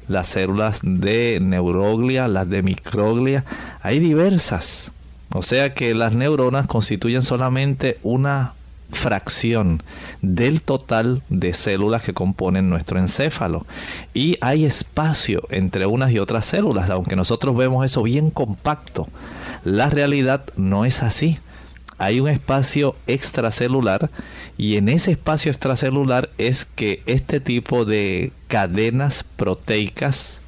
las 0.07 0.27
células 0.27 0.79
de 0.81 1.39
neuroglia, 1.41 2.27
las 2.27 2.49
de 2.49 2.63
microglia. 2.63 3.43
Hay 3.81 3.99
diversas. 3.99 4.91
O 5.33 5.43
sea 5.43 5.73
que 5.73 5.93
las 5.93 6.13
neuronas 6.13 6.67
constituyen 6.67 7.21
solamente 7.21 7.99
una 8.03 8.53
fracción 8.91 9.83
del 10.21 10.61
total 10.61 11.21
de 11.29 11.53
células 11.53 12.03
que 12.03 12.13
componen 12.13 12.69
nuestro 12.69 12.99
encéfalo. 12.99 13.65
Y 14.13 14.37
hay 14.41 14.65
espacio 14.65 15.41
entre 15.49 15.85
unas 15.85 16.11
y 16.11 16.19
otras 16.19 16.45
células, 16.45 16.89
aunque 16.89 17.15
nosotros 17.15 17.55
vemos 17.55 17.85
eso 17.85 18.03
bien 18.03 18.29
compacto. 18.29 19.07
La 19.63 19.89
realidad 19.89 20.45
no 20.55 20.85
es 20.85 21.03
así. 21.03 21.39
Hay 21.99 22.19
un 22.19 22.29
espacio 22.29 22.95
extracelular 23.07 24.11
y 24.57 24.77
en 24.77 24.87
ese 24.87 25.11
espacio 25.11 25.51
extracelular 25.51 26.29
es 26.37 26.65
que 26.65 27.01
este 27.07 27.39
tipo 27.39 27.85
de 27.85 28.31
cadenas 28.47 29.25
proteicas 29.35 30.41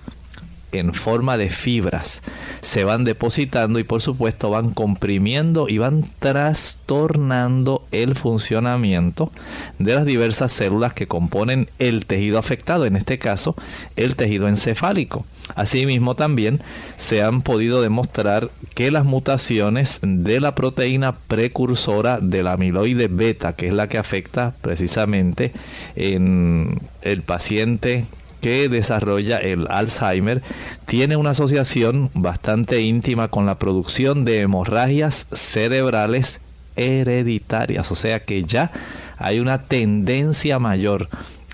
en 0.72 0.93
forma 0.93 1.38
de 1.38 1.49
fibras 1.49 2.22
se 2.61 2.84
van 2.84 3.03
depositando 3.03 3.80
y 3.80 3.84
por 3.84 4.01
supuesto 4.01 4.49
van 4.49 4.74
comprimiendo 4.74 5.67
y 5.70 5.78
van 5.78 6.05
trastornando 6.20 7.86
el 7.91 8.15
funcionamiento 8.15 9.32
de 9.78 9.95
las 9.95 10.05
diversas 10.05 10.51
células 10.51 10.93
que 10.93 11.07
componen 11.07 11.70
el 11.80 12.05
tejido 12.05 12.38
afectado, 12.38 12.86
en 12.86 12.95
este 12.95 13.17
caso 13.20 13.55
el 13.95 14.15
tejido 14.15 14.47
encefálico. 14.47 15.26
Asimismo 15.55 16.15
también 16.15 16.61
se 16.97 17.24
han 17.24 17.41
podido 17.41 17.82
demostrar 17.82 18.51
que 18.76 18.91
las 18.91 19.05
mutaciones 19.05 19.99
de 20.03 20.39
la 20.39 20.53
proteína 20.53 21.13
precursora 21.13 22.20
del 22.20 22.47
amiloide 22.47 23.07
beta, 23.07 23.53
que 23.53 23.67
es 23.67 23.74
la 23.74 23.89
que 23.89 23.97
afecta 23.97 24.53
precisamente 24.61 25.51
en 25.95 26.80
el 27.01 27.24
paciente 27.24 28.05
que 28.39 28.69
desarrolla 28.69 29.37
el 29.37 29.67
Alzheimer 29.69 30.41
tiene 30.85 31.17
una 31.17 31.31
asociación 31.31 32.09
bastante 32.13 32.81
íntima 32.81 33.27
con 33.27 33.45
la 33.45 33.59
producción 33.59 34.25
de 34.25 34.41
hemorragias 34.41 35.27
cerebrales 35.31 36.39
hereditarias, 36.75 37.91
o 37.91 37.95
sea 37.95 38.23
que 38.23 38.43
ya 38.43 38.71
hay 39.17 39.39
una 39.39 39.63
tendencia 39.63 40.59
mayor 40.59 41.09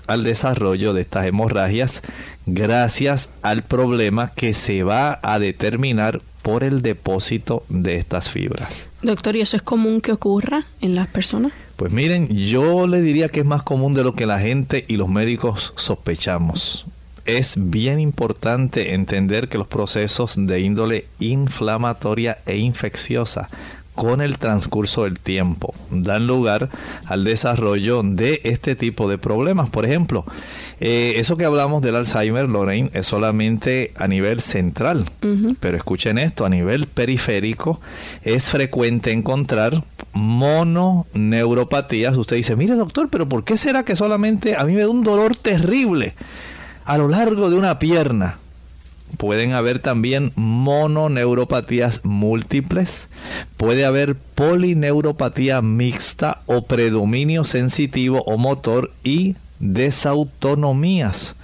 al 0.06 0.22
desarrollo 0.22 0.92
de 0.92 1.00
estas 1.02 1.26
hemorragias 1.26 2.02
gracias 2.46 3.28
al 3.42 3.62
problema 3.62 4.32
que 4.34 4.54
se 4.54 4.84
va 4.84 5.18
a 5.22 5.38
determinar 5.38 6.22
por 6.42 6.62
el 6.62 6.80
depósito 6.80 7.64
de 7.68 7.96
estas 7.96 8.30
fibras. 8.30 8.88
Doctor, 9.02 9.34
¿y 9.34 9.40
eso 9.40 9.56
es 9.56 9.62
común 9.62 10.00
que 10.00 10.12
ocurra 10.12 10.66
en 10.80 10.94
las 10.94 11.08
personas? 11.08 11.52
Pues 11.76 11.92
miren, 11.92 12.28
yo 12.28 12.86
le 12.86 13.02
diría 13.02 13.28
que 13.28 13.40
es 13.40 13.46
más 13.46 13.62
común 13.62 13.92
de 13.92 14.02
lo 14.02 14.14
que 14.14 14.24
la 14.24 14.40
gente 14.40 14.86
y 14.88 14.96
los 14.96 15.08
médicos 15.08 15.74
sospechamos. 15.76 16.86
Es 17.26 17.54
bien 17.58 18.00
importante 18.00 18.94
entender 18.94 19.48
que 19.48 19.58
los 19.58 19.66
procesos 19.66 20.34
de 20.38 20.60
índole 20.60 21.06
inflamatoria 21.18 22.38
e 22.46 22.56
infecciosa 22.56 23.50
con 23.96 24.20
el 24.20 24.38
transcurso 24.38 25.04
del 25.04 25.18
tiempo 25.18 25.74
dan 25.90 26.26
lugar 26.26 26.68
al 27.06 27.24
desarrollo 27.24 28.02
de 28.04 28.40
este 28.44 28.76
tipo 28.76 29.08
de 29.08 29.18
problemas. 29.18 29.70
Por 29.70 29.84
ejemplo, 29.84 30.24
eh, 30.78 31.14
eso 31.16 31.36
que 31.36 31.44
hablamos 31.44 31.82
del 31.82 31.96
Alzheimer, 31.96 32.48
Lorraine, 32.48 32.90
es 32.92 33.06
solamente 33.06 33.92
a 33.96 34.06
nivel 34.06 34.40
central, 34.40 35.06
pero 35.58 35.76
escuchen 35.76 36.18
esto, 36.18 36.44
a 36.44 36.48
nivel 36.48 36.86
periférico 36.86 37.80
es 38.22 38.50
frecuente 38.50 39.10
encontrar 39.10 39.82
mononeuropatías. 40.12 42.16
Usted 42.16 42.36
dice, 42.36 42.54
mire 42.54 42.76
doctor, 42.76 43.08
pero 43.10 43.28
¿por 43.28 43.44
qué 43.44 43.56
será 43.56 43.84
que 43.84 43.96
solamente 43.96 44.56
a 44.56 44.64
mí 44.64 44.74
me 44.74 44.82
da 44.82 44.88
un 44.88 45.02
dolor 45.02 45.36
terrible 45.36 46.14
a 46.84 46.98
lo 46.98 47.08
largo 47.08 47.50
de 47.50 47.56
una 47.56 47.78
pierna? 47.78 48.38
Pueden 49.18 49.52
haber 49.52 49.78
también 49.78 50.32
mononeuropatías 50.34 52.04
múltiples, 52.04 53.08
puede 53.56 53.86
haber 53.86 54.14
polineuropatía 54.14 55.62
mixta 55.62 56.42
o 56.46 56.66
predominio 56.66 57.44
sensitivo 57.44 58.22
o 58.26 58.36
motor 58.36 58.92
y 59.04 59.36
desautonomías. 59.58 61.34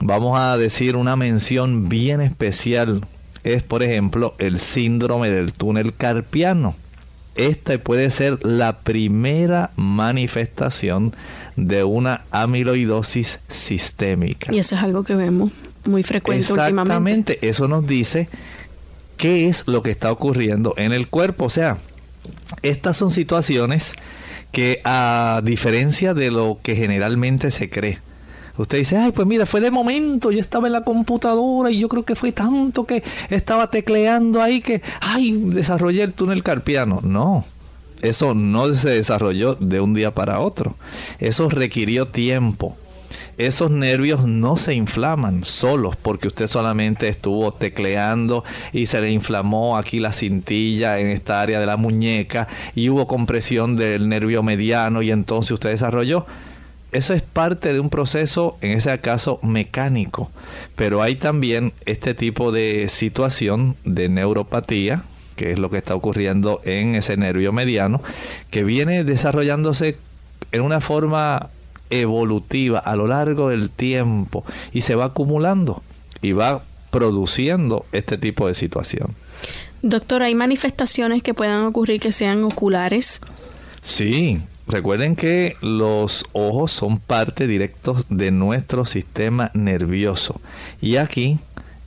Vamos 0.00 0.38
a 0.38 0.56
decir 0.56 0.94
una 0.96 1.16
mención 1.16 1.88
bien 1.88 2.20
especial 2.20 3.02
es 3.44 3.62
por 3.62 3.82
ejemplo 3.82 4.34
el 4.38 4.60
síndrome 4.60 5.30
del 5.30 5.52
túnel 5.52 5.94
carpiano. 5.94 6.76
Esta 7.34 7.78
puede 7.78 8.10
ser 8.10 8.44
la 8.44 8.80
primera 8.80 9.70
manifestación 9.76 11.14
de 11.54 11.84
una 11.84 12.22
amiloidosis 12.32 13.38
sistémica. 13.48 14.52
Y 14.52 14.58
eso 14.58 14.74
es 14.74 14.82
algo 14.82 15.04
que 15.04 15.14
vemos 15.14 15.52
muy 15.84 16.02
frecuente 16.02 16.52
Exactamente, 16.52 17.38
eso 17.46 17.68
nos 17.68 17.86
dice 17.86 18.28
qué 19.16 19.48
es 19.48 19.64
lo 19.66 19.82
que 19.82 19.90
está 19.90 20.10
ocurriendo 20.10 20.74
en 20.76 20.92
el 20.92 21.08
cuerpo. 21.08 21.44
O 21.44 21.50
sea, 21.50 21.76
estas 22.62 22.96
son 22.96 23.10
situaciones 23.10 23.94
que 24.52 24.80
a 24.84 25.42
diferencia 25.44 26.14
de 26.14 26.30
lo 26.30 26.58
que 26.62 26.74
generalmente 26.74 27.50
se 27.50 27.68
cree, 27.68 27.98
usted 28.56 28.78
dice, 28.78 28.96
ay, 28.96 29.12
pues 29.12 29.26
mira, 29.26 29.44
fue 29.44 29.60
de 29.60 29.70
momento, 29.70 30.30
yo 30.30 30.40
estaba 30.40 30.66
en 30.66 30.72
la 30.72 30.82
computadora 30.84 31.70
y 31.70 31.78
yo 31.78 31.88
creo 31.88 32.04
que 32.04 32.16
fue 32.16 32.32
tanto 32.32 32.86
que 32.86 33.02
estaba 33.28 33.70
tecleando 33.70 34.40
ahí 34.40 34.60
que, 34.60 34.82
ay, 35.00 35.32
desarrollé 35.32 36.02
el 36.02 36.12
túnel 36.12 36.42
carpiano. 36.42 37.00
No, 37.02 37.44
eso 38.02 38.34
no 38.34 38.72
se 38.74 38.90
desarrolló 38.90 39.54
de 39.54 39.80
un 39.80 39.94
día 39.94 40.14
para 40.14 40.40
otro. 40.40 40.74
Eso 41.18 41.48
requirió 41.48 42.06
tiempo 42.06 42.76
esos 43.36 43.70
nervios 43.70 44.26
no 44.26 44.56
se 44.56 44.74
inflaman 44.74 45.44
solos 45.44 45.96
porque 45.96 46.28
usted 46.28 46.46
solamente 46.46 47.08
estuvo 47.08 47.52
tecleando 47.52 48.44
y 48.72 48.86
se 48.86 49.00
le 49.00 49.10
inflamó 49.10 49.76
aquí 49.78 50.00
la 50.00 50.12
cintilla 50.12 50.98
en 50.98 51.08
esta 51.08 51.40
área 51.40 51.60
de 51.60 51.66
la 51.66 51.76
muñeca 51.76 52.48
y 52.74 52.88
hubo 52.88 53.06
compresión 53.06 53.76
del 53.76 54.08
nervio 54.08 54.42
mediano 54.42 55.02
y 55.02 55.10
entonces 55.10 55.52
usted 55.52 55.70
desarrolló. 55.70 56.26
Eso 56.90 57.12
es 57.12 57.20
parte 57.20 57.74
de 57.74 57.80
un 57.80 57.90
proceso, 57.90 58.56
en 58.62 58.70
ese 58.70 58.98
caso, 59.00 59.38
mecánico. 59.42 60.30
Pero 60.74 61.02
hay 61.02 61.16
también 61.16 61.72
este 61.84 62.14
tipo 62.14 62.50
de 62.50 62.88
situación 62.88 63.76
de 63.84 64.08
neuropatía, 64.08 65.02
que 65.36 65.52
es 65.52 65.58
lo 65.58 65.68
que 65.68 65.76
está 65.76 65.94
ocurriendo 65.94 66.62
en 66.64 66.94
ese 66.94 67.18
nervio 67.18 67.52
mediano, 67.52 68.00
que 68.50 68.64
viene 68.64 69.04
desarrollándose 69.04 69.98
en 70.50 70.62
una 70.62 70.80
forma 70.80 71.50
evolutiva 71.90 72.78
a 72.78 72.96
lo 72.96 73.06
largo 73.06 73.48
del 73.48 73.70
tiempo 73.70 74.44
y 74.72 74.82
se 74.82 74.94
va 74.94 75.06
acumulando 75.06 75.82
y 76.22 76.32
va 76.32 76.62
produciendo 76.90 77.84
este 77.92 78.18
tipo 78.18 78.48
de 78.48 78.54
situación. 78.54 79.14
Doctor, 79.82 80.22
¿hay 80.22 80.34
manifestaciones 80.34 81.22
que 81.22 81.34
puedan 81.34 81.62
ocurrir 81.62 82.00
que 82.00 82.12
sean 82.12 82.42
oculares? 82.42 83.20
Sí, 83.80 84.40
recuerden 84.66 85.14
que 85.14 85.56
los 85.60 86.24
ojos 86.32 86.72
son 86.72 86.98
parte 86.98 87.46
directos 87.46 88.04
de 88.08 88.30
nuestro 88.30 88.84
sistema 88.84 89.50
nervioso 89.54 90.40
y 90.80 90.96
aquí 90.96 91.38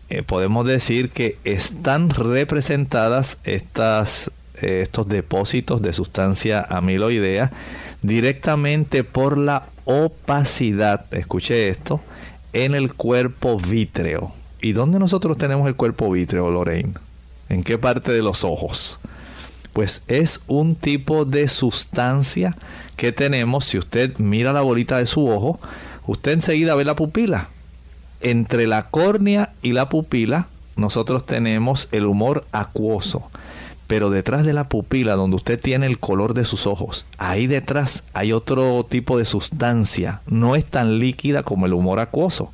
eh, 0.09 0.23
podemos 0.23 0.65
decir 0.65 1.09
que 1.09 1.37
están 1.43 2.09
representadas 2.09 3.37
estas, 3.43 4.31
eh, 4.61 4.81
estos 4.83 5.07
depósitos 5.07 5.81
de 5.81 5.93
sustancia 5.93 6.65
amiloidea 6.69 7.51
directamente 8.01 9.03
por 9.03 9.37
la 9.37 9.67
opacidad, 9.85 11.05
escuche 11.11 11.69
esto, 11.69 12.01
en 12.53 12.75
el 12.75 12.93
cuerpo 12.93 13.57
vítreo. 13.57 14.31
¿Y 14.61 14.73
dónde 14.73 14.99
nosotros 14.99 15.37
tenemos 15.37 15.67
el 15.67 15.75
cuerpo 15.75 16.11
vítreo, 16.11 16.51
Lorraine? 16.51 16.93
¿En 17.49 17.63
qué 17.63 17.77
parte 17.77 18.11
de 18.11 18.21
los 18.21 18.43
ojos? 18.43 18.99
Pues 19.73 20.01
es 20.07 20.41
un 20.47 20.75
tipo 20.75 21.25
de 21.25 21.47
sustancia 21.47 22.55
que 22.97 23.11
tenemos, 23.11 23.65
si 23.65 23.77
usted 23.77 24.17
mira 24.17 24.53
la 24.53 24.61
bolita 24.61 24.97
de 24.97 25.05
su 25.05 25.27
ojo, 25.27 25.59
usted 26.05 26.33
enseguida 26.33 26.75
ve 26.75 26.85
la 26.85 26.95
pupila. 26.95 27.49
Entre 28.19 28.67
la 28.67 28.89
córnea 28.89 29.53
y 29.61 29.71
la 29.71 29.89
pupila, 29.89 30.47
nosotros 30.75 31.25
tenemos 31.25 31.89
el 31.91 32.05
humor 32.05 32.45
acuoso 32.51 33.29
pero 33.91 34.09
detrás 34.09 34.45
de 34.45 34.53
la 34.53 34.69
pupila, 34.69 35.15
donde 35.15 35.35
usted 35.35 35.59
tiene 35.59 35.85
el 35.85 35.99
color 35.99 36.33
de 36.33 36.45
sus 36.45 36.65
ojos, 36.65 37.07
ahí 37.17 37.45
detrás 37.45 38.05
hay 38.13 38.31
otro 38.31 38.85
tipo 38.89 39.17
de 39.17 39.25
sustancia. 39.25 40.21
No 40.27 40.55
es 40.55 40.63
tan 40.63 40.97
líquida 40.97 41.43
como 41.43 41.65
el 41.65 41.73
humor 41.73 41.99
acuoso. 41.99 42.53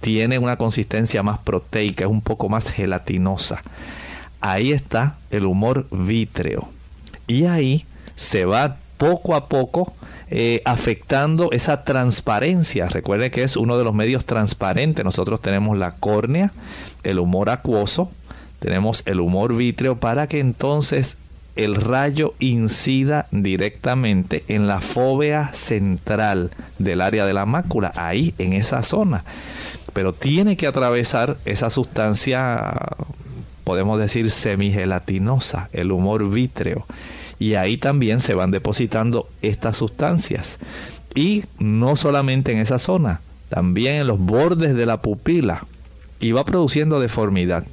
Tiene 0.00 0.38
una 0.38 0.56
consistencia 0.56 1.22
más 1.22 1.40
proteica, 1.40 2.04
es 2.04 2.10
un 2.10 2.22
poco 2.22 2.48
más 2.48 2.70
gelatinosa. 2.70 3.62
Ahí 4.40 4.72
está 4.72 5.16
el 5.30 5.44
humor 5.44 5.88
vítreo. 5.90 6.70
Y 7.26 7.44
ahí 7.44 7.84
se 8.16 8.46
va 8.46 8.78
poco 8.96 9.34
a 9.34 9.48
poco 9.50 9.92
eh, 10.30 10.62
afectando 10.64 11.50
esa 11.52 11.84
transparencia. 11.84 12.88
Recuerde 12.88 13.30
que 13.30 13.42
es 13.42 13.58
uno 13.58 13.76
de 13.76 13.84
los 13.84 13.92
medios 13.92 14.24
transparentes. 14.24 15.04
Nosotros 15.04 15.42
tenemos 15.42 15.76
la 15.76 15.96
córnea, 15.96 16.50
el 17.02 17.18
humor 17.18 17.50
acuoso, 17.50 18.10
tenemos 18.62 19.02
el 19.06 19.18
humor 19.18 19.56
vítreo 19.56 19.96
para 19.96 20.28
que 20.28 20.38
entonces 20.38 21.16
el 21.56 21.74
rayo 21.74 22.34
incida 22.38 23.26
directamente 23.32 24.44
en 24.46 24.68
la 24.68 24.80
fóvea 24.80 25.52
central 25.52 26.52
del 26.78 27.00
área 27.00 27.26
de 27.26 27.32
la 27.32 27.44
mácula, 27.44 27.90
ahí 27.96 28.34
en 28.38 28.52
esa 28.52 28.84
zona. 28.84 29.24
Pero 29.94 30.12
tiene 30.12 30.56
que 30.56 30.68
atravesar 30.68 31.38
esa 31.44 31.70
sustancia, 31.70 32.72
podemos 33.64 33.98
decir, 33.98 34.30
semigelatinosa, 34.30 35.68
el 35.72 35.90
humor 35.90 36.30
vítreo. 36.30 36.86
Y 37.40 37.56
ahí 37.56 37.78
también 37.78 38.20
se 38.20 38.34
van 38.34 38.52
depositando 38.52 39.28
estas 39.42 39.76
sustancias. 39.76 40.58
Y 41.16 41.46
no 41.58 41.96
solamente 41.96 42.52
en 42.52 42.58
esa 42.58 42.78
zona, 42.78 43.22
también 43.48 43.96
en 43.96 44.06
los 44.06 44.20
bordes 44.20 44.76
de 44.76 44.86
la 44.86 45.02
pupila. 45.02 45.66
Y 46.20 46.30
va 46.30 46.44
produciendo 46.44 47.00
deformidad. 47.00 47.64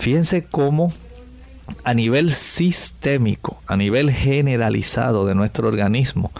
Fíjense 0.00 0.44
cómo 0.44 0.92
a 1.84 1.92
nivel 1.92 2.32
sistémico, 2.32 3.60
a 3.66 3.76
nivel 3.76 4.10
generalizado 4.10 5.26
de 5.26 5.34
nuestro 5.34 5.68
organismo, 5.68 6.32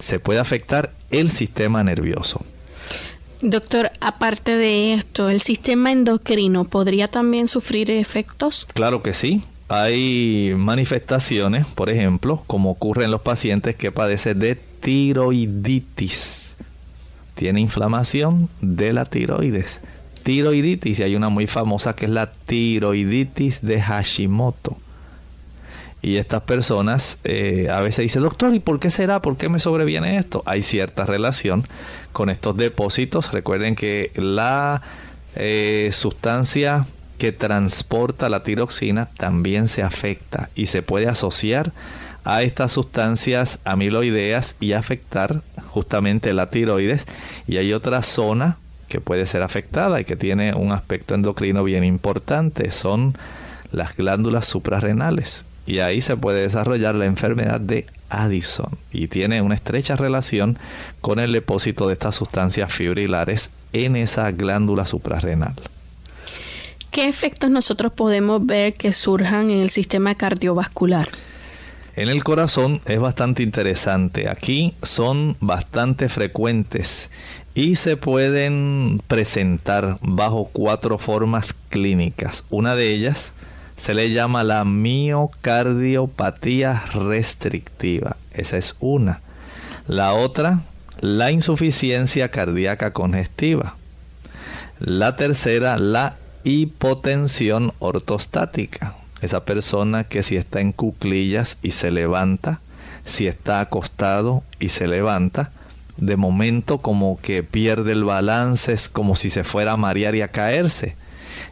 se 0.00 0.18
puede 0.18 0.40
afectar 0.40 0.90
el 1.10 1.30
sistema 1.30 1.84
nervioso. 1.84 2.44
Doctor, 3.40 3.92
aparte 4.00 4.56
de 4.56 4.94
esto, 4.94 5.30
¿el 5.30 5.40
sistema 5.40 5.92
endocrino 5.92 6.64
podría 6.64 7.06
también 7.06 7.46
sufrir 7.46 7.92
efectos? 7.92 8.66
Claro 8.74 9.00
que 9.00 9.14
sí. 9.14 9.44
Hay 9.68 10.52
manifestaciones, 10.56 11.66
por 11.66 11.90
ejemplo, 11.90 12.42
como 12.48 12.70
ocurre 12.70 13.04
en 13.04 13.12
los 13.12 13.22
pacientes 13.22 13.76
que 13.76 13.92
padecen 13.92 14.40
de 14.40 14.56
tiroiditis. 14.56 16.56
Tiene 17.36 17.60
inflamación 17.60 18.48
de 18.60 18.92
la 18.92 19.04
tiroides 19.04 19.80
tiroiditis 20.24 20.98
y 20.98 21.02
hay 21.04 21.14
una 21.14 21.28
muy 21.28 21.46
famosa 21.46 21.94
que 21.94 22.06
es 22.06 22.10
la 22.10 22.32
tiroiditis 22.32 23.62
de 23.62 23.80
Hashimoto. 23.80 24.76
Y 26.02 26.16
estas 26.16 26.42
personas 26.42 27.18
eh, 27.24 27.68
a 27.70 27.80
veces 27.80 28.02
dicen, 28.02 28.22
doctor, 28.22 28.54
¿y 28.54 28.58
por 28.58 28.78
qué 28.78 28.90
será? 28.90 29.22
¿Por 29.22 29.36
qué 29.38 29.48
me 29.48 29.58
sobreviene 29.58 30.18
esto? 30.18 30.42
Hay 30.44 30.62
cierta 30.62 31.06
relación 31.06 31.66
con 32.12 32.28
estos 32.28 32.56
depósitos. 32.56 33.32
Recuerden 33.32 33.74
que 33.74 34.10
la 34.14 34.82
eh, 35.34 35.90
sustancia 35.92 36.84
que 37.16 37.32
transporta 37.32 38.28
la 38.28 38.42
tiroxina 38.42 39.08
también 39.16 39.68
se 39.68 39.82
afecta 39.82 40.50
y 40.54 40.66
se 40.66 40.82
puede 40.82 41.06
asociar 41.06 41.72
a 42.24 42.42
estas 42.42 42.72
sustancias 42.72 43.58
amiloideas 43.64 44.56
y 44.60 44.72
afectar 44.72 45.42
justamente 45.68 46.34
la 46.34 46.50
tiroides. 46.50 47.06
Y 47.46 47.56
hay 47.56 47.72
otra 47.72 48.02
zona 48.02 48.58
que 48.94 49.00
puede 49.00 49.26
ser 49.26 49.42
afectada 49.42 50.00
y 50.00 50.04
que 50.04 50.14
tiene 50.14 50.54
un 50.54 50.70
aspecto 50.70 51.16
endocrino 51.16 51.64
bien 51.64 51.82
importante, 51.82 52.70
son 52.70 53.18
las 53.72 53.96
glándulas 53.96 54.46
suprarrenales. 54.46 55.44
Y 55.66 55.80
ahí 55.80 56.00
se 56.00 56.16
puede 56.16 56.42
desarrollar 56.42 56.94
la 56.94 57.06
enfermedad 57.06 57.58
de 57.58 57.86
Addison 58.08 58.78
y 58.92 59.08
tiene 59.08 59.42
una 59.42 59.56
estrecha 59.56 59.96
relación 59.96 60.60
con 61.00 61.18
el 61.18 61.32
depósito 61.32 61.88
de 61.88 61.94
estas 61.94 62.14
sustancias 62.14 62.72
fibrilares 62.72 63.50
en 63.72 63.96
esa 63.96 64.30
glándula 64.30 64.86
suprarrenal. 64.86 65.54
¿Qué 66.92 67.08
efectos 67.08 67.50
nosotros 67.50 67.92
podemos 67.94 68.46
ver 68.46 68.74
que 68.74 68.92
surjan 68.92 69.50
en 69.50 69.58
el 69.58 69.70
sistema 69.70 70.14
cardiovascular? 70.14 71.08
En 71.96 72.08
el 72.08 72.22
corazón 72.22 72.80
es 72.86 73.00
bastante 73.00 73.42
interesante. 73.42 74.28
Aquí 74.28 74.74
son 74.82 75.36
bastante 75.40 76.08
frecuentes 76.08 77.10
y 77.54 77.76
se 77.76 77.96
pueden 77.96 79.00
presentar 79.06 79.98
bajo 80.02 80.50
cuatro 80.52 80.98
formas 80.98 81.54
clínicas. 81.68 82.42
Una 82.50 82.74
de 82.74 82.90
ellas 82.90 83.32
se 83.76 83.94
le 83.94 84.10
llama 84.10 84.42
la 84.42 84.64
miocardiopatía 84.64 86.82
restrictiva. 86.92 88.16
Esa 88.32 88.56
es 88.56 88.74
una. 88.80 89.20
La 89.86 90.14
otra, 90.14 90.62
la 91.00 91.30
insuficiencia 91.30 92.30
cardíaca 92.30 92.92
congestiva. 92.92 93.76
La 94.80 95.14
tercera, 95.14 95.78
la 95.78 96.16
hipotensión 96.42 97.72
ortostática. 97.78 98.96
Esa 99.22 99.44
persona 99.44 100.02
que 100.04 100.24
si 100.24 100.36
está 100.36 100.60
en 100.60 100.72
cuclillas 100.72 101.56
y 101.62 101.70
se 101.70 101.92
levanta, 101.92 102.58
si 103.04 103.28
está 103.28 103.60
acostado 103.60 104.42
y 104.58 104.70
se 104.70 104.88
levanta, 104.88 105.52
de 105.96 106.16
momento 106.16 106.78
como 106.78 107.18
que 107.20 107.42
pierde 107.42 107.92
el 107.92 108.04
balance, 108.04 108.72
es 108.72 108.88
como 108.88 109.16
si 109.16 109.30
se 109.30 109.44
fuera 109.44 109.72
a 109.72 109.76
marear 109.76 110.14
y 110.14 110.22
a 110.22 110.28
caerse. 110.28 110.96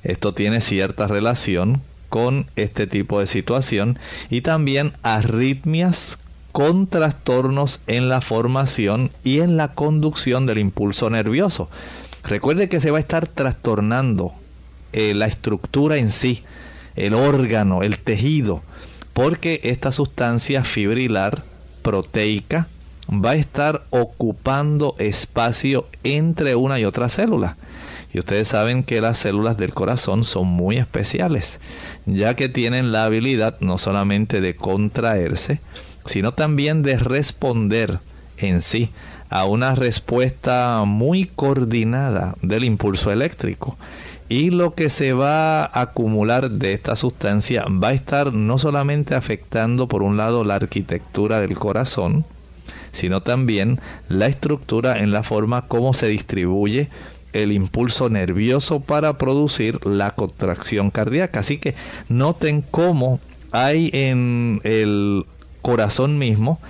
Esto 0.02 0.34
tiene 0.34 0.60
cierta 0.60 1.06
relación 1.06 1.82
con 2.08 2.46
este 2.56 2.86
tipo 2.86 3.20
de 3.20 3.26
situación 3.26 3.98
y 4.28 4.42
también 4.42 4.92
arritmias 5.02 6.18
con 6.52 6.86
trastornos 6.86 7.80
en 7.86 8.08
la 8.08 8.20
formación 8.20 9.10
y 9.24 9.40
en 9.40 9.56
la 9.56 9.68
conducción 9.72 10.44
del 10.46 10.58
impulso 10.58 11.08
nervioso. 11.08 11.70
Recuerde 12.24 12.68
que 12.68 12.80
se 12.80 12.90
va 12.90 12.98
a 12.98 13.00
estar 13.00 13.26
trastornando 13.26 14.32
eh, 14.92 15.14
la 15.14 15.26
estructura 15.26 15.96
en 15.96 16.12
sí, 16.12 16.42
el 16.94 17.14
órgano, 17.14 17.82
el 17.82 17.98
tejido, 17.98 18.62
porque 19.14 19.60
esta 19.64 19.90
sustancia 19.92 20.62
fibrilar 20.64 21.42
proteica 21.80 22.68
va 23.10 23.30
a 23.30 23.36
estar 23.36 23.82
ocupando 23.90 24.94
espacio 24.98 25.86
entre 26.04 26.54
una 26.54 26.78
y 26.78 26.84
otra 26.84 27.08
célula. 27.08 27.56
Y 28.12 28.18
ustedes 28.18 28.48
saben 28.48 28.84
que 28.84 29.00
las 29.00 29.18
células 29.18 29.56
del 29.56 29.72
corazón 29.72 30.24
son 30.24 30.46
muy 30.46 30.76
especiales, 30.76 31.60
ya 32.04 32.36
que 32.36 32.48
tienen 32.48 32.92
la 32.92 33.04
habilidad 33.04 33.56
no 33.60 33.78
solamente 33.78 34.40
de 34.40 34.54
contraerse, 34.54 35.60
sino 36.04 36.32
también 36.32 36.82
de 36.82 36.98
responder 36.98 38.00
en 38.36 38.60
sí 38.60 38.90
a 39.30 39.46
una 39.46 39.74
respuesta 39.74 40.82
muy 40.84 41.24
coordinada 41.24 42.34
del 42.42 42.64
impulso 42.64 43.10
eléctrico. 43.10 43.78
Y 44.28 44.50
lo 44.50 44.74
que 44.74 44.90
se 44.90 45.14
va 45.14 45.64
a 45.64 45.80
acumular 45.80 46.50
de 46.50 46.74
esta 46.74 46.96
sustancia 46.96 47.64
va 47.64 47.88
a 47.88 47.92
estar 47.94 48.32
no 48.32 48.58
solamente 48.58 49.14
afectando 49.14 49.88
por 49.88 50.02
un 50.02 50.16
lado 50.16 50.44
la 50.44 50.56
arquitectura 50.56 51.40
del 51.40 51.58
corazón, 51.58 52.26
sino 52.92 53.22
también 53.22 53.80
la 54.08 54.26
estructura 54.26 54.98
en 54.98 55.10
la 55.10 55.22
forma 55.22 55.62
como 55.62 55.94
se 55.94 56.06
distribuye 56.08 56.88
el 57.32 57.52
impulso 57.52 58.10
nervioso 58.10 58.80
para 58.80 59.18
producir 59.18 59.84
la 59.86 60.12
contracción 60.12 60.90
cardíaca. 60.90 61.40
Así 61.40 61.58
que 61.58 61.74
noten 62.08 62.62
cómo 62.62 63.20
hay 63.50 63.90
en 63.92 64.60
el 64.64 65.24
corazón 65.62 66.18
mismo 66.18 66.60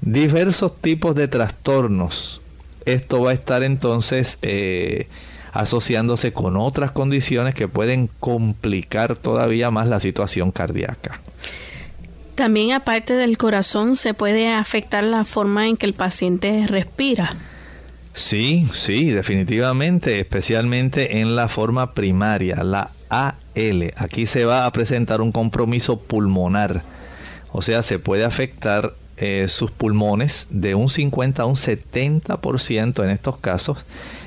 diversos 0.00 0.74
tipos 0.80 1.14
de 1.14 1.28
trastornos. 1.28 2.40
Esto 2.84 3.22
va 3.22 3.30
a 3.30 3.34
estar 3.34 3.62
entonces 3.62 4.38
eh, 4.42 5.08
asociándose 5.52 6.32
con 6.32 6.56
otras 6.56 6.92
condiciones 6.92 7.54
que 7.54 7.68
pueden 7.68 8.08
complicar 8.20 9.16
todavía 9.16 9.70
más 9.70 9.88
la 9.88 10.00
situación 10.00 10.52
cardíaca. 10.52 11.20
También 12.36 12.72
aparte 12.72 13.14
del 13.14 13.38
corazón 13.38 13.96
se 13.96 14.12
puede 14.12 14.52
afectar 14.52 15.02
la 15.02 15.24
forma 15.24 15.68
en 15.68 15.78
que 15.78 15.86
el 15.86 15.94
paciente 15.94 16.66
respira. 16.66 17.34
Sí, 18.12 18.68
sí, 18.74 19.10
definitivamente, 19.10 20.20
especialmente 20.20 21.20
en 21.20 21.34
la 21.34 21.48
forma 21.48 21.94
primaria, 21.94 22.62
la 22.62 22.90
AL. 23.08 23.94
Aquí 23.96 24.26
se 24.26 24.44
va 24.44 24.66
a 24.66 24.72
presentar 24.72 25.22
un 25.22 25.32
compromiso 25.32 25.98
pulmonar, 25.98 26.82
o 27.52 27.62
sea, 27.62 27.82
se 27.82 27.98
puede 27.98 28.26
afectar 28.26 28.92
eh, 29.16 29.46
sus 29.48 29.70
pulmones 29.70 30.46
de 30.50 30.74
un 30.74 30.90
50 30.90 31.42
a 31.42 31.46
un 31.46 31.56
70% 31.56 33.02
en 33.02 33.08
estos 33.08 33.38
casos 33.38 33.78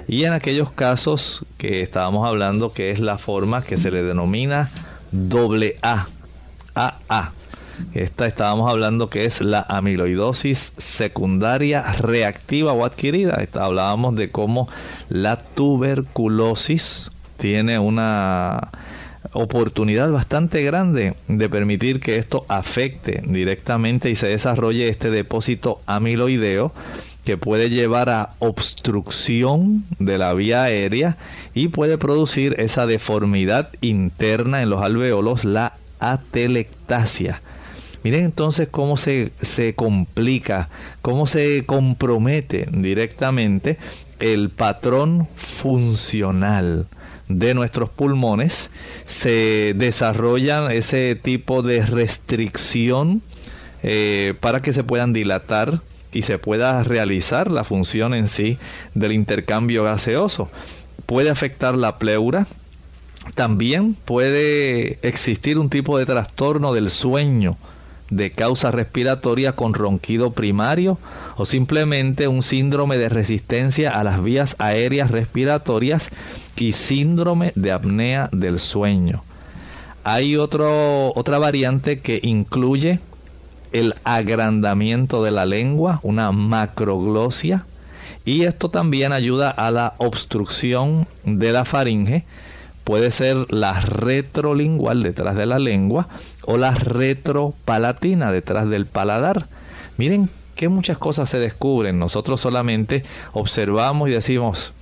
y 0.07 0.23
en 0.23 0.33
aquellos 0.33 0.71
casos 0.71 1.45
que 1.59 1.83
estábamos 1.83 2.27
hablando 2.27 2.73
que 2.73 2.89
es 2.89 2.99
la 2.99 3.19
forma 3.19 3.63
que 3.63 3.77
se 3.77 3.91
le 3.91 4.01
denomina 4.01 4.71
doble 5.11 5.75
A, 5.83 6.07
AA 6.73 7.33
esta 7.93 8.27
estábamos 8.27 8.69
hablando 8.69 9.09
que 9.09 9.25
es 9.25 9.41
la 9.41 9.65
amiloidosis 9.67 10.73
secundaria 10.77 11.83
reactiva 11.93 12.73
o 12.73 12.85
adquirida. 12.85 13.37
hablábamos 13.53 14.15
de 14.15 14.29
cómo 14.29 14.67
la 15.09 15.37
tuberculosis 15.37 17.11
tiene 17.37 17.79
una 17.79 18.69
oportunidad 19.33 20.11
bastante 20.11 20.63
grande 20.63 21.15
de 21.27 21.49
permitir 21.49 21.99
que 21.99 22.17
esto 22.17 22.45
afecte 22.47 23.21
directamente 23.25 24.09
y 24.09 24.15
se 24.15 24.27
desarrolle 24.27 24.89
este 24.89 25.11
depósito 25.11 25.81
amiloideo 25.85 26.71
que 27.25 27.37
puede 27.37 27.69
llevar 27.69 28.09
a 28.09 28.31
obstrucción 28.39 29.83
de 29.99 30.17
la 30.17 30.33
vía 30.33 30.63
aérea 30.63 31.17
y 31.53 31.67
puede 31.67 31.97
producir 31.97 32.55
esa 32.59 32.87
deformidad 32.87 33.69
interna 33.81 34.61
en 34.61 34.69
los 34.69 34.81
alveolos, 34.81 35.45
la 35.45 35.73
atelectasia. 35.99 37.41
Miren 38.09 38.25
entonces 38.25 38.67
cómo 38.71 38.97
se, 38.97 39.31
se 39.39 39.75
complica, 39.75 40.67
cómo 41.03 41.27
se 41.27 41.63
compromete 41.67 42.67
directamente 42.71 43.77
el 44.19 44.49
patrón 44.49 45.27
funcional 45.35 46.87
de 47.27 47.53
nuestros 47.53 47.91
pulmones, 47.91 48.71
se 49.05 49.75
desarrolla 49.77 50.73
ese 50.73 51.13
tipo 51.13 51.61
de 51.61 51.85
restricción 51.85 53.21
eh, 53.83 54.33
para 54.39 54.63
que 54.63 54.73
se 54.73 54.83
puedan 54.83 55.13
dilatar 55.13 55.81
y 56.11 56.23
se 56.23 56.39
pueda 56.39 56.81
realizar 56.83 57.51
la 57.51 57.63
función 57.63 58.15
en 58.15 58.27
sí 58.27 58.57
del 58.95 59.11
intercambio 59.11 59.83
gaseoso. 59.83 60.49
Puede 61.05 61.29
afectar 61.29 61.77
la 61.77 61.99
pleura, 61.99 62.47
también 63.35 63.93
puede 63.93 64.97
existir 65.07 65.59
un 65.59 65.69
tipo 65.69 65.99
de 65.99 66.07
trastorno 66.07 66.73
del 66.73 66.89
sueño 66.89 67.55
de 68.09 68.31
causa 68.31 68.71
respiratoria 68.71 69.53
con 69.53 69.73
ronquido 69.73 70.31
primario 70.31 70.97
o 71.37 71.45
simplemente 71.45 72.27
un 72.27 72.43
síndrome 72.43 72.97
de 72.97 73.09
resistencia 73.09 73.91
a 73.91 74.03
las 74.03 74.23
vías 74.23 74.55
aéreas 74.59 75.11
respiratorias 75.11 76.09
y 76.57 76.73
síndrome 76.73 77.53
de 77.55 77.71
apnea 77.71 78.29
del 78.31 78.59
sueño. 78.59 79.23
Hay 80.03 80.35
otro, 80.37 81.13
otra 81.15 81.39
variante 81.39 81.99
que 81.99 82.19
incluye 82.23 82.99
el 83.71 83.95
agrandamiento 84.03 85.23
de 85.23 85.31
la 85.31 85.45
lengua, 85.45 85.99
una 86.03 86.31
macroglosia, 86.31 87.65
y 88.25 88.43
esto 88.43 88.69
también 88.69 89.11
ayuda 89.11 89.49
a 89.49 89.71
la 89.71 89.93
obstrucción 89.97 91.07
de 91.23 91.51
la 91.51 91.65
faringe 91.65 92.25
puede 92.89 93.11
ser 93.11 93.53
la 93.53 93.79
retrolingual 93.81 95.03
detrás 95.03 95.35
de 95.35 95.45
la 95.45 95.59
lengua 95.59 96.07
o 96.49 96.57
la 96.57 96.71
retropalatina 96.71 98.31
detrás 98.31 98.67
del 98.67 98.87
paladar. 98.87 99.45
Miren 99.97 100.31
que 100.55 100.67
muchas 100.67 100.97
cosas 100.97 101.29
se 101.29 101.37
descubren. 101.37 101.99
Nosotros 101.99 102.41
solamente 102.41 103.03
observamos 103.33 104.09
y 104.09 104.13
decimos, 104.13 104.73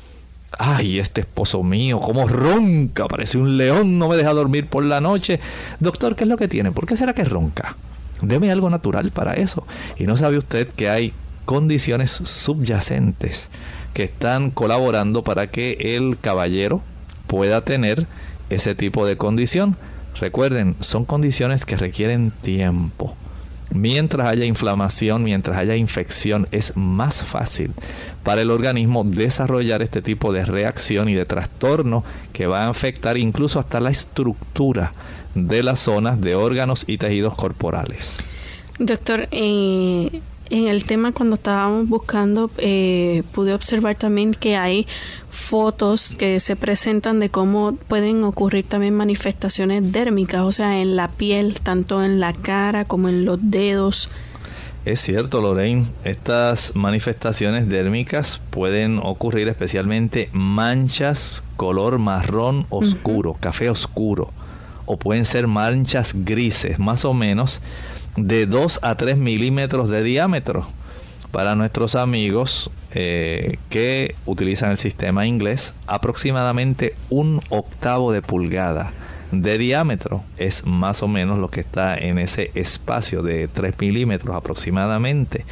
ay, 0.58 0.98
este 0.98 1.20
esposo 1.22 1.64
mío, 1.64 2.00
cómo 2.00 2.26
ronca, 2.26 3.10
parece 3.10 3.38
un 3.38 3.58
león, 3.58 4.00
no 4.00 4.08
me 4.08 4.16
deja 4.16 4.32
dormir 4.32 4.68
por 4.68 4.86
la 4.86 5.02
noche. 5.02 5.42
Doctor, 5.82 6.16
¿qué 6.16 6.24
es 6.24 6.30
lo 6.30 6.38
que 6.38 6.48
tiene? 6.48 6.72
¿Por 6.72 6.86
qué 6.86 6.96
será 6.96 7.12
que 7.12 7.26
ronca? 7.26 7.76
Deme 8.22 8.50
algo 8.50 8.70
natural 8.70 9.12
para 9.12 9.34
eso. 9.34 9.68
Y 9.98 10.06
no 10.06 10.16
sabe 10.16 10.38
usted 10.38 10.70
que 10.70 10.90
hay 10.90 11.12
condiciones 11.44 12.12
subyacentes 12.12 13.50
que 13.94 14.06
están 14.06 14.52
colaborando 14.52 15.22
para 15.22 15.48
que 15.48 15.98
el 15.98 16.18
caballero 16.18 16.82
pueda 17.28 17.60
tener 17.66 18.08
ese 18.50 18.74
tipo 18.74 19.06
de 19.06 19.18
condición. 19.18 19.76
Recuerden, 20.20 20.76
son 20.80 21.06
condiciones 21.06 21.66
que 21.66 21.78
requieren 21.78 22.32
tiempo. 22.42 23.16
Mientras 23.70 24.28
haya 24.28 24.46
inflamación, 24.46 25.24
mientras 25.24 25.58
haya 25.58 25.76
infección, 25.76 26.48
es 26.52 26.76
más 26.78 27.24
fácil 27.26 27.72
para 28.24 28.42
el 28.42 28.50
organismo 28.50 29.04
desarrollar 29.04 29.82
este 29.82 30.02
tipo 30.02 30.32
de 30.32 30.46
reacción 30.46 31.10
y 31.10 31.14
de 31.14 31.26
trastorno 31.26 32.04
que 32.32 32.48
va 32.48 32.64
a 32.64 32.70
afectar 32.70 33.18
incluso 33.18 33.60
hasta 33.60 33.80
la 33.80 33.90
estructura 33.90 34.94
de 35.36 35.64
las 35.64 35.80
zonas 35.80 36.20
de 36.22 36.36
órganos 36.36 36.86
y 36.88 36.98
tejidos 36.98 37.36
corporales. 37.36 38.18
Doctor, 38.80 39.28
eh, 39.32 40.22
en 40.50 40.68
el 40.68 40.86
tema 40.86 41.12
cuando 41.12 41.36
estábamos 41.36 41.88
buscando 41.88 42.50
eh, 42.58 43.24
pude 43.34 43.54
observar 43.54 43.96
también 43.96 44.34
que 44.34 44.56
hay 44.56 44.88
fotos 45.30 46.16
que 46.18 46.40
se 46.40 46.56
presentan 46.56 47.20
de 47.20 47.30
cómo 47.30 47.76
pueden 47.88 48.24
ocurrir 48.24 48.66
también 48.66 48.96
manifestaciones 48.96 49.92
dérmicas, 49.92 50.42
o 50.42 50.52
sea, 50.52 50.82
en 50.82 50.96
la 50.96 51.10
piel, 51.10 51.60
tanto 51.62 52.04
en 52.04 52.20
la 52.20 52.34
cara 52.34 52.86
como 52.86 53.10
en 53.10 53.26
los 53.26 53.40
dedos. 53.42 54.10
Es 54.86 55.02
cierto, 55.02 55.42
Lorraine, 55.42 55.86
estas 56.06 56.74
manifestaciones 56.76 57.68
dérmicas 57.68 58.40
pueden 58.52 59.00
ocurrir 59.00 59.50
especialmente 59.50 60.30
manchas 60.32 61.44
color 61.58 62.00
marrón 62.00 62.66
oscuro, 62.70 63.36
café 63.38 63.70
oscuro, 63.70 64.32
o 64.86 64.98
pueden 64.98 65.26
ser 65.26 65.48
manchas 65.48 66.14
grises, 66.16 66.80
más 66.80 67.04
o 67.04 67.14
menos 67.14 67.62
de 68.18 68.46
2 68.46 68.80
a 68.82 68.96
3 68.96 69.18
milímetros 69.18 69.90
de 69.90 70.04
diámetro. 70.04 70.68
Para 71.32 71.56
nuestros 71.56 71.96
amigos 71.96 72.72
eh, 72.92 73.58
que 73.70 74.16
utilizan 74.26 74.72
el 74.72 74.78
sistema 74.78 75.26
inglés, 75.26 75.74
aproximadamente 75.86 76.96
un 77.10 77.42
octavo 77.50 78.12
de 78.12 78.22
pulgada 78.22 78.92
de 79.32 79.58
diámetro 79.58 80.24
es 80.38 80.66
más 80.66 81.04
o 81.04 81.08
menos 81.08 81.38
lo 81.38 81.50
que 81.50 81.60
está 81.60 81.96
en 81.96 82.18
ese 82.18 82.52
espacio 82.56 83.22
de 83.22 83.48
3 83.48 83.76
milímetros 83.80 84.36
aproximadamente. 84.36 85.46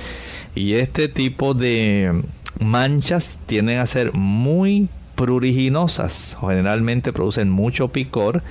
Y 0.56 0.76
este 0.76 1.10
tipo 1.10 1.54
de 1.54 2.24
manchas 2.60 3.38
tienden 3.46 3.80
a 3.80 3.88
ser 3.88 4.14
muy 4.14 4.90
pruriginosas, 5.16 6.38
generalmente 6.40 7.14
producen 7.14 7.50
mucho 7.50 7.90
picor 7.90 8.44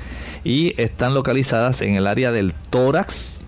y 0.45 0.81
están 0.81 1.15
localizadas 1.15 1.83
en 1.83 1.95
el 1.97 2.07
área 2.07 2.33
del 2.33 2.53
tórax, 2.71 3.44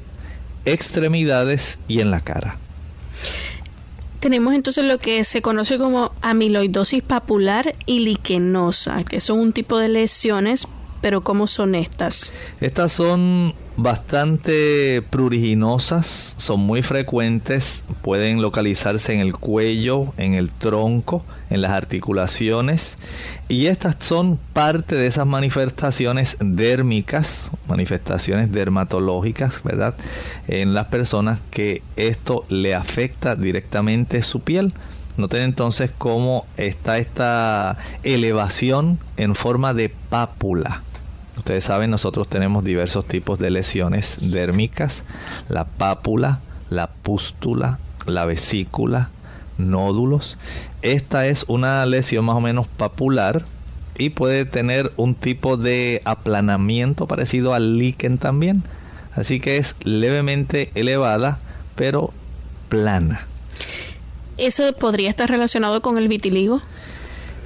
extremidades 0.66 1.78
y 1.88 2.00
en 2.00 2.10
la 2.10 2.20
cara. 2.20 2.58
Tenemos 4.20 4.54
entonces 4.54 4.84
lo 4.84 4.98
que 4.98 5.24
se 5.24 5.40
conoce 5.40 5.78
como 5.78 6.12
amiloidosis 6.20 7.02
papular 7.02 7.74
y 7.86 8.00
liquenosa, 8.00 9.04
que 9.04 9.20
son 9.20 9.38
un 9.38 9.52
tipo 9.52 9.78
de 9.78 9.88
lesiones 9.88 10.66
pero 11.00 11.20
¿cómo 11.20 11.46
son 11.46 11.74
estas? 11.74 12.32
Estas 12.60 12.92
son 12.92 13.54
bastante 13.76 15.02
pruriginosas, 15.10 16.34
son 16.38 16.60
muy 16.60 16.82
frecuentes, 16.82 17.84
pueden 18.02 18.40
localizarse 18.40 19.14
en 19.14 19.20
el 19.20 19.34
cuello, 19.34 20.14
en 20.16 20.34
el 20.34 20.50
tronco, 20.50 21.24
en 21.50 21.60
las 21.60 21.72
articulaciones 21.72 22.98
y 23.48 23.66
estas 23.66 23.96
son 24.00 24.38
parte 24.52 24.96
de 24.96 25.06
esas 25.06 25.26
manifestaciones 25.26 26.36
dérmicas, 26.40 27.50
manifestaciones 27.68 28.50
dermatológicas, 28.50 29.62
¿verdad? 29.62 29.94
En 30.48 30.74
las 30.74 30.86
personas 30.86 31.40
que 31.50 31.82
esto 31.96 32.44
le 32.48 32.74
afecta 32.74 33.36
directamente 33.36 34.22
su 34.22 34.40
piel. 34.40 34.72
Noten 35.16 35.42
entonces 35.42 35.90
cómo 35.96 36.46
está 36.56 36.98
esta 36.98 37.78
elevación 38.02 38.98
en 39.16 39.34
forma 39.34 39.72
de 39.72 39.88
pápula. 39.88 40.82
Ustedes 41.46 41.62
saben, 41.62 41.92
nosotros 41.92 42.26
tenemos 42.26 42.64
diversos 42.64 43.04
tipos 43.04 43.38
de 43.38 43.50
lesiones 43.50 44.16
dérmicas, 44.20 45.04
la 45.48 45.64
pápula, 45.64 46.40
la 46.70 46.88
pústula, 46.88 47.78
la 48.04 48.24
vesícula, 48.24 49.10
nódulos. 49.56 50.38
Esta 50.82 51.28
es 51.28 51.44
una 51.46 51.86
lesión 51.86 52.24
más 52.24 52.34
o 52.34 52.40
menos 52.40 52.66
papular 52.66 53.44
y 53.96 54.10
puede 54.10 54.44
tener 54.44 54.90
un 54.96 55.14
tipo 55.14 55.56
de 55.56 56.02
aplanamiento 56.04 57.06
parecido 57.06 57.54
al 57.54 57.78
líquen 57.78 58.18
también. 58.18 58.64
Así 59.14 59.38
que 59.38 59.58
es 59.58 59.76
levemente 59.84 60.72
elevada, 60.74 61.38
pero 61.76 62.12
plana. 62.68 63.24
¿Eso 64.36 64.72
podría 64.72 65.10
estar 65.10 65.30
relacionado 65.30 65.80
con 65.80 65.96
el 65.96 66.08
vitiligo? 66.08 66.60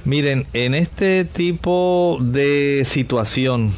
Miren, 0.05 0.47
en 0.53 0.73
este 0.73 1.23
tipo 1.23 2.17
de 2.19 2.81
situación 2.83 3.71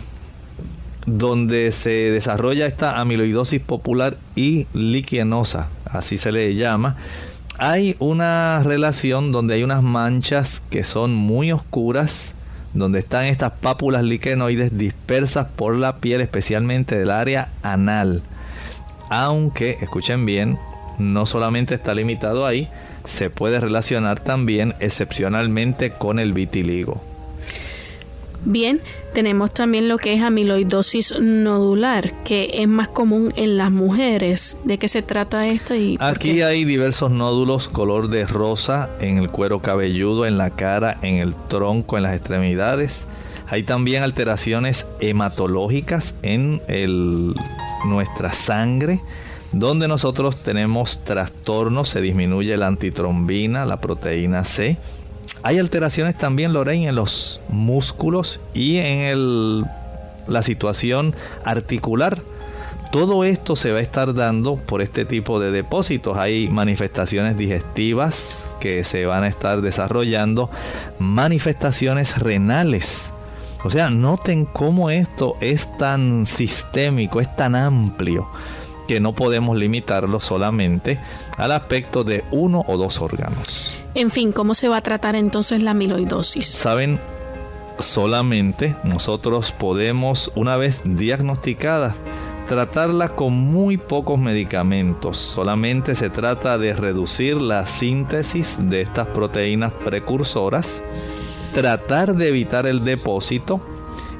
donde 1.05 1.71
se 1.71 1.89
desarrolla 2.11 2.65
esta 2.65 2.99
amiloidosis 2.99 3.61
popular 3.61 4.17
y 4.35 4.67
liquianosa, 4.73 5.67
así 5.85 6.17
se 6.17 6.31
le 6.31 6.55
llama, 6.55 6.97
hay 7.57 7.95
una 7.99 8.61
relación 8.63 9.31
donde 9.31 9.55
hay 9.55 9.63
unas 9.63 9.83
manchas 9.83 10.61
que 10.69 10.83
son 10.83 11.13
muy 11.13 11.51
oscuras, 11.51 12.33
donde 12.73 12.99
están 12.99 13.25
estas 13.25 13.51
pápulas 13.51 14.03
liquenoides 14.03 14.77
dispersas 14.77 15.47
por 15.55 15.75
la 15.75 15.97
piel, 15.97 16.21
especialmente 16.21 16.97
del 16.97 17.11
área 17.11 17.49
anal. 17.61 18.23
Aunque, 19.09 19.77
escuchen 19.81 20.25
bien, 20.25 20.57
no 20.97 21.25
solamente 21.25 21.75
está 21.75 21.93
limitado 21.93 22.47
ahí, 22.47 22.67
se 23.05 23.29
puede 23.29 23.59
relacionar 23.59 24.19
también 24.19 24.73
excepcionalmente 24.79 25.91
con 25.91 26.17
el 26.17 26.33
vitiligo. 26.33 27.12
Bien, 28.45 28.81
tenemos 29.13 29.53
también 29.53 29.87
lo 29.87 29.97
que 29.97 30.13
es 30.13 30.21
amiloidosis 30.21 31.19
nodular, 31.19 32.13
que 32.23 32.49
es 32.53 32.67
más 32.67 32.89
común 32.89 33.31
en 33.35 33.57
las 33.57 33.71
mujeres. 33.71 34.57
¿De 34.63 34.77
qué 34.77 34.87
se 34.87 35.01
trata 35.01 35.47
esto? 35.47 35.75
Y 35.75 35.97
Aquí 35.99 36.41
hay 36.41 36.65
diversos 36.65 37.11
nódulos 37.11 37.69
color 37.69 38.09
de 38.09 38.25
rosa 38.25 38.89
en 38.99 39.17
el 39.17 39.29
cuero 39.29 39.59
cabelludo, 39.59 40.25
en 40.25 40.37
la 40.37 40.49
cara, 40.49 40.97
en 41.01 41.15
el 41.15 41.33
tronco, 41.47 41.97
en 41.97 42.03
las 42.03 42.15
extremidades. 42.15 43.05
Hay 43.47 43.63
también 43.63 44.03
alteraciones 44.03 44.85
hematológicas 44.99 46.15
en 46.21 46.61
nuestra 47.85 48.33
sangre 48.33 49.01
donde 49.53 49.87
nosotros 49.87 50.37
tenemos 50.37 51.03
trastornos, 51.03 51.89
se 51.89 52.01
disminuye 52.01 52.57
la 52.57 52.67
antitrombina, 52.67 53.65
la 53.65 53.79
proteína 53.79 54.43
C. 54.43 54.77
Hay 55.43 55.59
alteraciones 55.59 56.17
también, 56.17 56.53
Lorraine, 56.53 56.89
en 56.89 56.95
los 56.95 57.41
músculos 57.49 58.39
y 58.53 58.77
en 58.77 59.65
la 60.27 60.43
situación 60.43 61.13
articular. 61.43 62.21
Todo 62.91 63.23
esto 63.23 63.55
se 63.55 63.71
va 63.71 63.79
a 63.79 63.81
estar 63.81 64.13
dando 64.13 64.55
por 64.55 64.81
este 64.81 65.03
tipo 65.03 65.39
de 65.39 65.51
depósitos. 65.51 66.17
Hay 66.17 66.47
manifestaciones 66.47 67.37
digestivas 67.37 68.45
que 68.59 68.83
se 68.83 69.05
van 69.05 69.23
a 69.23 69.27
estar 69.27 69.61
desarrollando, 69.61 70.49
manifestaciones 70.99 72.19
renales. 72.19 73.11
O 73.65 73.69
sea, 73.69 73.89
noten 73.89 74.45
cómo 74.45 74.89
esto 74.89 75.35
es 75.41 75.75
tan 75.77 76.25
sistémico, 76.25 77.19
es 77.19 77.35
tan 77.35 77.55
amplio 77.55 78.29
que 78.87 78.99
no 78.99 79.13
podemos 79.13 79.57
limitarlo 79.57 80.19
solamente 80.19 80.99
al 81.37 81.51
aspecto 81.51 82.03
de 82.03 82.23
uno 82.31 82.63
o 82.67 82.77
dos 82.77 83.01
órganos. 83.01 83.82
En 83.95 84.09
fin, 84.09 84.31
¿cómo 84.31 84.55
se 84.55 84.69
va 84.69 84.77
a 84.77 84.81
tratar 84.81 85.15
entonces 85.15 85.61
la 85.61 85.71
amiloidosis? 85.71 86.47
Saben, 86.47 86.99
solamente 87.77 88.75
nosotros 88.83 89.51
podemos, 89.51 90.31
una 90.35 90.57
vez 90.57 90.79
diagnosticada, 90.83 91.95
tratarla 92.47 93.09
con 93.09 93.33
muy 93.33 93.77
pocos 93.77 94.19
medicamentos. 94.19 95.17
Solamente 95.17 95.93
se 95.93 96.09
trata 96.09 96.57
de 96.57 96.73
reducir 96.73 97.39
la 97.39 97.67
síntesis 97.67 98.57
de 98.59 98.81
estas 98.81 99.07
proteínas 99.07 99.71
precursoras, 99.71 100.83
tratar 101.53 102.15
de 102.15 102.29
evitar 102.29 102.65
el 102.65 102.83
depósito 102.83 103.61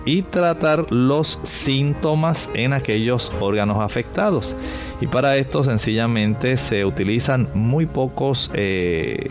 y 0.06 0.24
tratar 0.24 0.92
los 0.92 1.40
síntomas 1.44 2.50
en 2.54 2.74
aquellos 2.74 3.32
órganos 3.40 3.78
afectados. 3.80 4.56
Y 5.02 5.08
para 5.08 5.38
esto 5.38 5.64
sencillamente 5.64 6.58
se 6.58 6.86
utilizan 6.86 7.48
muy 7.54 7.86
pocos 7.86 8.52
eh, 8.54 9.30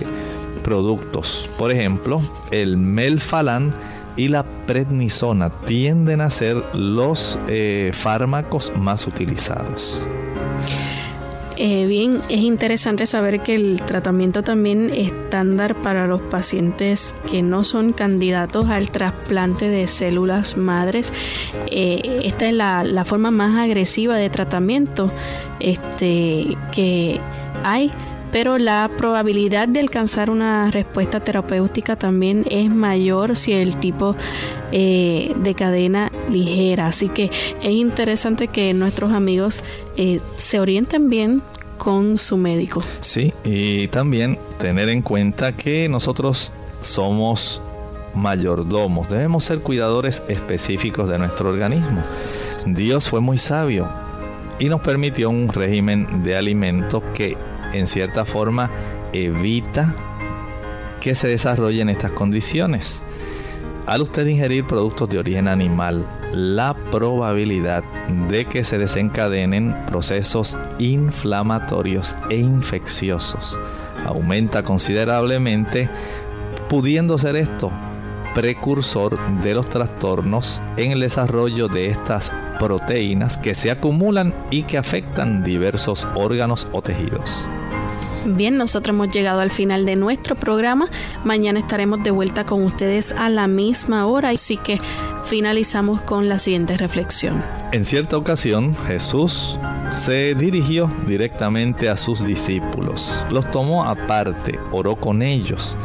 productos. 0.63 1.49
Por 1.59 1.71
ejemplo, 1.71 2.21
el 2.51 2.77
melfalán 2.77 3.73
y 4.17 4.29
la 4.29 4.45
prednisona 4.67 5.51
tienden 5.67 6.21
a 6.21 6.31
ser 6.31 6.63
los 6.75 7.39
eh, 7.49 7.91
fármacos 7.95 8.73
más 8.77 9.07
utilizados. 9.07 10.07
Eh, 11.65 11.87
bien, 11.87 12.21
es 12.29 12.41
interesante 12.41 13.07
saber 13.07 13.41
que 13.45 13.55
el 13.55 13.81
tratamiento 13.83 14.43
también 14.43 14.91
estándar 14.93 15.77
para 15.77 16.09
los 16.09 16.21
pacientes 16.21 17.15
que 17.31 17.41
no 17.45 17.63
son 17.63 17.93
candidatos 17.93 18.69
al 18.69 18.91
trasplante 18.91 19.69
de 19.69 19.87
células 19.87 20.57
madres. 20.57 21.13
Eh, 21.71 22.23
esta 22.25 22.49
es 22.49 22.55
la, 22.55 22.83
la, 22.83 23.05
forma 23.05 23.31
más 23.31 23.57
agresiva 23.57 24.17
de 24.17 24.29
tratamiento 24.29 25.13
este, 25.61 26.57
que 26.73 27.21
hay 27.63 27.93
pero 28.33 28.59
la 28.59 28.91
probabilidad 28.97 29.69
de 29.69 29.81
alcanzar 29.81 30.31
una 30.31 30.71
respuesta 30.71 31.21
terapéutica 31.21 31.97
también 31.97 32.45
es 32.51 32.71
mayor 32.71 33.37
si 33.37 33.53
el 33.53 33.77
tipo 33.77 34.17
eh, 34.73 35.35
de 35.37 35.55
cadena 35.55 36.11
ligera. 36.31 36.87
Así 36.87 37.09
que 37.09 37.31
es 37.61 37.71
interesante 37.71 38.49
que 38.49 38.73
nuestros 38.73 39.13
amigos 39.13 39.63
eh, 39.97 40.21
se 40.39 40.59
orienten 40.59 41.11
bien 41.11 41.43
con 41.77 42.17
su 42.17 42.37
médico. 42.39 42.83
Sí, 43.01 43.35
y 43.45 43.89
también 43.89 44.39
tener 44.59 44.89
en 44.89 45.03
cuenta 45.03 45.53
que 45.53 45.89
nosotros 45.89 46.53
somos 46.81 47.61
mayordomos, 48.15 49.09
debemos 49.09 49.45
ser 49.45 49.61
cuidadores 49.61 50.23
específicos 50.29 51.09
de 51.09 51.19
nuestro 51.19 51.51
organismo. 51.51 52.03
Dios 52.67 53.09
fue 53.09 53.21
muy 53.21 53.37
sabio 53.37 53.89
y 54.59 54.69
nos 54.69 54.81
permitió 54.81 55.29
un 55.29 55.49
régimen 55.49 56.23
de 56.23 56.37
alimentos 56.37 57.03
que 57.15 57.37
en 57.73 57.87
cierta 57.87 58.25
forma 58.25 58.71
evita 59.13 59.95
que 61.01 61.15
se 61.15 61.29
desarrollen 61.29 61.89
estas 61.89 62.13
condiciones. 62.13 63.03
Al 63.87 64.03
usted 64.03 64.27
ingerir 64.27 64.65
productos 64.65 65.09
de 65.09 65.19
origen 65.19 65.49
animal, 65.49 66.07
la 66.33 66.75
probabilidad 66.91 67.83
de 68.29 68.45
que 68.45 68.63
se 68.63 68.79
desencadenen 68.79 69.75
procesos 69.87 70.57
inflamatorios 70.79 72.17
e 72.31 72.37
infecciosos 72.37 73.59
aumenta 74.07 74.63
considerablemente, 74.63 75.89
pudiendo 76.69 77.19
ser 77.19 77.37
esto 77.37 77.71
precursor 78.35 79.19
de 79.43 79.55
los 79.55 79.69
trastornos 79.69 80.63
en 80.77 80.93
el 80.93 81.01
desarrollo 81.01 81.69
de 81.69 81.89
estas 81.89 82.33
proteínas 82.59 83.37
que 83.37 83.55
se 83.55 83.71
acumulan 83.71 84.33
y 84.51 84.63
que 84.63 84.79
afectan 84.79 85.43
diversos 85.43 86.07
órganos 86.15 86.67
o 86.73 86.81
tejidos. 86.81 87.47
Bien, 88.25 88.57
nosotros 88.57 88.95
hemos 88.95 89.09
llegado 89.11 89.41
al 89.41 89.51
final 89.51 89.85
de 89.85 89.97
nuestro 89.97 90.37
programa. 90.37 90.89
Mañana 91.25 91.59
estaremos 91.59 92.03
de 92.05 92.13
vuelta 92.13 92.45
con 92.45 92.63
ustedes 92.63 93.13
a 93.13 93.29
la 93.29 93.49
misma 93.49 94.07
hora, 94.07 94.29
así 94.31 94.57
que 94.57 94.81
finalizamos 95.25 96.01
con 96.03 96.29
la 96.29 96.39
siguiente 96.39 96.77
reflexión. 96.77 97.43
En 97.73 97.85
cierta 97.85 98.17
ocasión, 98.17 98.77
Jesús 98.87 99.59
se 99.91 100.35
dirigió 100.37 100.91
directamente 101.07 101.89
a 101.89 101.97
sus 101.97 102.25
discípulos, 102.25 103.27
los 103.31 103.51
tomó 103.51 103.85
aparte, 103.85 104.59
oró 104.71 104.95
con 104.95 105.23
ellos, 105.23 105.77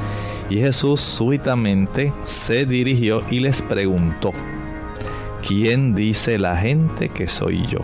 y 0.50 0.58
Jesús 0.58 1.02
súbitamente 1.02 2.14
se 2.24 2.66
dirigió 2.66 3.24
y 3.32 3.40
les 3.40 3.62
preguntó, 3.64 4.32
¿quién 5.46 5.96
dice 5.96 6.38
la 6.38 6.56
gente 6.56 7.10
que 7.10 7.28
soy 7.28 7.66
yo? 7.68 7.80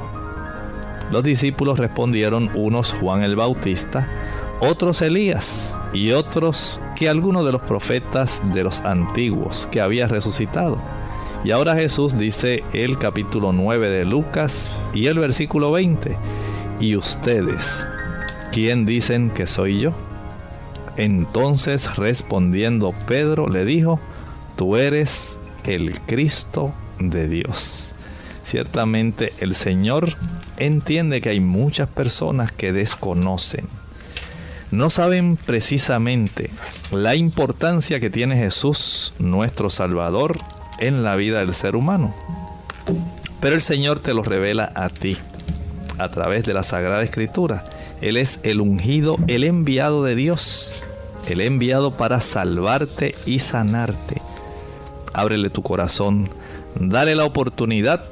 Los 1.12 1.24
discípulos 1.24 1.80
respondieron 1.80 2.50
unos 2.56 2.94
Juan 2.94 3.24
el 3.24 3.36
Bautista, 3.36 4.08
otros 4.60 5.02
Elías 5.02 5.76
y 5.94 6.12
otros 6.12 6.82
que 6.96 7.10
algunos 7.10 7.46
de 7.46 7.52
los 7.52 7.62
profetas 7.62 8.42
de 8.54 8.64
los 8.64 8.80
antiguos 8.80 9.68
que 9.72 9.82
había 9.82 10.08
resucitado. 10.08 10.78
Y 11.44 11.52
ahora 11.52 11.76
Jesús 11.76 12.18
dice 12.18 12.64
el 12.74 12.98
capítulo 12.98 13.52
9 13.52 13.90
de 13.90 14.06
Lucas 14.06 14.80
y 14.94 15.08
el 15.08 15.20
versículo 15.20 15.72
20, 15.72 16.18
¿y 16.80 16.96
ustedes 16.96 17.86
quién 18.52 18.86
dicen 18.86 19.30
que 19.30 19.46
soy 19.46 19.80
yo? 19.80 19.94
Entonces 20.96 21.98
respondiendo 21.98 22.94
Pedro 23.08 23.50
le 23.50 23.66
dijo, 23.66 24.00
tú 24.56 24.78
eres 24.78 25.38
el 25.66 26.00
Cristo 26.02 26.74
de 27.00 27.28
Dios. 27.28 27.94
Ciertamente 28.46 29.34
el 29.40 29.56
Señor 29.56 30.16
entiende 30.58 31.20
que 31.20 31.30
hay 31.30 31.40
muchas 31.40 31.90
personas 31.90 32.52
que 32.52 32.72
desconocen 32.72 33.68
no 34.74 34.90
saben 34.90 35.38
precisamente 35.38 36.50
la 36.92 37.14
importancia 37.14 38.00
que 38.00 38.10
tiene 38.10 38.36
Jesús, 38.36 39.14
nuestro 39.20 39.70
Salvador, 39.70 40.40
en 40.80 41.04
la 41.04 41.16
vida 41.16 41.40
del 41.40 41.54
ser 41.54 41.76
humano. 41.76 42.16
Pero 43.40 43.54
el 43.54 43.62
Señor 43.62 44.00
te 44.00 44.16
lo 44.16 44.24
revela 44.24 44.72
a 44.74 44.90
ti, 44.90 45.16
a 46.00 46.10
través 46.10 46.44
de 46.46 46.56
la 46.56 46.64
Sagrada 46.64 47.04
Escritura. 47.04 47.66
Él 48.02 48.18
es 48.18 48.40
el 48.42 48.62
ungido, 48.62 49.18
el 49.28 49.44
enviado 49.44 50.04
de 50.04 50.16
Dios, 50.16 50.74
el 51.28 51.42
enviado 51.42 51.92
para 51.92 52.20
salvarte 52.20 53.14
y 53.28 53.40
sanarte. 53.40 54.24
Ábrele 55.14 55.52
tu 55.52 55.62
corazón, 55.62 56.30
dale 56.80 57.14
la 57.14 57.26
oportunidad, 57.26 58.06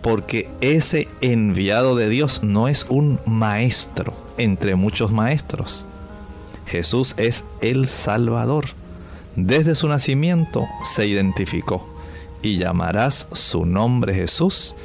porque 0.00 0.48
ese 0.60 1.08
enviado 1.22 1.96
de 1.96 2.08
Dios 2.08 2.44
no 2.44 2.68
es 2.68 2.86
un 2.88 3.18
maestro 3.26 4.14
entre 4.38 4.76
muchos 4.76 5.10
maestros. 5.10 5.88
Jesús 6.66 7.14
es 7.16 7.44
el 7.60 7.88
Salvador. 7.88 8.66
Desde 9.36 9.74
su 9.74 9.88
nacimiento 9.88 10.66
se 10.84 11.06
identificó 11.06 11.86
y 12.42 12.56
llamarás 12.56 13.26
su 13.32 13.64
nombre 13.66 14.14
Jesús 14.14 14.76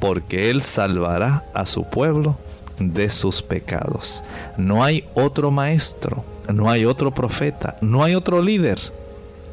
porque 0.00 0.50
Él 0.50 0.60
salvará 0.62 1.44
a 1.54 1.64
su 1.64 1.84
pueblo 1.84 2.36
de 2.78 3.08
sus 3.10 3.42
pecados. 3.42 4.22
No 4.56 4.84
hay 4.84 5.04
otro 5.14 5.50
maestro, 5.50 6.24
no 6.52 6.70
hay 6.70 6.84
otro 6.84 7.12
profeta, 7.12 7.76
no 7.80 8.04
hay 8.04 8.14
otro 8.14 8.42
líder 8.42 8.78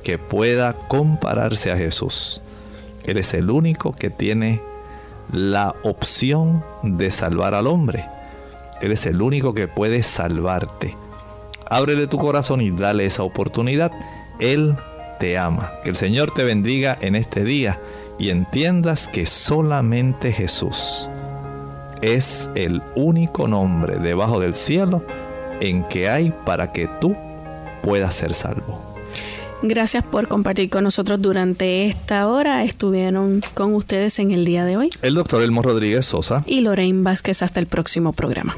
que 0.03 0.17
pueda 0.17 0.73
compararse 0.73 1.71
a 1.71 1.77
Jesús. 1.77 2.41
Él 3.03 3.17
es 3.17 3.34
el 3.34 3.49
único 3.49 3.95
que 3.95 4.09
tiene 4.09 4.61
la 5.32 5.75
opción 5.84 6.63
de 6.84 7.11
salvar 7.11 7.53
al 7.53 7.67
hombre. 7.67 8.05
Él 8.82 8.91
es 8.91 9.05
el 9.05 9.21
único 9.21 9.53
que 9.53 9.67
puede 9.67 10.03
salvarte. 10.03 10.95
Ábrele 11.72 12.05
tu 12.05 12.17
corazón 12.17 12.59
y 12.59 12.69
dale 12.69 13.05
esa 13.05 13.24
oportunidad. 13.24 13.93
Él 14.39 14.76
te 15.22 15.38
ama. 15.38 15.72
Que 15.86 15.89
el 15.89 15.95
Señor 15.95 16.30
te 16.32 16.43
bendiga 16.43 16.97
en 16.99 17.15
este 17.15 17.45
día 17.45 17.80
y 18.19 18.30
entiendas 18.30 19.07
que 19.07 19.26
solamente 19.26 20.34
Jesús 20.34 21.07
es 22.01 22.49
el 22.55 22.82
único 22.95 23.47
nombre 23.47 23.99
debajo 23.99 24.41
del 24.41 24.55
cielo 24.55 25.01
en 25.61 25.86
que 25.86 26.09
hay 26.09 26.34
para 26.45 26.74
que 26.74 26.89
tú 26.99 27.15
puedas 27.84 28.15
ser 28.15 28.34
salvo. 28.34 28.82
Gracias 29.63 30.03
por 30.03 30.28
compartir 30.28 30.69
con 30.69 30.84
nosotros 30.84 31.22
durante 31.22 31.86
esta 31.86 32.28
hora. 32.28 32.65
Estuvieron 32.65 33.41
con 33.53 33.76
ustedes 33.76 34.19
en 34.19 34.32
el 34.32 34.43
día 34.43 34.65
de 34.65 34.76
hoy. 34.76 34.89
El 35.01 35.13
doctor 35.13 35.41
Elmo 35.41 35.61
Rodríguez 35.61 36.05
Sosa. 36.05 36.43
Y 36.45 36.59
Lorraine 36.59 37.01
Vázquez 37.03 37.41
hasta 37.43 37.61
el 37.61 37.67
próximo 37.67 38.11
programa. 38.11 38.57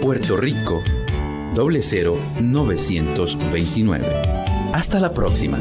Puerto 0.00 0.36
Rico 0.36 0.82
00929. 1.54 4.22
Hasta 4.72 4.98
la 4.98 5.12
próxima. 5.12 5.58